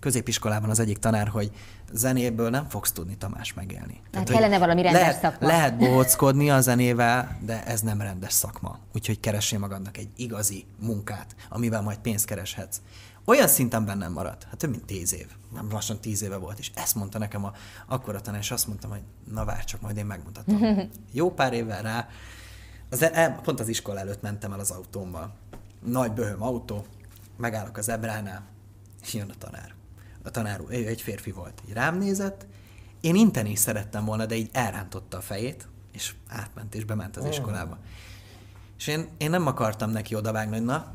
középiskolában 0.00 0.70
az 0.70 0.78
egyik 0.78 0.98
tanár, 0.98 1.28
hogy 1.28 1.50
zenéből 1.92 2.50
nem 2.50 2.68
fogsz 2.68 2.92
tudni 2.92 3.16
Tamás 3.16 3.54
megélni. 3.54 4.00
Hát 4.12 4.26
hogy 4.28 4.36
kellene 4.36 4.58
valami 4.58 4.82
rendes 4.82 5.00
lehet, 5.00 5.20
szakma. 5.20 5.46
Lehet 5.46 5.76
bohockodni 5.76 6.50
a 6.50 6.60
zenével, 6.60 7.38
de 7.44 7.64
ez 7.64 7.80
nem 7.80 8.00
rendes 8.00 8.32
szakma. 8.32 8.78
Úgyhogy 8.94 9.20
keressél 9.20 9.58
magadnak 9.58 9.96
egy 9.96 10.08
igazi 10.16 10.66
munkát, 10.80 11.34
amivel 11.48 11.82
majd 11.82 11.98
pénzt 11.98 12.24
kereshetsz. 12.24 12.80
Olyan 13.24 13.48
szinten 13.48 13.84
bennem 13.84 14.12
maradt, 14.12 14.44
hát 14.44 14.56
több 14.56 14.70
mint 14.70 14.84
tíz 14.84 15.14
év, 15.14 15.26
nem 15.54 15.70
lassan 15.70 16.00
tíz 16.00 16.22
éve 16.22 16.36
volt, 16.36 16.58
és 16.58 16.70
ezt 16.74 16.94
mondta 16.94 17.18
nekem 17.18 17.44
a, 17.44 17.52
akkor 17.86 18.14
a 18.14 18.20
tanár, 18.20 18.40
és 18.40 18.50
azt 18.50 18.66
mondtam, 18.66 18.90
hogy 18.90 19.02
na 19.32 19.44
várj 19.44 19.64
csak, 19.64 19.80
majd 19.80 19.96
én 19.96 20.06
megmutatom. 20.06 20.78
Jó 21.12 21.30
pár 21.30 21.52
évvel 21.52 21.82
rá, 21.82 22.08
az, 22.90 23.02
el- 23.02 23.40
pont 23.42 23.60
az 23.60 23.68
iskola 23.68 23.98
előtt 23.98 24.22
mentem 24.22 24.52
el 24.52 24.60
az 24.60 24.70
autómmal. 24.70 25.34
Nagy 25.84 26.12
böhöm 26.12 26.42
autó, 26.42 26.86
megállok 27.36 27.76
az 27.76 27.88
ebránál, 27.88 28.42
és 29.02 29.14
jön 29.14 29.30
a 29.30 29.34
tanár. 29.38 29.74
A 30.22 30.30
tanár 30.30 30.60
úr, 30.60 30.72
egy 30.72 31.00
férfi 31.00 31.30
volt, 31.30 31.62
így 31.68 31.74
rám 31.74 31.98
nézett, 31.98 32.46
én 33.00 33.14
inteni 33.14 33.50
is 33.50 33.58
szerettem 33.58 34.04
volna, 34.04 34.26
de 34.26 34.34
így 34.34 34.50
elrántotta 34.52 35.16
a 35.16 35.20
fejét, 35.20 35.68
és 35.92 36.14
átment 36.28 36.74
és 36.74 36.84
bement 36.84 37.16
az 37.16 37.24
iskolába. 37.24 37.78
És 38.78 38.86
én, 38.86 39.08
én 39.18 39.30
nem 39.30 39.46
akartam 39.46 39.90
neki 39.90 40.14
odavágni, 40.14 40.56
hogy 40.56 40.64
na, 40.64 40.92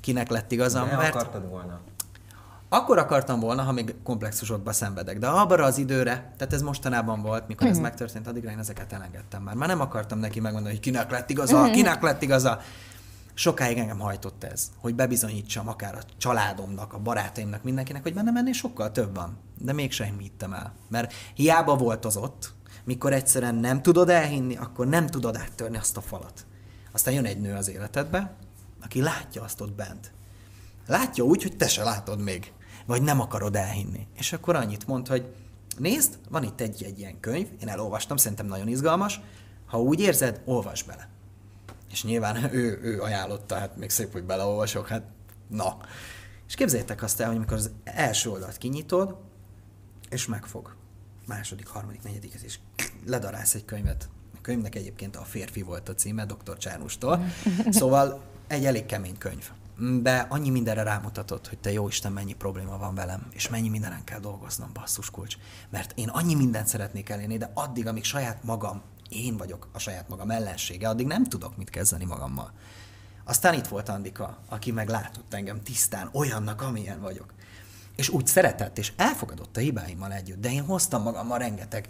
kinek 0.00 0.28
lett 0.28 0.52
igazam, 0.52 0.88
El 0.88 0.96
mert 0.96 1.14
akartad 1.14 1.48
volna. 1.48 1.80
akkor 2.68 2.98
akartam 2.98 3.40
volna, 3.40 3.62
ha 3.62 3.72
még 3.72 3.94
komplexusokba 4.02 4.72
szenvedek, 4.72 5.18
de 5.18 5.26
abban 5.26 5.60
az 5.60 5.78
időre, 5.78 6.32
tehát 6.36 6.52
ez 6.52 6.62
mostanában 6.62 7.22
volt, 7.22 7.48
mikor 7.48 7.66
ez 7.66 7.78
megtörtént, 7.78 8.26
addigra 8.26 8.50
én 8.50 8.58
ezeket 8.58 8.92
elengedtem 8.92 9.42
már. 9.42 9.54
Már 9.54 9.68
nem 9.68 9.80
akartam 9.80 10.18
neki 10.18 10.40
megmondani, 10.40 10.74
hogy 10.74 10.82
kinek 10.82 11.10
lett 11.10 11.30
igaza, 11.30 11.70
kinek 11.70 12.02
lett 12.02 12.22
igaza. 12.22 12.60
Sokáig 13.38 13.78
engem 13.78 13.98
hajtott 13.98 14.44
ez, 14.44 14.70
hogy 14.76 14.94
bebizonyítsam 14.94 15.68
akár 15.68 15.94
a 15.94 16.02
családomnak, 16.16 16.92
a 16.92 16.98
barátaimnak, 16.98 17.62
mindenkinek, 17.62 18.02
hogy 18.02 18.14
bennem 18.14 18.36
ennél 18.36 18.52
sokkal 18.52 18.92
több 18.92 19.14
van. 19.14 19.38
De 19.58 19.72
mégsem 19.72 20.18
hittem 20.18 20.52
el. 20.52 20.74
Mert 20.88 21.12
hiába 21.34 21.76
volt 21.76 22.04
az 22.04 22.16
ott, 22.16 22.54
mikor 22.84 23.12
egyszerűen 23.12 23.54
nem 23.54 23.82
tudod 23.82 24.08
elhinni, 24.08 24.56
akkor 24.56 24.86
nem 24.86 25.06
tudod 25.06 25.36
áttörni 25.36 25.76
azt 25.76 25.96
a 25.96 26.00
falat. 26.00 26.46
Aztán 26.92 27.14
jön 27.14 27.24
egy 27.24 27.40
nő 27.40 27.54
az 27.54 27.68
életedbe, 27.68 28.34
aki 28.82 29.00
látja 29.00 29.42
azt 29.42 29.60
ott 29.60 29.72
bent. 29.72 30.12
Látja 30.86 31.24
úgy, 31.24 31.42
hogy 31.42 31.56
te 31.56 31.68
se 31.68 31.82
látod 31.82 32.20
még, 32.20 32.52
vagy 32.86 33.02
nem 33.02 33.20
akarod 33.20 33.56
elhinni. 33.56 34.06
És 34.14 34.32
akkor 34.32 34.56
annyit 34.56 34.86
mond, 34.86 35.08
hogy 35.08 35.34
nézd, 35.76 36.18
van 36.30 36.42
itt 36.42 36.60
egy, 36.60 36.82
egy 36.84 36.98
ilyen 36.98 37.20
könyv, 37.20 37.48
én 37.60 37.68
elolvastam, 37.68 38.16
szerintem 38.16 38.46
nagyon 38.46 38.68
izgalmas, 38.68 39.20
ha 39.66 39.80
úgy 39.80 40.00
érzed, 40.00 40.42
olvasd 40.44 40.86
bele. 40.86 41.08
És 41.90 42.04
nyilván 42.04 42.54
ő, 42.54 42.80
ő 42.82 43.00
ajánlotta, 43.00 43.58
hát 43.58 43.76
még 43.76 43.90
szép, 43.90 44.12
hogy 44.12 44.24
beleolvasok, 44.24 44.88
hát 44.88 45.02
na. 45.48 45.76
És 46.48 46.54
képzeljétek 46.54 47.02
azt 47.02 47.20
el, 47.20 47.26
hogy 47.26 47.36
amikor 47.36 47.56
az 47.56 47.70
első 47.84 48.30
oldalt 48.30 48.56
kinyitod, 48.56 49.16
és 50.08 50.26
megfog. 50.26 50.76
Második, 51.26 51.66
harmadik, 51.66 52.02
negyedik, 52.02 52.34
és 52.44 52.58
ledarálsz 53.06 53.54
egy 53.54 53.64
könyvet. 53.64 54.08
A 54.36 54.40
könyvnek 54.40 54.74
egyébként 54.74 55.16
a 55.16 55.22
férfi 55.22 55.62
volt 55.62 55.88
a 55.88 55.94
címe, 55.94 56.24
dr. 56.26 56.56
Csárnustól. 56.56 57.24
Szóval 57.70 58.20
egy 58.46 58.64
elég 58.64 58.86
kemény 58.86 59.18
könyv. 59.18 59.50
de 60.02 60.26
annyi 60.28 60.50
mindenre 60.50 60.82
rámutatott, 60.82 61.48
hogy 61.48 61.58
te 61.58 61.72
jó 61.72 61.88
Isten, 61.88 62.12
mennyi 62.12 62.32
probléma 62.32 62.78
van 62.78 62.94
velem, 62.94 63.26
és 63.32 63.48
mennyi 63.48 63.68
mindenen 63.68 64.04
kell 64.04 64.20
dolgoznom, 64.20 64.70
basszus 64.72 65.10
kulcs. 65.10 65.36
Mert 65.70 65.92
én 65.98 66.08
annyi 66.08 66.34
mindent 66.34 66.66
szeretnék 66.66 67.08
elérni, 67.08 67.36
de 67.36 67.50
addig, 67.54 67.86
amíg 67.86 68.04
saját 68.04 68.44
magam, 68.44 68.82
én 69.08 69.36
vagyok 69.36 69.68
a 69.72 69.78
saját 69.78 70.08
magam 70.08 70.30
ellensége, 70.30 70.88
addig 70.88 71.06
nem 71.06 71.24
tudok 71.24 71.56
mit 71.56 71.70
kezdeni 71.70 72.04
magammal. 72.04 72.52
Aztán 73.24 73.54
itt 73.54 73.66
volt 73.66 73.88
Andika, 73.88 74.38
aki 74.48 74.70
meg 74.70 74.88
látott 74.88 75.34
engem 75.34 75.62
tisztán, 75.62 76.10
olyannak, 76.12 76.62
amilyen 76.62 77.00
vagyok. 77.00 77.34
És 77.96 78.08
úgy 78.08 78.26
szeretett, 78.26 78.78
és 78.78 78.92
elfogadott 78.96 79.56
a 79.56 79.60
hibáimmal 79.60 80.12
együtt, 80.12 80.40
de 80.40 80.50
én 80.50 80.64
hoztam 80.64 81.02
magammal 81.02 81.38
rengeteg 81.38 81.88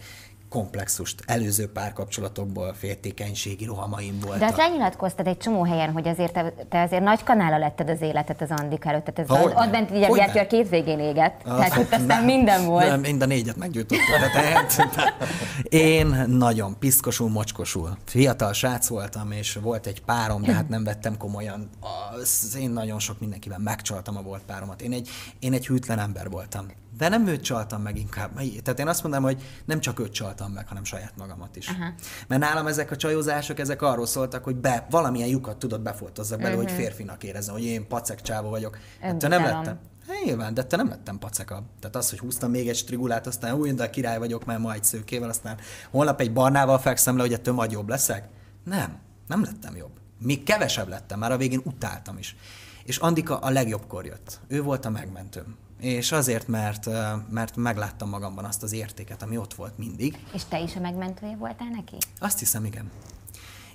komplexust 0.49 1.23
előző 1.27 1.73
párkapcsolatokból, 1.73 2.75
féltékenységi 2.75 3.65
rohamaimból. 3.65 4.37
De 4.37 4.45
azt 4.45 4.57
lenyilatkoztad 4.57 5.27
egy 5.27 5.37
csomó 5.37 5.65
helyen, 5.65 5.93
hogy 5.93 6.09
azért 6.09 6.33
te, 6.33 6.55
te 6.69 6.83
azért 6.83 7.03
nagy 7.03 7.23
kanála 7.23 7.59
letted 7.59 7.89
az 7.89 8.01
életet 8.01 8.43
az 8.43 8.51
Andik 8.51 8.85
előtt. 8.85 9.05
Tehát 9.05 9.31
ez 9.31 9.45
az 9.45 9.53
advent 9.55 9.93
gyertya 9.93 10.41
a 10.41 10.47
két 10.47 10.69
végén 10.69 10.99
égett. 10.99 11.41
Tehát 11.43 11.77
ott 11.77 11.93
aztán 11.93 12.07
nem, 12.07 12.25
minden 12.25 12.67
volt. 12.67 12.89
Nem, 12.89 13.01
mind 13.01 13.23
a 13.23 13.27
négyet 13.27 13.57
meggyújtottam. 13.57 14.07
Tehát, 14.33 14.77
én 15.69 16.07
nagyon 16.27 16.79
piszkosul, 16.79 17.29
mocskosul. 17.29 17.97
Fiatal 18.05 18.53
srác 18.53 18.89
voltam, 18.89 19.31
és 19.31 19.59
volt 19.63 19.87
egy 19.87 20.03
párom, 20.03 20.43
de 20.43 20.53
hát 20.53 20.69
nem 20.69 20.85
vettem 20.85 21.17
komolyan. 21.17 21.69
Az, 22.13 22.57
én 22.61 22.71
nagyon 22.71 22.99
sok 22.99 23.21
mindenkivel 23.21 23.59
megcsaltam 23.59 24.17
a 24.17 24.23
volt 24.23 24.43
páromat. 24.47 24.83
Én 24.83 24.93
egy, 24.93 25.09
én 25.39 25.53
egy 25.53 25.67
hűtlen 25.67 25.99
ember 25.99 26.31
voltam. 26.31 26.67
De 26.99 27.09
nem 27.09 27.27
őt 27.27 27.43
csaltam 27.43 27.83
meg 27.83 27.97
inkább. 27.97 28.35
Tehát 28.37 28.79
én 28.79 28.89
azt 28.89 29.03
mondom, 29.03 29.23
hogy 29.23 29.43
nem 29.65 29.81
csak 29.81 30.01
őt 30.01 30.13
csaltam 30.13 30.53
meg, 30.53 30.69
hanem 30.69 30.85
saját 30.85 31.13
magamat 31.17 31.57
is. 31.57 31.69
Aha. 31.69 31.93
Mert 32.27 32.41
nálam 32.41 32.67
ezek 32.67 32.91
a 32.91 32.97
csajozások, 32.97 33.59
ezek 33.59 33.83
arról 33.83 34.07
szóltak, 34.07 34.45
hogy 34.45 34.57
be, 34.57 34.87
valamilyen 34.91 35.29
lyukat 35.29 35.59
tudod 35.59 35.81
befoltozzak 35.81 36.39
bele, 36.39 36.51
uh-huh. 36.51 36.65
hogy 36.65 36.73
mhm. 36.75 36.83
férfinak 36.83 37.25
érezzem, 37.25 37.55
hogy 37.55 37.65
én 37.65 37.89
pacek 37.89 38.23
csávó 38.23 38.49
vagyok. 38.49 38.79
Te 39.19 39.29
nem 39.29 39.43
lettem. 39.43 39.79
Hát 40.09 40.25
nyilván, 40.25 40.55
de 40.55 40.65
te 40.65 40.77
nem 40.77 40.89
lettem 40.89 41.19
paceka. 41.19 41.63
Tehát 41.81 41.97
az, 41.97 42.11
hogy 42.11 42.19
húztam 42.19 42.51
még 42.51 42.69
egy 42.69 42.77
strigulát, 42.77 43.27
aztán 43.27 43.55
új, 43.55 43.73
de 43.73 43.91
király 43.91 44.19
vagyok, 44.19 44.45
mert 44.45 44.61
ma 44.61 44.73
egy 44.73 44.85
szőkével, 44.85 45.29
aztán 45.29 45.59
holnap 45.91 46.21
egy 46.21 46.33
barnával 46.33 46.79
fekszem 46.79 47.17
le, 47.17 47.23
hogy 47.23 47.33
ettől 47.33 47.55
majd 47.55 47.71
jobb 47.71 47.89
leszek. 47.89 48.29
Nem, 48.65 48.99
nem 49.27 49.43
lettem 49.43 49.77
jobb. 49.77 49.93
Még 50.19 50.43
kevesebb 50.43 50.89
lettem, 50.89 51.19
már 51.19 51.33
a 51.33 51.37
végén 51.37 51.61
utáltam 51.65 52.19
is. 52.19 52.37
És 52.85 52.97
Andika 52.97 53.39
a 53.39 53.51
legjobbkor 53.51 54.05
jött. 54.05 54.41
Ő 54.49 54.63
volt 54.63 54.85
a 54.85 54.91
megmentőm. 54.91 55.57
És 55.81 56.13
azért, 56.13 56.49
mert, 56.49 56.89
mert 57.31 57.57
megláttam 57.57 58.09
magamban 58.09 58.45
azt 58.45 58.63
az 58.63 58.73
értéket, 58.73 59.23
ami 59.23 59.37
ott 59.37 59.55
volt 59.55 59.79
mindig. 59.79 60.19
És 60.35 60.43
te 60.45 60.61
is 60.61 60.77
a 60.77 60.81
megmentője 60.81 61.37
voltál 61.37 61.69
neki? 61.69 61.97
Azt 62.19 62.39
hiszem, 62.39 62.65
igen. 62.65 62.91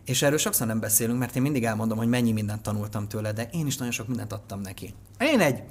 És 0.06 0.22
erről 0.22 0.38
sokszor 0.38 0.68
nem 0.68 0.80
beszélünk, 0.80 1.20
mert 1.20 1.36
én 1.36 1.42
mindig 1.42 1.64
elmondom, 1.64 1.98
hogy 1.98 2.08
mennyi 2.08 2.32
mindent 2.32 2.62
tanultam 2.62 3.08
tőle, 3.08 3.32
de 3.32 3.50
én 3.52 3.66
is 3.66 3.78
nagyon 3.78 3.94
sok 3.94 4.08
mindent 4.08 4.34
adtam 4.34 4.62
neki. 4.62 4.94
Én 5.20 5.40
egy 5.40 5.64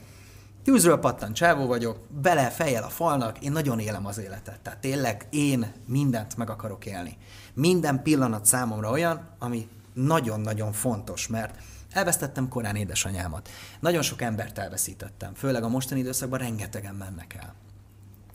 tűzről 0.65 0.99
pattan 0.99 1.33
csávó 1.33 1.67
vagyok, 1.67 1.99
bele 2.23 2.51
fejjel 2.51 2.83
a 2.83 2.89
falnak, 2.89 3.39
én 3.41 3.53
nagyon 3.53 3.79
élem 3.79 4.07
az 4.07 4.19
életet. 4.19 4.61
Tehát 4.61 4.79
tényleg 4.79 5.27
én 5.31 5.73
mindent 5.87 6.37
meg 6.37 6.51
akarok 6.51 6.87
élni. 6.87 7.17
Minden 7.55 8.03
pillanat 8.03 8.45
számomra 8.45 8.91
olyan, 8.91 9.29
ami 9.39 9.69
nagyon-nagyon 9.95 10.73
fontos, 10.73 11.27
mert 11.27 11.55
Elvesztettem 11.93 12.49
korán 12.49 12.77
édesanyámat. 12.77 13.51
Nagyon 13.81 14.03
sok 14.03 14.23
embert 14.23 14.59
elveszítettem, 14.59 15.35
főleg 15.35 15.63
a 15.63 15.69
mostani 15.69 16.01
időszakban 16.01 16.39
rengetegen 16.39 16.95
mennek 16.95 17.35
el. 17.35 17.55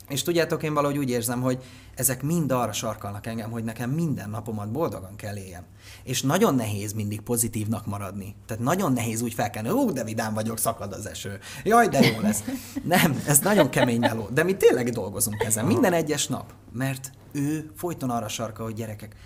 És 0.08 0.22
tudjátok, 0.22 0.62
én 0.62 0.74
valahogy 0.74 0.98
úgy 0.98 1.10
érzem, 1.10 1.40
hogy 1.40 1.62
ezek 1.94 2.22
mind 2.22 2.52
arra 2.52 2.72
sarkalnak 2.72 3.26
engem, 3.26 3.50
hogy 3.50 3.64
nekem 3.64 3.90
minden 3.90 4.30
napomat 4.30 4.70
boldogan 4.70 5.16
kell 5.16 5.36
éljem. 5.36 5.62
És 6.02 6.22
nagyon 6.22 6.54
nehéz 6.54 6.92
mindig 6.92 7.20
pozitívnak 7.20 7.86
maradni. 7.86 8.34
Tehát 8.46 8.62
nagyon 8.62 8.92
nehéz 8.92 9.20
úgy 9.20 9.34
felkelni, 9.34 9.70
ó, 9.70 9.90
de 9.90 10.04
vidám 10.04 10.34
vagyok, 10.34 10.58
szakad 10.58 10.92
az 10.92 11.06
eső. 11.06 11.38
Jaj, 11.64 11.88
de 11.88 12.06
jó 12.06 12.20
lesz. 12.20 12.42
Nem, 12.84 13.22
ez 13.26 13.38
nagyon 13.38 13.70
kemény 13.70 14.00
meló. 14.00 14.28
De 14.32 14.42
mi 14.42 14.56
tényleg 14.56 14.88
dolgozunk 14.90 15.42
ezen, 15.42 15.64
minden 15.64 15.92
egyes 15.92 16.26
nap. 16.26 16.52
Mert 16.72 17.10
ő 17.32 17.70
folyton 17.76 18.10
arra 18.10 18.28
sarkal, 18.28 18.64
hogy 18.64 18.74
gyerekek, 18.74 19.16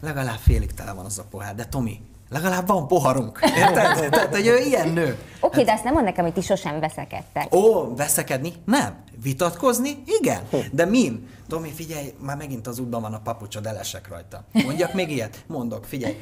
legalább 0.00 0.38
félig 0.38 0.72
tele 0.72 0.92
van 0.92 1.04
az 1.04 1.18
a 1.18 1.24
pohár, 1.30 1.54
de 1.54 1.64
Tomi, 1.64 2.00
legalább 2.34 2.66
van 2.66 2.86
poharunk. 2.86 3.38
Érted? 3.56 4.10
Tehát, 4.10 4.34
hogy 4.34 4.46
ő 4.46 4.58
ilyen 4.58 4.88
nő. 4.88 5.02
Oké, 5.02 5.18
okay, 5.40 5.64
de 5.64 5.72
azt 5.72 5.84
nem 5.84 5.92
mond 5.92 6.04
nekem, 6.04 6.24
hogy 6.24 6.32
ti 6.32 6.40
sosem 6.40 6.80
veszekedtek. 6.80 7.54
Ó, 7.54 7.94
veszekedni? 7.94 8.52
Nem. 8.64 9.02
Vitatkozni? 9.22 10.02
Igen. 10.20 10.40
De 10.72 10.84
min? 10.84 11.28
Tomi, 11.48 11.70
figyelj, 11.74 12.14
már 12.20 12.36
megint 12.36 12.66
az 12.66 12.78
útban 12.78 13.02
van 13.02 13.14
a 13.14 13.20
papucsod, 13.20 13.66
elesek 13.66 14.08
rajta. 14.08 14.44
Mondjak 14.52 14.94
még 14.94 15.10
ilyet? 15.10 15.44
Mondok, 15.46 15.84
figyelj. 15.84 16.16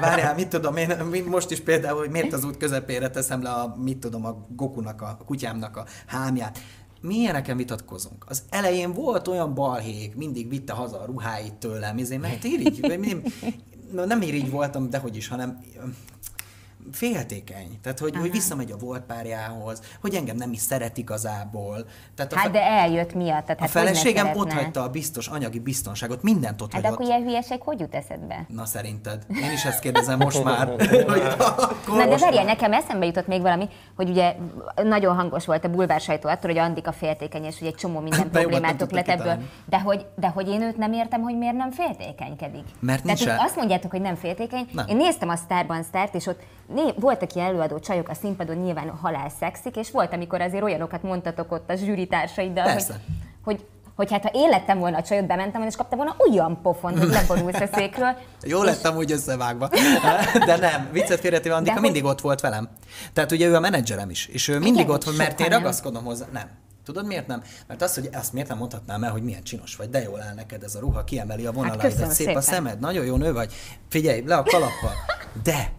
Várjál, 0.00 0.34
mit 0.34 0.48
tudom 0.48 0.76
én, 0.76 0.96
most 1.26 1.50
is 1.50 1.60
például, 1.60 1.98
hogy 1.98 2.10
miért 2.10 2.32
az 2.32 2.44
út 2.44 2.56
közepére 2.56 3.10
teszem 3.10 3.42
le 3.42 3.50
a, 3.50 3.76
mit 3.82 3.98
tudom, 3.98 4.24
a 4.26 4.36
Gokunak, 4.48 5.02
a 5.02 5.18
kutyámnak 5.26 5.76
a 5.76 5.84
hámját 6.06 6.58
mi 7.00 7.14
ilyeneken 7.14 7.56
vitatkozunk. 7.56 8.24
Az 8.28 8.42
elején 8.50 8.92
volt 8.92 9.28
olyan 9.28 9.54
balhék, 9.54 10.14
mindig 10.14 10.48
vitte 10.48 10.72
haza 10.72 11.00
a 11.00 11.04
ruháit 11.04 11.54
tőlem, 11.54 11.98
ezért, 11.98 12.20
mert 12.20 12.44
irigy, 12.44 12.80
nem 13.92 14.22
így 14.34 14.50
voltam, 14.50 14.90
dehogy 14.90 15.16
is, 15.16 15.28
hanem 15.28 15.64
féltékeny. 16.92 17.78
Tehát, 17.82 17.98
hogy, 17.98 18.16
hogy 18.16 18.30
visszamegy 18.30 18.70
a 18.70 18.76
volt 18.76 19.02
párjához, 19.02 19.80
hogy 20.00 20.14
engem 20.14 20.36
nem 20.36 20.52
is 20.52 20.60
szeret 20.60 20.96
igazából. 20.96 21.86
Tehát 22.14 22.32
a 22.32 22.38
hát 22.38 22.50
de 22.50 22.62
eljött 22.62 23.14
miatt. 23.14 23.44
Tehát 23.44 23.58
a 23.58 23.62
hát 23.62 23.70
feleségem 23.70 24.30
ott 24.36 24.52
hagyta 24.52 24.82
a 24.82 24.88
biztos 24.88 25.26
anyagi 25.26 25.58
biztonságot, 25.58 26.22
mindent 26.22 26.60
ott 26.60 26.72
hát 26.72 26.82
hagyott. 26.82 26.96
akkor 26.96 27.10
ilyen 27.10 27.22
hülyeség 27.22 27.60
hogy 27.60 27.80
jut 27.80 27.94
eszedbe? 27.94 28.46
Na 28.48 28.64
szerinted? 28.64 29.26
Én 29.28 29.52
is 29.52 29.64
ezt 29.64 29.78
kérdezem 29.78 30.18
most 30.18 30.44
már. 30.44 30.68
hogy 31.12 31.22
akkor 31.38 31.96
Na 31.96 32.06
de 32.06 32.16
várjál, 32.16 32.44
nekem 32.44 32.72
eszembe 32.72 33.06
jutott 33.06 33.26
még 33.26 33.40
valami, 33.40 33.68
hogy 33.96 34.08
ugye 34.08 34.34
nagyon 34.82 35.16
hangos 35.16 35.46
volt 35.46 35.64
a 35.64 35.68
bulvár 35.68 36.00
sajtó 36.00 36.28
attól, 36.28 36.50
hogy 36.50 36.58
Andika 36.58 36.92
féltékeny, 36.92 37.44
és 37.44 37.58
hogy 37.58 37.68
egy 37.68 37.74
csomó 37.74 38.00
minden 38.00 38.30
problémátok 38.40 38.90
lett 38.90 39.08
ebből. 39.08 39.38
De 39.68 39.80
hogy, 39.80 40.06
de 40.16 40.28
hogy 40.28 40.48
én 40.48 40.62
őt 40.62 40.76
nem 40.76 40.92
értem, 40.92 41.20
hogy 41.20 41.38
miért 41.38 41.56
nem 41.56 41.70
féltékenykedik. 41.70 42.64
Mert 42.80 43.04
nincs 43.04 43.24
Tehát, 43.24 43.40
azt 43.44 43.56
mondjátok, 43.56 43.90
hogy 43.90 44.00
nem 44.00 44.14
féltékeny. 44.14 44.68
Nem. 44.72 44.86
Én 44.88 44.96
néztem 44.96 45.28
a 45.28 45.36
Starban 45.36 45.82
Start, 45.82 46.14
és 46.14 46.26
ott 46.26 46.40
né, 46.66 46.94
voltak 46.96 47.34
ilyen 47.34 47.46
előadó 47.46 47.78
csajok 47.78 48.08
a 48.08 48.14
színpadon, 48.14 48.56
nyilván 48.56 48.88
halál 48.88 49.28
szexik, 49.40 49.76
és 49.76 49.90
volt, 49.90 50.12
amikor 50.12 50.40
azért 50.40 50.62
olyanokat 50.62 51.02
mondtatok 51.02 51.52
ott 51.52 51.70
a 51.70 51.74
zsűritársaiddal, 51.74 52.72
hogy, 52.72 52.84
hogy 53.44 53.64
hogy 53.96 54.10
hát 54.10 54.22
ha 54.22 54.30
én 54.32 54.48
lettem 54.48 54.78
volna 54.78 54.96
a 54.96 55.02
csajot, 55.02 55.26
bementem 55.26 55.52
volna, 55.52 55.66
és 55.66 55.76
kaptam 55.76 55.98
volna 55.98 56.16
olyan 56.30 56.60
pofon, 56.62 56.98
hogy 56.98 57.08
leborulsz 57.08 57.60
a 57.60 57.68
székről. 57.74 58.16
Jó 58.42 58.58
és... 58.58 58.64
lettem 58.64 58.96
úgy 58.96 59.12
összevágva. 59.12 59.68
De 60.46 60.56
nem, 60.56 60.88
viccet 60.92 61.20
félretéve 61.20 61.54
Andika 61.54 61.72
hogy... 61.72 61.82
mindig 61.82 62.04
ott 62.04 62.20
volt 62.20 62.40
velem. 62.40 62.68
Tehát 63.12 63.32
ugye 63.32 63.46
ő 63.46 63.54
a 63.54 63.60
menedzserem 63.60 64.10
is, 64.10 64.26
és 64.26 64.48
ő 64.48 64.58
mindig 64.58 64.80
Igen, 64.80 64.94
ott 64.94 65.04
volt, 65.04 65.16
mert 65.16 65.40
én 65.40 65.48
ragaszkodom 65.48 66.04
hozzá. 66.04 66.26
Nem. 66.32 66.50
Tudod 66.84 67.06
miért 67.06 67.26
nem? 67.26 67.42
Mert 67.66 67.82
azt, 67.82 67.94
hogy 67.94 68.08
azt 68.12 68.32
miért 68.32 68.48
nem 68.48 68.58
mondhatnám 68.58 69.04
el, 69.04 69.10
hogy 69.10 69.22
milyen 69.22 69.42
csinos 69.42 69.76
vagy, 69.76 69.90
de 69.90 70.02
jól 70.02 70.22
áll 70.22 70.34
neked 70.34 70.62
ez 70.62 70.74
a 70.74 70.80
ruha, 70.80 71.04
kiemeli 71.04 71.46
a 71.46 71.52
vonalaidat, 71.52 71.98
hát 71.98 72.06
szép 72.06 72.12
szépen. 72.12 72.36
a 72.36 72.40
szemed, 72.40 72.78
nagyon 72.78 73.04
jó 73.04 73.16
nő 73.16 73.32
vagy, 73.32 73.52
figyelj, 73.88 74.22
le 74.26 74.36
a 74.36 74.42
kalappal. 74.42 74.92
De 75.42 75.72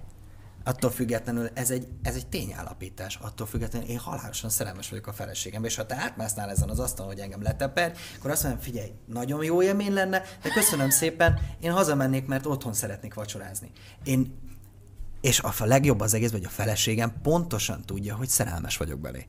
Attól 0.67 0.91
függetlenül 0.91 1.49
ez 1.53 1.69
egy, 1.69 1.87
ez 2.01 2.15
egy 2.15 2.27
tényállapítás. 2.27 3.19
Attól 3.21 3.47
függetlenül 3.47 3.87
én 3.87 3.97
halálosan 3.97 4.49
szerelmes 4.49 4.89
vagyok 4.89 5.07
a 5.07 5.13
feleségembe, 5.13 5.67
és 5.67 5.75
ha 5.75 5.85
te 5.85 5.95
átmásznál 5.95 6.49
ezen 6.49 6.69
az 6.69 6.79
asztalon, 6.79 7.11
hogy 7.11 7.21
engem 7.21 7.41
leteper, 7.41 7.93
akkor 8.17 8.31
azt 8.31 8.43
mondom, 8.43 8.61
figyelj, 8.61 8.91
nagyon 9.05 9.43
jó 9.43 9.61
élmény 9.61 9.93
lenne, 9.93 10.21
de 10.41 10.49
köszönöm 10.49 10.89
szépen, 10.89 11.39
én 11.59 11.71
hazamennék, 11.71 12.25
mert 12.25 12.45
otthon 12.45 12.73
szeretnék 12.73 13.13
vacsorázni. 13.13 13.71
Én 14.03 14.43
és 15.21 15.39
a 15.39 15.65
legjobb 15.65 15.99
az 15.99 16.13
egész, 16.13 16.31
hogy 16.31 16.45
a 16.45 16.49
feleségem 16.49 17.13
pontosan 17.21 17.81
tudja, 17.81 18.15
hogy 18.15 18.27
szerelmes 18.27 18.77
vagyok 18.77 18.99
belé. 18.99 19.27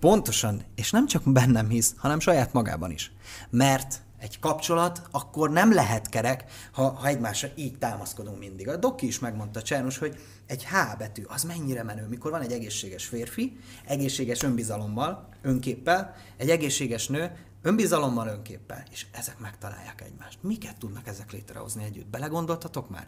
Pontosan, 0.00 0.62
és 0.74 0.90
nem 0.90 1.06
csak 1.06 1.32
bennem 1.32 1.68
hisz, 1.68 1.94
hanem 1.96 2.20
saját 2.20 2.52
magában 2.52 2.90
is. 2.90 3.12
Mert 3.50 4.02
egy 4.18 4.38
kapcsolat, 4.38 5.02
akkor 5.10 5.50
nem 5.50 5.72
lehet 5.72 6.08
kerek, 6.08 6.44
ha, 6.72 6.88
ha 6.88 7.06
egymásra 7.06 7.48
így 7.54 7.78
támaszkodunk 7.78 8.38
mindig. 8.38 8.68
A 8.68 8.76
Doki 8.76 9.06
is 9.06 9.18
megmondta 9.18 9.62
Csernus, 9.62 9.98
hogy 9.98 10.16
egy 10.46 10.64
H 10.64 10.96
betű, 10.98 11.22
az 11.28 11.42
mennyire 11.42 11.82
menő, 11.82 12.06
mikor 12.06 12.30
van 12.30 12.40
egy 12.40 12.52
egészséges 12.52 13.04
férfi, 13.04 13.58
egészséges 13.86 14.42
önbizalommal, 14.42 15.28
önképpel, 15.42 16.14
egy 16.36 16.50
egészséges 16.50 17.08
nő, 17.08 17.30
önbizalommal, 17.62 18.28
önképpel, 18.28 18.84
és 18.90 19.06
ezek 19.12 19.38
megtalálják 19.38 20.02
egymást. 20.06 20.38
Miket 20.40 20.78
tudnak 20.78 21.06
ezek 21.06 21.32
létrehozni 21.32 21.84
együtt? 21.84 22.06
Belegondoltatok 22.06 22.90
már? 22.90 23.06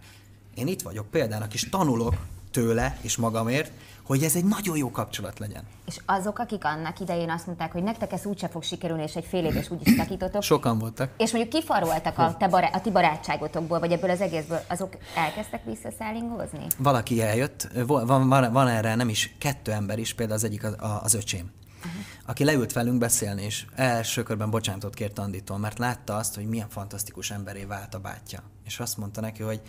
Én 0.55 0.66
itt 0.66 0.83
vagyok 0.83 1.11
példának, 1.11 1.55
és 1.55 1.68
tanulok 1.68 2.14
tőle 2.51 2.99
és 3.01 3.16
magamért, 3.16 3.73
hogy 4.11 4.23
ez 4.23 4.37
egy 4.37 4.44
nagyon 4.44 4.77
jó 4.77 4.90
kapcsolat 4.90 5.38
legyen. 5.38 5.62
És 5.87 6.01
azok, 6.07 6.38
akik 6.38 6.64
annak 6.64 7.01
idején 7.01 7.31
azt 7.31 7.46
mondták, 7.46 7.73
hogy 7.73 7.83
nektek 7.83 8.12
ez 8.12 8.27
úgyse 8.27 8.49
fog 8.49 8.62
sikerülni, 8.62 9.03
és 9.03 9.14
egy 9.14 9.25
fél 9.25 9.44
éves 9.44 9.70
úgyis 9.70 9.96
takítotok. 9.96 10.42
Sokan 10.42 10.79
voltak. 10.79 11.11
És 11.17 11.33
mondjuk 11.33 11.54
kifaroltak 11.54 12.19
a, 12.19 12.37
te 12.38 12.48
bará- 12.48 12.75
a 12.75 12.81
ti 12.81 12.90
barátságotokból, 12.90 13.79
vagy 13.79 13.92
ebből 13.92 14.11
az 14.11 14.21
egészből, 14.21 14.61
azok 14.69 14.96
elkezdtek 15.17 15.65
visszaszállingózni? 15.65 16.67
Valaki 16.79 17.23
eljött, 17.23 17.69
van, 17.87 18.29
van, 18.29 18.52
van 18.52 18.69
erre 18.69 18.94
nem 18.94 19.08
is 19.08 19.35
kettő 19.38 19.73
ember 19.73 19.98
is, 19.98 20.15
például 20.15 20.38
az 20.38 20.44
egyik 20.44 20.65
az, 20.65 20.77
az 21.02 21.15
öcsém. 21.15 21.50
Uh-huh. 21.79 22.02
aki 22.27 22.44
leült 22.44 22.73
velünk 22.73 22.98
beszélni, 22.98 23.42
és 23.42 23.67
első 23.75 24.23
körben 24.23 24.50
bocsánatot 24.50 24.94
kért 24.94 25.19
Anditól, 25.19 25.58
mert 25.58 25.79
látta 25.79 26.17
azt, 26.17 26.35
hogy 26.35 26.46
milyen 26.46 26.69
fantasztikus 26.69 27.31
emberé 27.31 27.65
vált 27.65 27.94
a 27.94 27.98
bátyja. 27.98 28.42
És 28.65 28.81
azt 28.81 28.96
mondta 28.96 29.21
neki, 29.21 29.42
hogy 29.42 29.61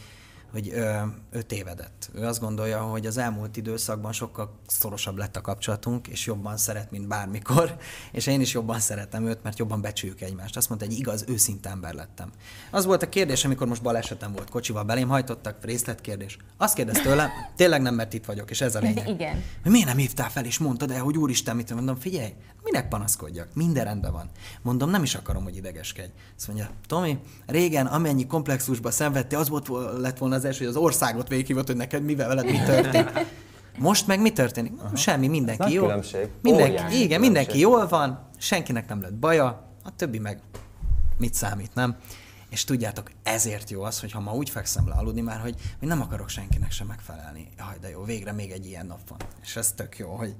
hogy 0.51 0.69
ö, 0.73 0.95
ő 1.31 1.41
tévedett. 1.41 2.09
Ő 2.15 2.25
azt 2.25 2.39
gondolja, 2.39 2.81
hogy 2.81 3.05
az 3.05 3.17
elmúlt 3.17 3.57
időszakban 3.57 4.11
sokkal 4.11 4.59
szorosabb 4.67 5.17
lett 5.17 5.35
a 5.35 5.41
kapcsolatunk, 5.41 6.07
és 6.07 6.25
jobban 6.25 6.57
szeret, 6.57 6.91
mint 6.91 7.07
bármikor, 7.07 7.77
és 8.11 8.27
én 8.27 8.41
is 8.41 8.53
jobban 8.53 8.79
szeretem 8.79 9.27
őt, 9.27 9.43
mert 9.43 9.59
jobban 9.59 9.81
becsüljük 9.81 10.21
egymást. 10.21 10.57
Azt 10.57 10.69
mondta, 10.69 10.87
egy 10.87 10.97
igaz, 10.97 11.25
őszinte 11.27 11.69
ember 11.69 11.93
lettem. 11.93 12.31
Az 12.71 12.85
volt 12.85 13.03
a 13.03 13.09
kérdés, 13.09 13.45
amikor 13.45 13.67
most 13.67 13.81
balesetem 13.81 14.31
volt, 14.33 14.49
kocsival 14.49 14.83
belém 14.83 15.07
hajtottak, 15.07 15.65
részletkérdés. 15.65 16.37
Azt 16.57 16.75
kérdez 16.75 17.01
tőlem, 17.01 17.29
tényleg 17.55 17.81
nem, 17.81 17.95
mert 17.95 18.13
itt 18.13 18.25
vagyok, 18.25 18.49
és 18.49 18.61
ez 18.61 18.75
a 18.75 18.79
lényeg. 18.79 19.07
Igen. 19.07 19.43
Hogy 19.63 19.71
miért 19.71 19.87
nem 19.87 19.97
hívtál 19.97 20.29
fel, 20.29 20.45
és 20.45 20.57
mondtad 20.57 20.91
el, 20.91 21.01
hogy 21.01 21.17
úristen, 21.17 21.55
mit 21.55 21.73
mondom, 21.73 21.95
figyelj, 21.95 22.33
minek 22.63 22.87
panaszkodjak, 22.87 23.47
minden 23.53 23.83
rendben 23.83 24.11
van. 24.11 24.29
Mondom, 24.61 24.89
nem 24.89 25.03
is 25.03 25.15
akarom, 25.15 25.43
hogy 25.43 25.55
idegeskedj. 25.55 26.09
Azt 26.37 26.47
mondja, 26.47 26.69
Tomi, 26.87 27.19
régen 27.45 27.85
amennyi 27.85 28.27
komplexusba 28.27 28.91
szenvedte, 28.91 29.37
az 29.37 29.49
volt, 29.49 29.67
lett 29.97 30.17
volna 30.17 30.39
az 30.41 30.47
első, 30.47 30.59
hogy 30.65 30.75
az 30.75 30.81
országot 30.81 31.27
végighívott, 31.27 31.67
hogy 31.67 31.75
neked 31.75 32.03
mivel 32.03 32.27
veled 32.27 32.45
mi 32.45 32.59
történt. 32.65 33.11
Most 33.77 34.07
meg 34.07 34.21
mi 34.21 34.31
történik? 34.31 34.73
Aha. 34.77 34.95
Semmi, 34.95 35.27
mindenki 35.27 35.61
nagy 35.61 35.71
jó. 35.71 35.81
különbség. 35.81 36.27
Mindenki, 36.41 36.71
Óriási 36.71 36.95
igen, 36.95 37.07
különbség. 37.07 37.19
mindenki 37.19 37.59
jól 37.59 37.87
van, 37.87 38.27
senkinek 38.37 38.87
nem 38.87 39.01
lett 39.01 39.13
baja, 39.13 39.67
a 39.83 39.95
többi 39.95 40.19
meg 40.19 40.39
mit 41.17 41.33
számít, 41.33 41.73
nem? 41.73 41.95
És 42.49 42.63
tudjátok, 42.63 43.11
ezért 43.23 43.69
jó 43.69 43.81
az, 43.83 43.99
hogy 43.99 44.11
ha 44.11 44.19
ma 44.19 44.33
úgy 44.33 44.49
fekszem 44.49 44.87
le 44.87 44.93
aludni 44.93 45.21
már, 45.21 45.39
hogy, 45.39 45.55
hogy 45.79 45.87
nem 45.87 46.01
akarok 46.01 46.29
senkinek 46.29 46.71
sem 46.71 46.87
megfelelni. 46.87 47.47
Jaj, 47.57 47.77
de 47.81 47.89
jó, 47.89 48.03
végre 48.03 48.31
még 48.31 48.51
egy 48.51 48.65
ilyen 48.65 48.85
nap 48.85 48.99
van. 49.09 49.19
És 49.41 49.55
ez 49.55 49.71
tök 49.71 49.97
jó, 49.97 50.09
hogy, 50.09 50.35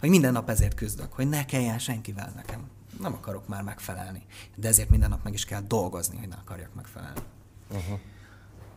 hogy 0.00 0.08
minden 0.08 0.32
nap 0.32 0.50
ezért 0.50 0.74
küzdök, 0.74 1.12
hogy 1.12 1.28
ne 1.28 1.44
kelljen 1.44 1.78
senkivel 1.78 2.32
nekem. 2.36 2.68
Nem 3.00 3.12
akarok 3.12 3.48
már 3.48 3.62
megfelelni. 3.62 4.22
De 4.56 4.68
ezért 4.68 4.90
minden 4.90 5.08
nap 5.08 5.24
meg 5.24 5.32
is 5.32 5.44
kell 5.44 5.60
dolgozni, 5.60 6.18
hogy 6.18 6.28
ne 6.28 6.36
akarjak 6.36 6.74
megfelelni. 6.74 7.20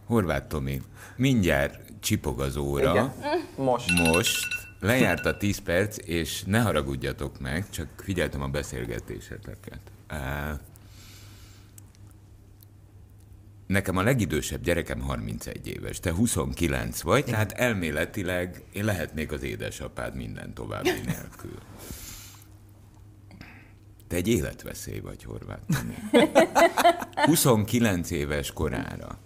Horváth 0.06 0.48
Tomi, 0.48 0.82
mindjárt 1.16 1.80
csipog 2.00 2.42
az 2.42 2.56
óra. 2.56 2.92
Igen. 2.92 3.14
Most. 3.56 3.92
Most 3.92 4.48
lejárt 4.80 5.26
a 5.26 5.38
10 5.38 5.60
perc, 5.60 5.98
és 6.06 6.44
ne 6.44 6.60
haragudjatok 6.60 7.40
meg, 7.40 7.70
csak 7.70 7.88
figyeltem 7.98 8.42
a 8.42 8.48
beszélgetéseteket. 8.48 9.80
Nekem 13.68 13.98
a 13.98 14.04
legidősebb 14.04 14.62
gyerekem 14.62 15.02
31 15.02 15.68
éves, 15.68 16.00
te 16.00 16.12
29 16.12 17.02
vagy, 17.02 17.20
Igen. 17.20 17.32
tehát 17.32 17.52
elméletileg 17.52 18.64
én 18.74 18.86
lehetnék 18.86 19.32
az 19.32 19.44
édesapád 19.44 20.16
minden 20.16 20.54
további 20.54 20.90
nélkül. 20.90 21.58
Te 24.08 24.16
egy 24.16 24.28
életveszély 24.28 25.00
vagy, 25.00 25.24
Horváth 25.24 25.62
Tomi. 25.68 25.96
29 27.26 28.12
éves 28.12 28.52
korára 28.52 29.20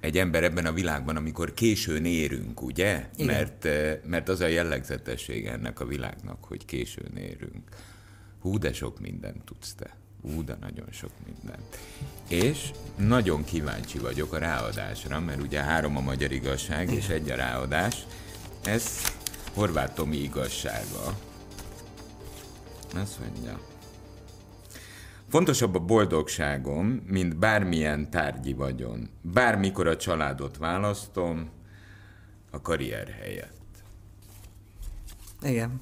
egy 0.00 0.18
ember 0.18 0.44
ebben 0.44 0.66
a 0.66 0.72
világban, 0.72 1.16
amikor 1.16 1.54
későn 1.54 2.04
érünk, 2.04 2.62
ugye? 2.62 3.08
Igen. 3.16 3.26
Mert, 3.34 3.68
mert 4.06 4.28
az 4.28 4.40
a 4.40 4.46
jellegzetesség 4.46 5.46
ennek 5.46 5.80
a 5.80 5.86
világnak, 5.86 6.44
hogy 6.44 6.64
későn 6.64 7.16
érünk. 7.16 7.68
Hú, 8.40 8.58
de 8.58 8.72
sok 8.72 9.00
mindent 9.00 9.44
tudsz 9.44 9.74
te. 9.74 9.96
Hú, 10.22 10.44
de 10.44 10.56
nagyon 10.60 10.88
sok 10.90 11.10
mindent. 11.24 11.78
És 12.28 12.70
nagyon 12.96 13.44
kíváncsi 13.44 13.98
vagyok 13.98 14.32
a 14.32 14.38
ráadásra, 14.38 15.20
mert 15.20 15.42
ugye 15.42 15.60
három 15.60 15.96
a 15.96 16.00
magyar 16.00 16.32
igazság, 16.32 16.92
és 16.92 17.08
egy 17.08 17.30
a 17.30 17.34
ráadás. 17.34 18.06
Ez 18.64 19.00
Horváth 19.54 19.94
Tomi 19.94 20.16
igazsága. 20.16 21.18
Azt 22.94 23.18
mondja. 23.20 23.71
Fontosabb 25.32 25.74
a 25.74 25.78
boldogságom, 25.78 26.86
mint 27.06 27.36
bármilyen 27.36 28.10
tárgyi 28.10 28.52
vagyon. 28.52 29.10
Bármikor 29.22 29.86
a 29.86 29.96
családot 29.96 30.56
választom, 30.56 31.50
a 32.50 32.60
karrier 32.60 33.08
helyett. 33.20 33.52
Igen. 35.42 35.80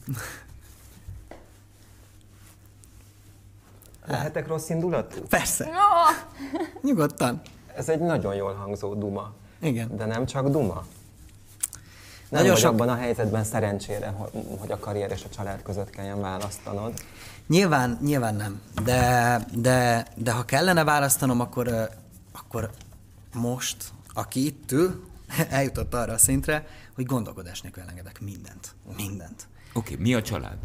Lehetek 4.06 4.46
rossz 4.48 4.68
indulatú? 4.68 5.20
Persze. 5.28 5.64
Oh, 5.64 6.40
Nyugodtan. 6.88 7.40
Ez 7.76 7.88
egy 7.88 8.00
nagyon 8.00 8.34
jól 8.34 8.54
hangzó 8.54 8.94
duma. 8.94 9.32
Igen. 9.60 9.96
De 9.96 10.04
nem 10.04 10.26
csak 10.26 10.48
duma. 10.48 10.74
Nem 10.74 10.84
Nagyon 12.28 12.48
vagy 12.50 12.60
sok- 12.60 12.72
abban 12.72 12.88
a 12.88 12.94
helyzetben 12.96 13.44
szerencsére, 13.44 14.08
hogy- 14.08 14.44
hogy 14.58 14.70
a 14.72 14.78
karrier 14.78 15.10
és 15.10 15.24
a 15.24 15.28
család 15.28 15.62
között 15.62 15.90
kelljen 15.90 16.20
választanod. 16.20 16.92
Nyilván, 17.50 17.98
nyilván 18.02 18.34
nem. 18.34 18.60
De, 18.84 19.44
de, 19.54 20.06
de 20.16 20.32
ha 20.32 20.44
kellene 20.44 20.84
választanom, 20.84 21.40
akkor, 21.40 21.90
akkor 22.32 22.70
most, 23.34 23.76
aki 24.12 24.46
itt 24.46 24.72
ül, 24.72 25.04
eljutott 25.48 25.94
arra 25.94 26.12
a 26.12 26.18
szintre, 26.18 26.66
hogy 26.94 27.04
gondolkodás 27.06 27.60
nélkül 27.60 27.82
elengedek 27.82 28.20
mindent. 28.20 28.74
Mindent. 28.96 29.46
Oké, 29.72 29.92
okay, 29.92 30.04
mi 30.04 30.14
a 30.14 30.22
család? 30.22 30.56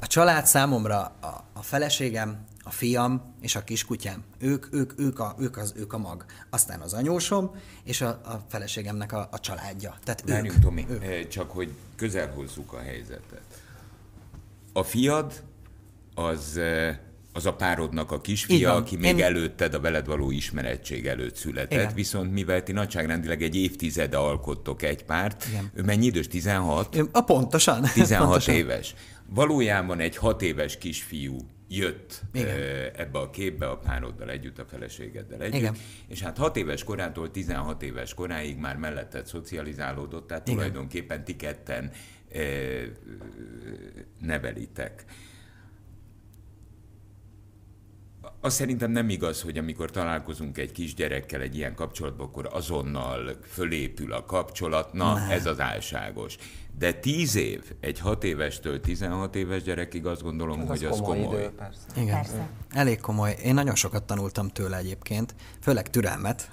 A 0.00 0.06
család 0.06 0.46
számomra 0.46 1.00
a, 1.20 1.44
a 1.52 1.62
feleségem, 1.62 2.44
a 2.64 2.70
fiam 2.70 3.34
és 3.40 3.56
a 3.56 3.64
kiskutyám. 3.64 4.22
Ők, 4.38 4.66
ők, 4.70 4.92
ők, 4.98 5.18
a, 5.18 5.34
ők, 5.38 5.56
az, 5.56 5.72
ők 5.76 5.92
a 5.92 5.98
mag. 5.98 6.24
Aztán 6.50 6.80
az 6.80 6.92
anyósom 6.92 7.54
és 7.84 8.00
a, 8.00 8.08
a 8.08 8.40
feleségemnek 8.48 9.12
a, 9.12 9.28
a 9.30 9.40
családja. 9.40 9.96
Tehát 10.04 10.22
Várjunk, 10.26 10.56
ők. 10.56 10.62
Tomi, 10.62 10.86
ők. 10.88 11.02
eh, 11.02 11.24
csak 11.24 11.50
hogy 11.50 11.72
közel 11.96 12.32
hozzuk 12.32 12.72
a 12.72 12.78
helyzetet. 12.78 13.60
A 14.72 14.82
fiad 14.82 15.42
az, 16.14 16.60
az 17.32 17.46
a 17.46 17.54
párodnak 17.54 18.12
a 18.12 18.20
kisfia, 18.20 18.68
van. 18.72 18.80
aki 18.82 18.96
még 18.96 19.16
Én- 19.16 19.24
előtted 19.24 19.74
a 19.74 19.80
veled 19.80 20.06
való 20.06 20.30
ismerettség 20.30 21.06
előtt 21.06 21.34
született, 21.36 21.72
Igen. 21.80 21.94
viszont 21.94 22.32
mivel 22.32 22.62
ti 22.62 22.72
nagyságrendileg 22.72 23.42
egy 23.42 23.56
évtizede 23.56 24.16
alkottok 24.16 24.82
egy 24.82 25.04
párt, 25.04 25.46
Igen. 25.48 25.70
ő 25.74 25.82
mennyi 25.82 26.06
idős? 26.06 26.28
16? 26.28 26.96
Ö, 26.96 27.02
A 27.12 27.20
pontosan. 27.20 27.82
16 27.94 28.24
pontosan. 28.24 28.54
éves. 28.54 28.94
Valójában 29.26 30.00
egy 30.00 30.16
6 30.16 30.42
éves 30.42 30.78
kisfiú 30.78 31.36
jött 31.68 32.20
Igen. 32.32 32.56
ebbe 32.96 33.18
a 33.18 33.30
képbe 33.30 33.66
a 33.68 33.76
pároddal 33.76 34.30
együtt, 34.30 34.58
a 34.58 34.64
feleségeddel 34.64 35.40
együtt, 35.40 35.54
Igen. 35.60 35.76
és 36.08 36.22
hát 36.22 36.36
6 36.38 36.56
éves 36.56 36.84
korától 36.84 37.30
16 37.30 37.82
éves 37.82 38.14
koráig 38.14 38.56
már 38.56 38.76
melletted 38.76 39.26
szocializálódott, 39.26 40.26
tehát 40.26 40.46
Igen. 40.48 40.58
tulajdonképpen 40.58 41.24
ti 41.24 41.36
ketten 41.36 41.90
nevelitek. 44.20 45.04
Azt 48.44 48.56
szerintem 48.56 48.90
nem 48.90 49.08
igaz, 49.08 49.42
hogy 49.42 49.58
amikor 49.58 49.90
találkozunk 49.90 50.58
egy 50.58 50.72
kisgyerekkel 50.72 51.40
egy 51.40 51.56
ilyen 51.56 51.74
kapcsolatban, 51.74 52.26
akkor 52.26 52.48
azonnal 52.52 53.36
fölépül 53.52 54.12
a 54.12 54.24
kapcsolat. 54.24 54.92
Na, 54.92 55.14
Nem. 55.14 55.30
ez 55.30 55.46
az 55.46 55.60
álságos. 55.60 56.36
De 56.78 56.92
10 56.92 57.34
év, 57.34 57.72
egy 57.80 57.98
6 57.98 58.24
évestől 58.24 58.80
16 58.80 59.34
éves 59.36 59.62
gyerekig 59.62 60.06
azt 60.06 60.22
gondolom, 60.22 60.60
Ez 60.60 60.66
hogy 60.68 60.84
az 60.84 60.92
az 60.92 60.98
komoly, 60.98 61.24
komoly. 61.24 61.40
idő, 61.40 61.50
persze. 61.50 61.80
Igen. 61.96 62.14
Persze. 62.14 62.48
Elég 62.70 63.00
komoly. 63.00 63.36
Én 63.42 63.54
nagyon 63.54 63.74
sokat 63.74 64.02
tanultam 64.04 64.48
tőle 64.48 64.76
egyébként, 64.76 65.34
főleg 65.60 65.90
türelmet. 65.90 66.50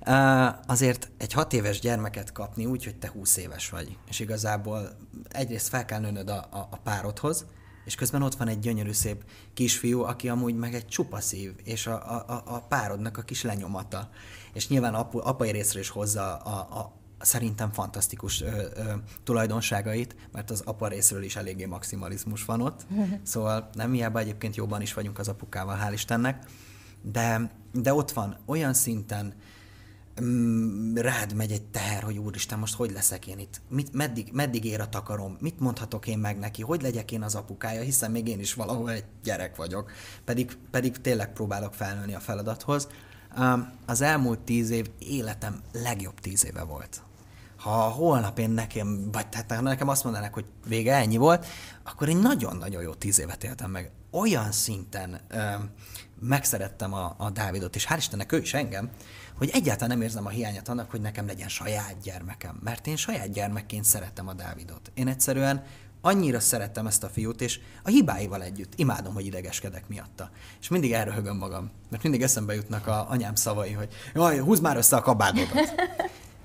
Azért 0.66 1.10
egy 1.18 1.32
hat 1.32 1.52
éves 1.52 1.80
gyermeket 1.80 2.32
kapni 2.32 2.66
úgy, 2.66 2.84
hogy 2.84 2.96
te 2.96 3.08
20 3.08 3.36
éves 3.36 3.70
vagy, 3.70 3.96
és 4.08 4.20
igazából 4.20 4.96
egyrészt 5.28 5.68
fel 5.68 5.84
kell 5.84 6.00
nőnöd 6.00 6.28
a, 6.28 6.46
a, 6.50 6.68
a 6.70 6.76
párodhoz, 6.84 7.46
és 7.86 7.94
közben 7.94 8.22
ott 8.22 8.34
van 8.34 8.48
egy 8.48 8.58
gyönyörű 8.58 8.92
szép 8.92 9.24
kisfiú, 9.54 10.02
aki 10.02 10.28
amúgy 10.28 10.54
meg 10.54 10.74
egy 10.74 10.86
csupa 10.86 11.20
szív, 11.20 11.52
és 11.64 11.86
a, 11.86 12.24
a, 12.28 12.42
a- 12.44 12.60
párodnak 12.68 13.18
a 13.18 13.22
kis 13.22 13.42
lenyomata. 13.42 14.10
És 14.52 14.68
nyilván 14.68 14.94
apu, 14.94 15.18
apai 15.18 15.50
részről 15.50 15.82
is 15.82 15.88
hozza 15.88 16.36
a, 16.36 16.78
a, 16.78 16.92
szerintem 17.18 17.72
fantasztikus 17.72 18.42
ö, 18.42 18.46
ö, 18.46 18.92
tulajdonságait, 19.24 20.16
mert 20.32 20.50
az 20.50 20.60
apa 20.60 20.88
részről 20.88 21.22
is 21.22 21.36
eléggé 21.36 21.64
maximalizmus 21.64 22.44
van 22.44 22.60
ott. 22.60 22.86
Szóval 23.22 23.68
nem 23.72 23.92
hiába 23.92 24.18
egyébként 24.18 24.56
jobban 24.56 24.82
is 24.82 24.94
vagyunk 24.94 25.18
az 25.18 25.28
apukával, 25.28 25.78
hál' 25.84 25.92
Istennek. 25.92 26.44
De, 27.02 27.50
de 27.72 27.94
ott 27.94 28.10
van 28.10 28.38
olyan 28.46 28.74
szinten 28.74 29.34
rád 30.94 31.32
megy 31.34 31.52
egy 31.52 31.62
teher, 31.62 32.02
hogy 32.02 32.18
úristen, 32.18 32.58
most 32.58 32.74
hogy 32.74 32.90
leszek 32.90 33.26
én 33.26 33.38
itt? 33.38 33.60
Mit, 33.68 33.92
meddig, 33.92 34.28
meddig 34.32 34.64
ér 34.64 34.80
a 34.80 34.88
takarom? 34.88 35.36
Mit 35.40 35.60
mondhatok 35.60 36.06
én 36.06 36.18
meg 36.18 36.38
neki? 36.38 36.62
Hogy 36.62 36.82
legyek 36.82 37.12
én 37.12 37.22
az 37.22 37.34
apukája? 37.34 37.80
Hiszen 37.80 38.10
még 38.10 38.28
én 38.28 38.40
is 38.40 38.54
valahol 38.54 38.90
egy 38.90 39.04
gyerek 39.22 39.56
vagyok. 39.56 39.90
Pedig, 40.24 40.58
pedig 40.70 41.00
tényleg 41.00 41.32
próbálok 41.32 41.74
felnőni 41.74 42.14
a 42.14 42.20
feladathoz. 42.20 42.88
Um, 43.38 43.72
Az 43.86 44.00
elmúlt 44.00 44.38
tíz 44.38 44.70
év 44.70 44.90
életem 44.98 45.60
legjobb 45.72 46.20
tíz 46.20 46.44
éve 46.44 46.62
volt. 46.62 47.00
Ha 47.56 47.70
holnap 47.70 48.38
én 48.38 48.50
nekem, 48.50 49.10
vagy 49.12 49.28
tehát 49.28 49.52
ha 49.52 49.60
nekem 49.60 49.88
azt 49.88 50.04
mondanak, 50.04 50.34
hogy 50.34 50.44
vége 50.66 50.94
ennyi 50.94 51.16
volt, 51.16 51.46
akkor 51.84 52.08
én 52.08 52.16
nagyon-nagyon 52.16 52.82
jó 52.82 52.94
tíz 52.94 53.20
évet 53.20 53.44
éltem 53.44 53.70
meg. 53.70 53.90
Olyan 54.10 54.52
szinten 54.52 55.20
öm, 55.28 55.70
megszerettem 56.20 56.92
a, 56.92 57.14
a 57.18 57.30
Dávidot, 57.30 57.74
és 57.76 57.86
hál' 57.90 57.96
Istennek 57.96 58.32
ő 58.32 58.38
is 58.38 58.54
engem, 58.54 58.90
hogy 59.38 59.50
egyáltalán 59.52 59.88
nem 59.88 60.06
érzem 60.06 60.26
a 60.26 60.28
hiányát 60.28 60.68
annak, 60.68 60.90
hogy 60.90 61.00
nekem 61.00 61.26
legyen 61.26 61.48
saját 61.48 61.96
gyermekem. 62.02 62.60
Mert 62.62 62.86
én 62.86 62.96
saját 62.96 63.32
gyermekként 63.32 63.84
szeretem 63.84 64.28
a 64.28 64.32
Dávidot. 64.32 64.90
Én 64.94 65.08
egyszerűen 65.08 65.64
annyira 66.00 66.40
szerettem 66.40 66.86
ezt 66.86 67.04
a 67.04 67.08
fiút, 67.08 67.40
és 67.40 67.60
a 67.82 67.88
hibáival 67.88 68.42
együtt 68.42 68.72
imádom, 68.76 69.14
hogy 69.14 69.26
idegeskedek 69.26 69.88
miatta. 69.88 70.30
És 70.60 70.68
mindig 70.68 70.92
elröhögöm 70.92 71.36
magam, 71.36 71.70
mert 71.90 72.02
mindig 72.02 72.22
eszembe 72.22 72.54
jutnak 72.54 72.86
a 72.86 73.06
anyám 73.10 73.34
szavai, 73.34 73.72
hogy 73.72 73.88
jaj, 74.14 74.38
húzd 74.38 74.62
már 74.62 74.76
össze 74.76 74.96
a 74.96 75.00
kabátodat. 75.00 75.74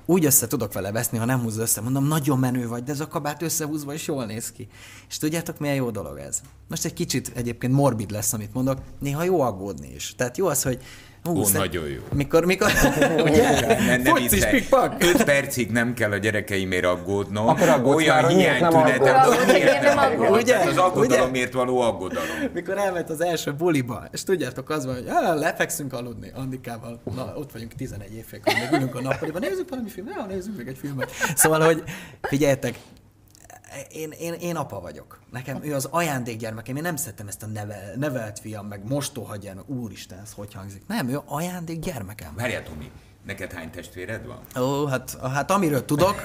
Úgy 0.05 0.25
össze 0.25 0.47
tudok 0.47 0.73
vele 0.73 0.91
veszni, 0.91 1.17
ha 1.17 1.25
nem 1.25 1.41
húz 1.41 1.57
össze. 1.57 1.81
Mondom, 1.81 2.07
nagyon 2.07 2.39
menő 2.39 2.67
vagy, 2.67 2.83
de 2.83 2.91
ez 2.91 2.99
a 2.99 3.07
kabát 3.07 3.41
összehúzva 3.41 3.93
is 3.93 4.07
jól 4.07 4.25
néz 4.25 4.51
ki. 4.51 4.67
És 5.09 5.17
tudjátok, 5.17 5.59
milyen 5.59 5.75
jó 5.75 5.89
dolog 5.89 6.17
ez? 6.17 6.41
Most 6.67 6.85
egy 6.85 6.93
kicsit 6.93 7.31
egyébként 7.35 7.73
morbid 7.73 8.11
lesz, 8.11 8.33
amit 8.33 8.53
mondok, 8.53 8.79
néha 8.99 9.23
jó 9.23 9.41
aggódni 9.41 9.93
is. 9.93 10.15
Tehát 10.15 10.37
jó 10.37 10.47
az, 10.47 10.63
hogy 10.63 10.83
Hú, 11.23 11.37
Ó, 11.37 11.43
szem... 11.43 11.61
nagyon 11.61 11.87
jó. 11.87 11.99
Mikor, 12.13 12.45
mikor, 12.45 12.71
ugye? 13.25 13.59
Nem, 13.85 14.01
nem 14.01 14.15
is 14.15 14.45
pikpak. 14.45 14.95
Öt 14.99 15.23
percig 15.23 15.71
nem 15.71 15.93
kell 15.93 16.11
a 16.11 16.17
gyerekeimért 16.17 16.85
aggódnom. 16.85 17.47
Akkor 17.47 17.69
aggódsz 17.69 17.95
Olyan 17.95 18.27
hiánytünetem. 18.27 19.15
Ugye? 20.31 20.57
Az 20.57 20.77
aggodalomért 20.77 21.53
való 21.53 21.79
aggodalom. 21.79 22.27
Mikor 22.53 22.77
elment 22.77 23.09
az 23.09 23.21
első 23.21 23.53
buliba, 23.53 24.07
és 24.11 24.23
tudjátok, 24.23 24.69
az 24.69 24.85
van, 24.85 24.93
hogy 24.93 25.07
ah, 25.07 25.39
lefekszünk 25.39 25.93
aludni 25.93 26.31
Andikával. 26.35 27.01
Na, 27.15 27.33
ott 27.35 27.51
vagyunk 27.51 27.73
11 27.73 28.13
évfél, 28.15 28.39
még 28.45 28.69
ülünk 28.71 28.95
a 28.95 29.01
nappaliban, 29.01 29.41
nézzük 29.41 29.69
valami 29.69 29.89
filmet, 29.89 30.13
ja, 30.15 30.25
nézzük 30.25 30.57
még 30.57 30.67
egy 30.67 30.77
filmet. 30.77 31.11
Szóval, 31.35 31.61
hogy 31.61 31.83
figyeljetek, 32.21 32.75
én, 33.91 34.11
én, 34.11 34.33
én 34.33 34.55
apa 34.55 34.79
vagyok. 34.79 35.19
Nekem 35.31 35.63
ő 35.63 35.75
az 35.75 35.85
ajándékgyermekem. 35.85 36.75
Én 36.75 36.81
nem 36.81 36.95
szeretem 36.95 37.27
ezt 37.27 37.43
a 37.43 37.45
nevel, 37.45 37.93
nevelt 37.95 38.39
fiam, 38.39 38.67
meg 38.67 38.87
mostoha 38.87 39.35
gyermek. 39.35 39.69
Úristen, 39.69 40.19
ez 40.19 40.31
hogy 40.33 40.53
hangzik? 40.53 40.83
Nem, 40.87 41.09
ő 41.09 41.19
ajándékgyermekem. 41.25 42.35
Várjál, 42.35 42.63
Tomi, 42.63 42.91
neked 43.25 43.51
hány 43.51 43.69
testvéred 43.69 44.25
van? 44.25 44.63
Ó, 44.63 44.85
hát, 44.85 45.17
hát 45.21 45.51
amiről 45.51 45.85
tudok. 45.85 46.23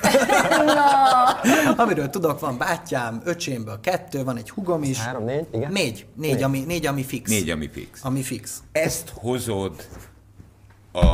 amiről 1.76 2.10
tudok, 2.10 2.40
van 2.40 2.58
bátyám, 2.58 3.20
öcsémből 3.24 3.80
kettő, 3.80 4.24
van 4.24 4.36
egy 4.36 4.50
hugom 4.50 4.82
is. 4.82 4.98
Három, 4.98 5.24
négy, 5.24 5.46
igen? 5.52 5.72
Négy, 5.72 6.06
négy, 6.14 6.32
négy. 6.32 6.42
Ami, 6.42 6.60
négy 6.60 6.86
ami 6.86 7.04
fix. 7.04 7.30
Négy, 7.30 7.50
ami 7.50 7.68
fix. 7.68 8.04
Ami 8.04 8.22
fix. 8.22 8.62
Ezt 8.72 9.12
hozod 9.14 9.88
a, 10.92 11.06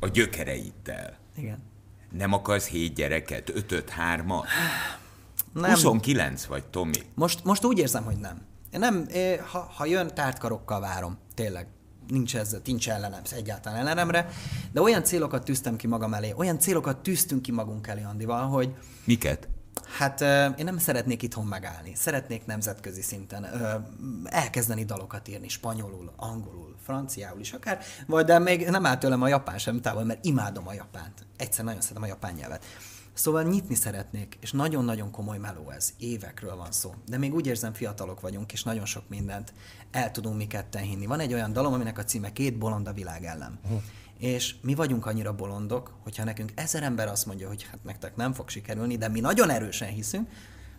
a 0.00 0.08
gyökereiddel. 0.12 1.18
Igen. 1.36 1.62
Nem 2.12 2.32
akarsz 2.32 2.66
hét 2.66 2.94
gyereket, 2.94 3.48
ötöt, 3.54 3.90
hármat? 3.90 4.46
Nem. 5.52 5.70
29 5.70 6.44
vagy, 6.44 6.64
Tomi. 6.64 6.98
Most, 7.14 7.44
most 7.44 7.64
úgy 7.64 7.78
érzem, 7.78 8.04
hogy 8.04 8.16
nem. 8.16 8.42
Én 8.72 8.80
nem, 8.80 9.08
ha, 9.50 9.58
ha 9.58 9.84
jön, 9.84 10.14
tártkarokkal 10.14 10.80
várom. 10.80 11.18
Tényleg. 11.34 11.66
Nincs, 12.08 12.36
ez, 12.36 12.56
nincs 12.64 12.90
ellenem, 12.90 13.20
egyáltalán 13.30 13.78
ellenemre. 13.78 14.28
De 14.72 14.80
olyan 14.80 15.04
célokat 15.04 15.44
tűztem 15.44 15.76
ki 15.76 15.86
magam 15.86 16.14
elé, 16.14 16.32
olyan 16.36 16.58
célokat 16.58 17.02
tűztünk 17.02 17.42
ki 17.42 17.52
magunk 17.52 17.86
elé 17.86 18.02
Andival, 18.02 18.46
hogy... 18.46 18.74
Miket? 19.04 19.48
Hát 19.98 20.20
én 20.58 20.64
nem 20.64 20.78
szeretnék 20.78 21.22
itthon 21.22 21.46
megállni. 21.46 21.94
Szeretnék 21.94 22.46
nemzetközi 22.46 23.02
szinten 23.02 23.46
elkezdeni 24.24 24.84
dalokat 24.84 25.28
írni, 25.28 25.48
spanyolul, 25.48 26.12
angolul, 26.16 26.76
franciául 26.84 27.40
is 27.40 27.52
akár, 27.52 27.78
vagy 28.06 28.24
de 28.24 28.38
még 28.38 28.68
nem 28.68 28.86
áll 28.86 28.98
tőlem 28.98 29.22
a 29.22 29.28
japán 29.28 29.58
sem 29.58 29.80
távol, 29.80 30.04
mert 30.04 30.24
imádom 30.24 30.68
a 30.68 30.72
japánt. 30.72 31.26
Egyszer 31.36 31.64
nagyon 31.64 31.80
szeretem 31.80 32.02
a 32.02 32.06
japán 32.06 32.34
nyelvet. 32.34 32.64
Szóval 33.14 33.42
nyitni 33.42 33.74
szeretnék, 33.74 34.36
és 34.40 34.52
nagyon-nagyon 34.52 35.10
komoly 35.10 35.38
meló 35.38 35.70
ez, 35.70 35.92
évekről 35.98 36.56
van 36.56 36.72
szó. 36.72 36.94
De 37.08 37.18
még 37.18 37.34
úgy 37.34 37.46
érzem, 37.46 37.72
fiatalok 37.72 38.20
vagyunk, 38.20 38.52
és 38.52 38.62
nagyon 38.62 38.84
sok 38.84 39.02
mindent 39.08 39.52
el 39.90 40.10
tudunk 40.10 40.36
mi 40.36 40.46
ketten 40.46 40.82
hinni. 40.82 41.06
Van 41.06 41.20
egy 41.20 41.32
olyan 41.32 41.52
dalom, 41.52 41.72
aminek 41.72 41.98
a 41.98 42.04
címe 42.04 42.32
Két 42.32 42.58
bolond 42.58 42.86
a 42.88 42.92
világ 42.92 43.24
ellen. 43.24 43.60
És 44.18 44.54
mi 44.62 44.74
vagyunk 44.74 45.06
annyira 45.06 45.34
bolondok, 45.34 45.92
hogyha 46.02 46.24
nekünk 46.24 46.52
ezer 46.54 46.82
ember 46.82 47.08
azt 47.08 47.26
mondja, 47.26 47.48
hogy 47.48 47.66
hát 47.70 47.84
nektek 47.84 48.16
nem 48.16 48.32
fog 48.32 48.48
sikerülni, 48.48 48.96
de 48.96 49.08
mi 49.08 49.20
nagyon 49.20 49.50
erősen 49.50 49.88
hiszünk, 49.88 50.28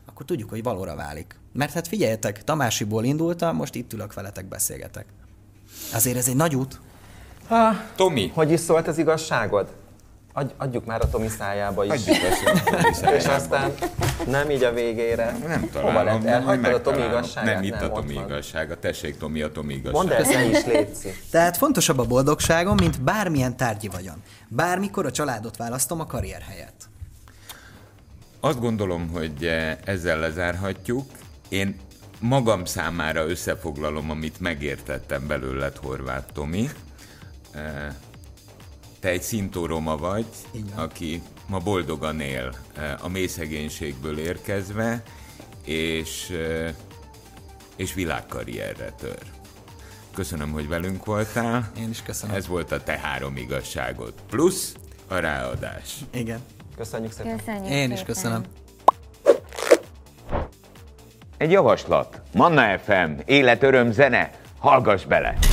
akkor 0.06 0.26
tudjuk, 0.26 0.50
hogy 0.50 0.64
valóra 0.64 0.96
válik. 0.96 1.40
Mert 1.54 1.74
hát 1.74 1.88
figyeljetek, 1.88 2.44
Tamásiból 2.44 3.04
indultam, 3.04 3.56
most 3.56 3.76
itt 3.76 3.94
ülök 3.94 4.14
veletek, 4.14 4.46
beszélgetek. 4.46 5.06
Azért 5.94 6.18
ez 6.18 6.28
egy 6.28 6.36
nagy 6.36 6.56
út. 6.56 6.80
Ha, 7.48 7.74
Tomi. 7.96 8.28
Hogy 8.28 8.52
is 8.52 8.60
szólt 8.60 8.88
az 8.88 8.98
igazságod? 8.98 9.83
Adj, 10.36 10.54
adjuk 10.58 10.86
már 10.86 11.02
a 11.02 11.10
Tomi 11.10 11.28
szájába 11.28 11.86
is. 11.86 11.92
Adjuk 11.92 12.18
a 13.02 13.10
És 13.18 13.26
aztán 13.26 13.74
nem 14.28 14.50
így 14.50 14.64
a 14.64 14.74
végére. 14.74 15.38
Nem 15.48 15.70
találom. 15.72 16.26
Elhagytad 16.26 16.74
a 16.74 16.82
Tomi 16.82 17.04
igazságát? 17.04 17.54
Nem, 17.54 17.64
itt 17.64 17.80
nem, 17.80 17.92
a 17.92 17.94
Tomi 17.94 18.14
igazsága. 18.14 18.80
Tessék, 18.80 19.18
Tomi, 19.18 19.42
a 19.42 19.52
Tomi 19.52 19.74
igazsága. 19.74 19.98
Mondd 19.98 20.12
ezt 20.12 20.58
is, 20.58 20.74
Léci. 20.74 21.10
Tehát 21.32 21.58
fontosabb 21.58 22.00
a 22.00 22.06
boldogságom, 22.06 22.76
mint 22.76 23.02
bármilyen 23.02 23.58
tárgyi 23.58 23.88
vagyon. 23.88 24.24
Bármikor 24.48 25.06
a 25.06 25.12
családot 25.12 25.58
választom 25.58 26.00
a 26.00 26.06
karrier 26.06 26.42
helyett. 26.42 26.90
Azt 28.40 28.60
gondolom, 28.60 29.10
hogy 29.10 29.50
ezzel 29.86 30.20
lezárhatjuk. 30.20 31.06
Én 31.50 31.80
magam 32.20 32.66
számára 32.66 33.28
összefoglalom, 33.28 34.10
amit 34.10 34.40
megértettem 34.40 35.28
belőled, 35.28 35.78
Horváth 35.78 36.34
Tomi 36.34 36.70
te 39.04 39.10
egy 39.10 39.22
szintóroma 39.22 39.98
vagy, 39.98 40.26
aki 40.76 41.22
ma 41.48 41.58
boldogan 41.58 42.20
él 42.20 42.54
eh, 42.76 43.06
a 43.06 43.08
mély 43.08 43.28
szegénységből 43.28 44.18
érkezve, 44.18 45.04
és, 45.66 46.30
eh, 46.30 46.74
és 47.76 47.94
világkarrierre 47.94 48.92
tör. 48.92 49.18
Köszönöm, 50.14 50.52
hogy 50.52 50.68
velünk 50.68 51.06
voltál. 51.06 51.72
Én 51.78 51.90
is 51.90 52.02
köszönöm. 52.02 52.36
Ez 52.36 52.48
volt 52.48 52.72
a 52.72 52.84
te 52.84 52.98
három 52.98 53.38
igazságod. 53.38 54.14
Plusz 54.30 54.76
a 55.08 55.16
ráadás. 55.16 55.96
Igen. 56.14 56.40
Köszönjük 56.78 57.12
szépen. 57.12 57.38
Köszönjük 57.38 57.72
Én 57.72 57.92
is 57.92 58.04
köszönöm. 58.04 58.44
Egy 61.38 61.52
javaslat. 61.52 62.22
Manna 62.34 62.80
FM, 62.80 63.12
élet, 63.26 63.64
öröm, 63.64 63.92
zene. 63.92 64.32
Hallgass 64.60 65.06
bele! 65.06 65.53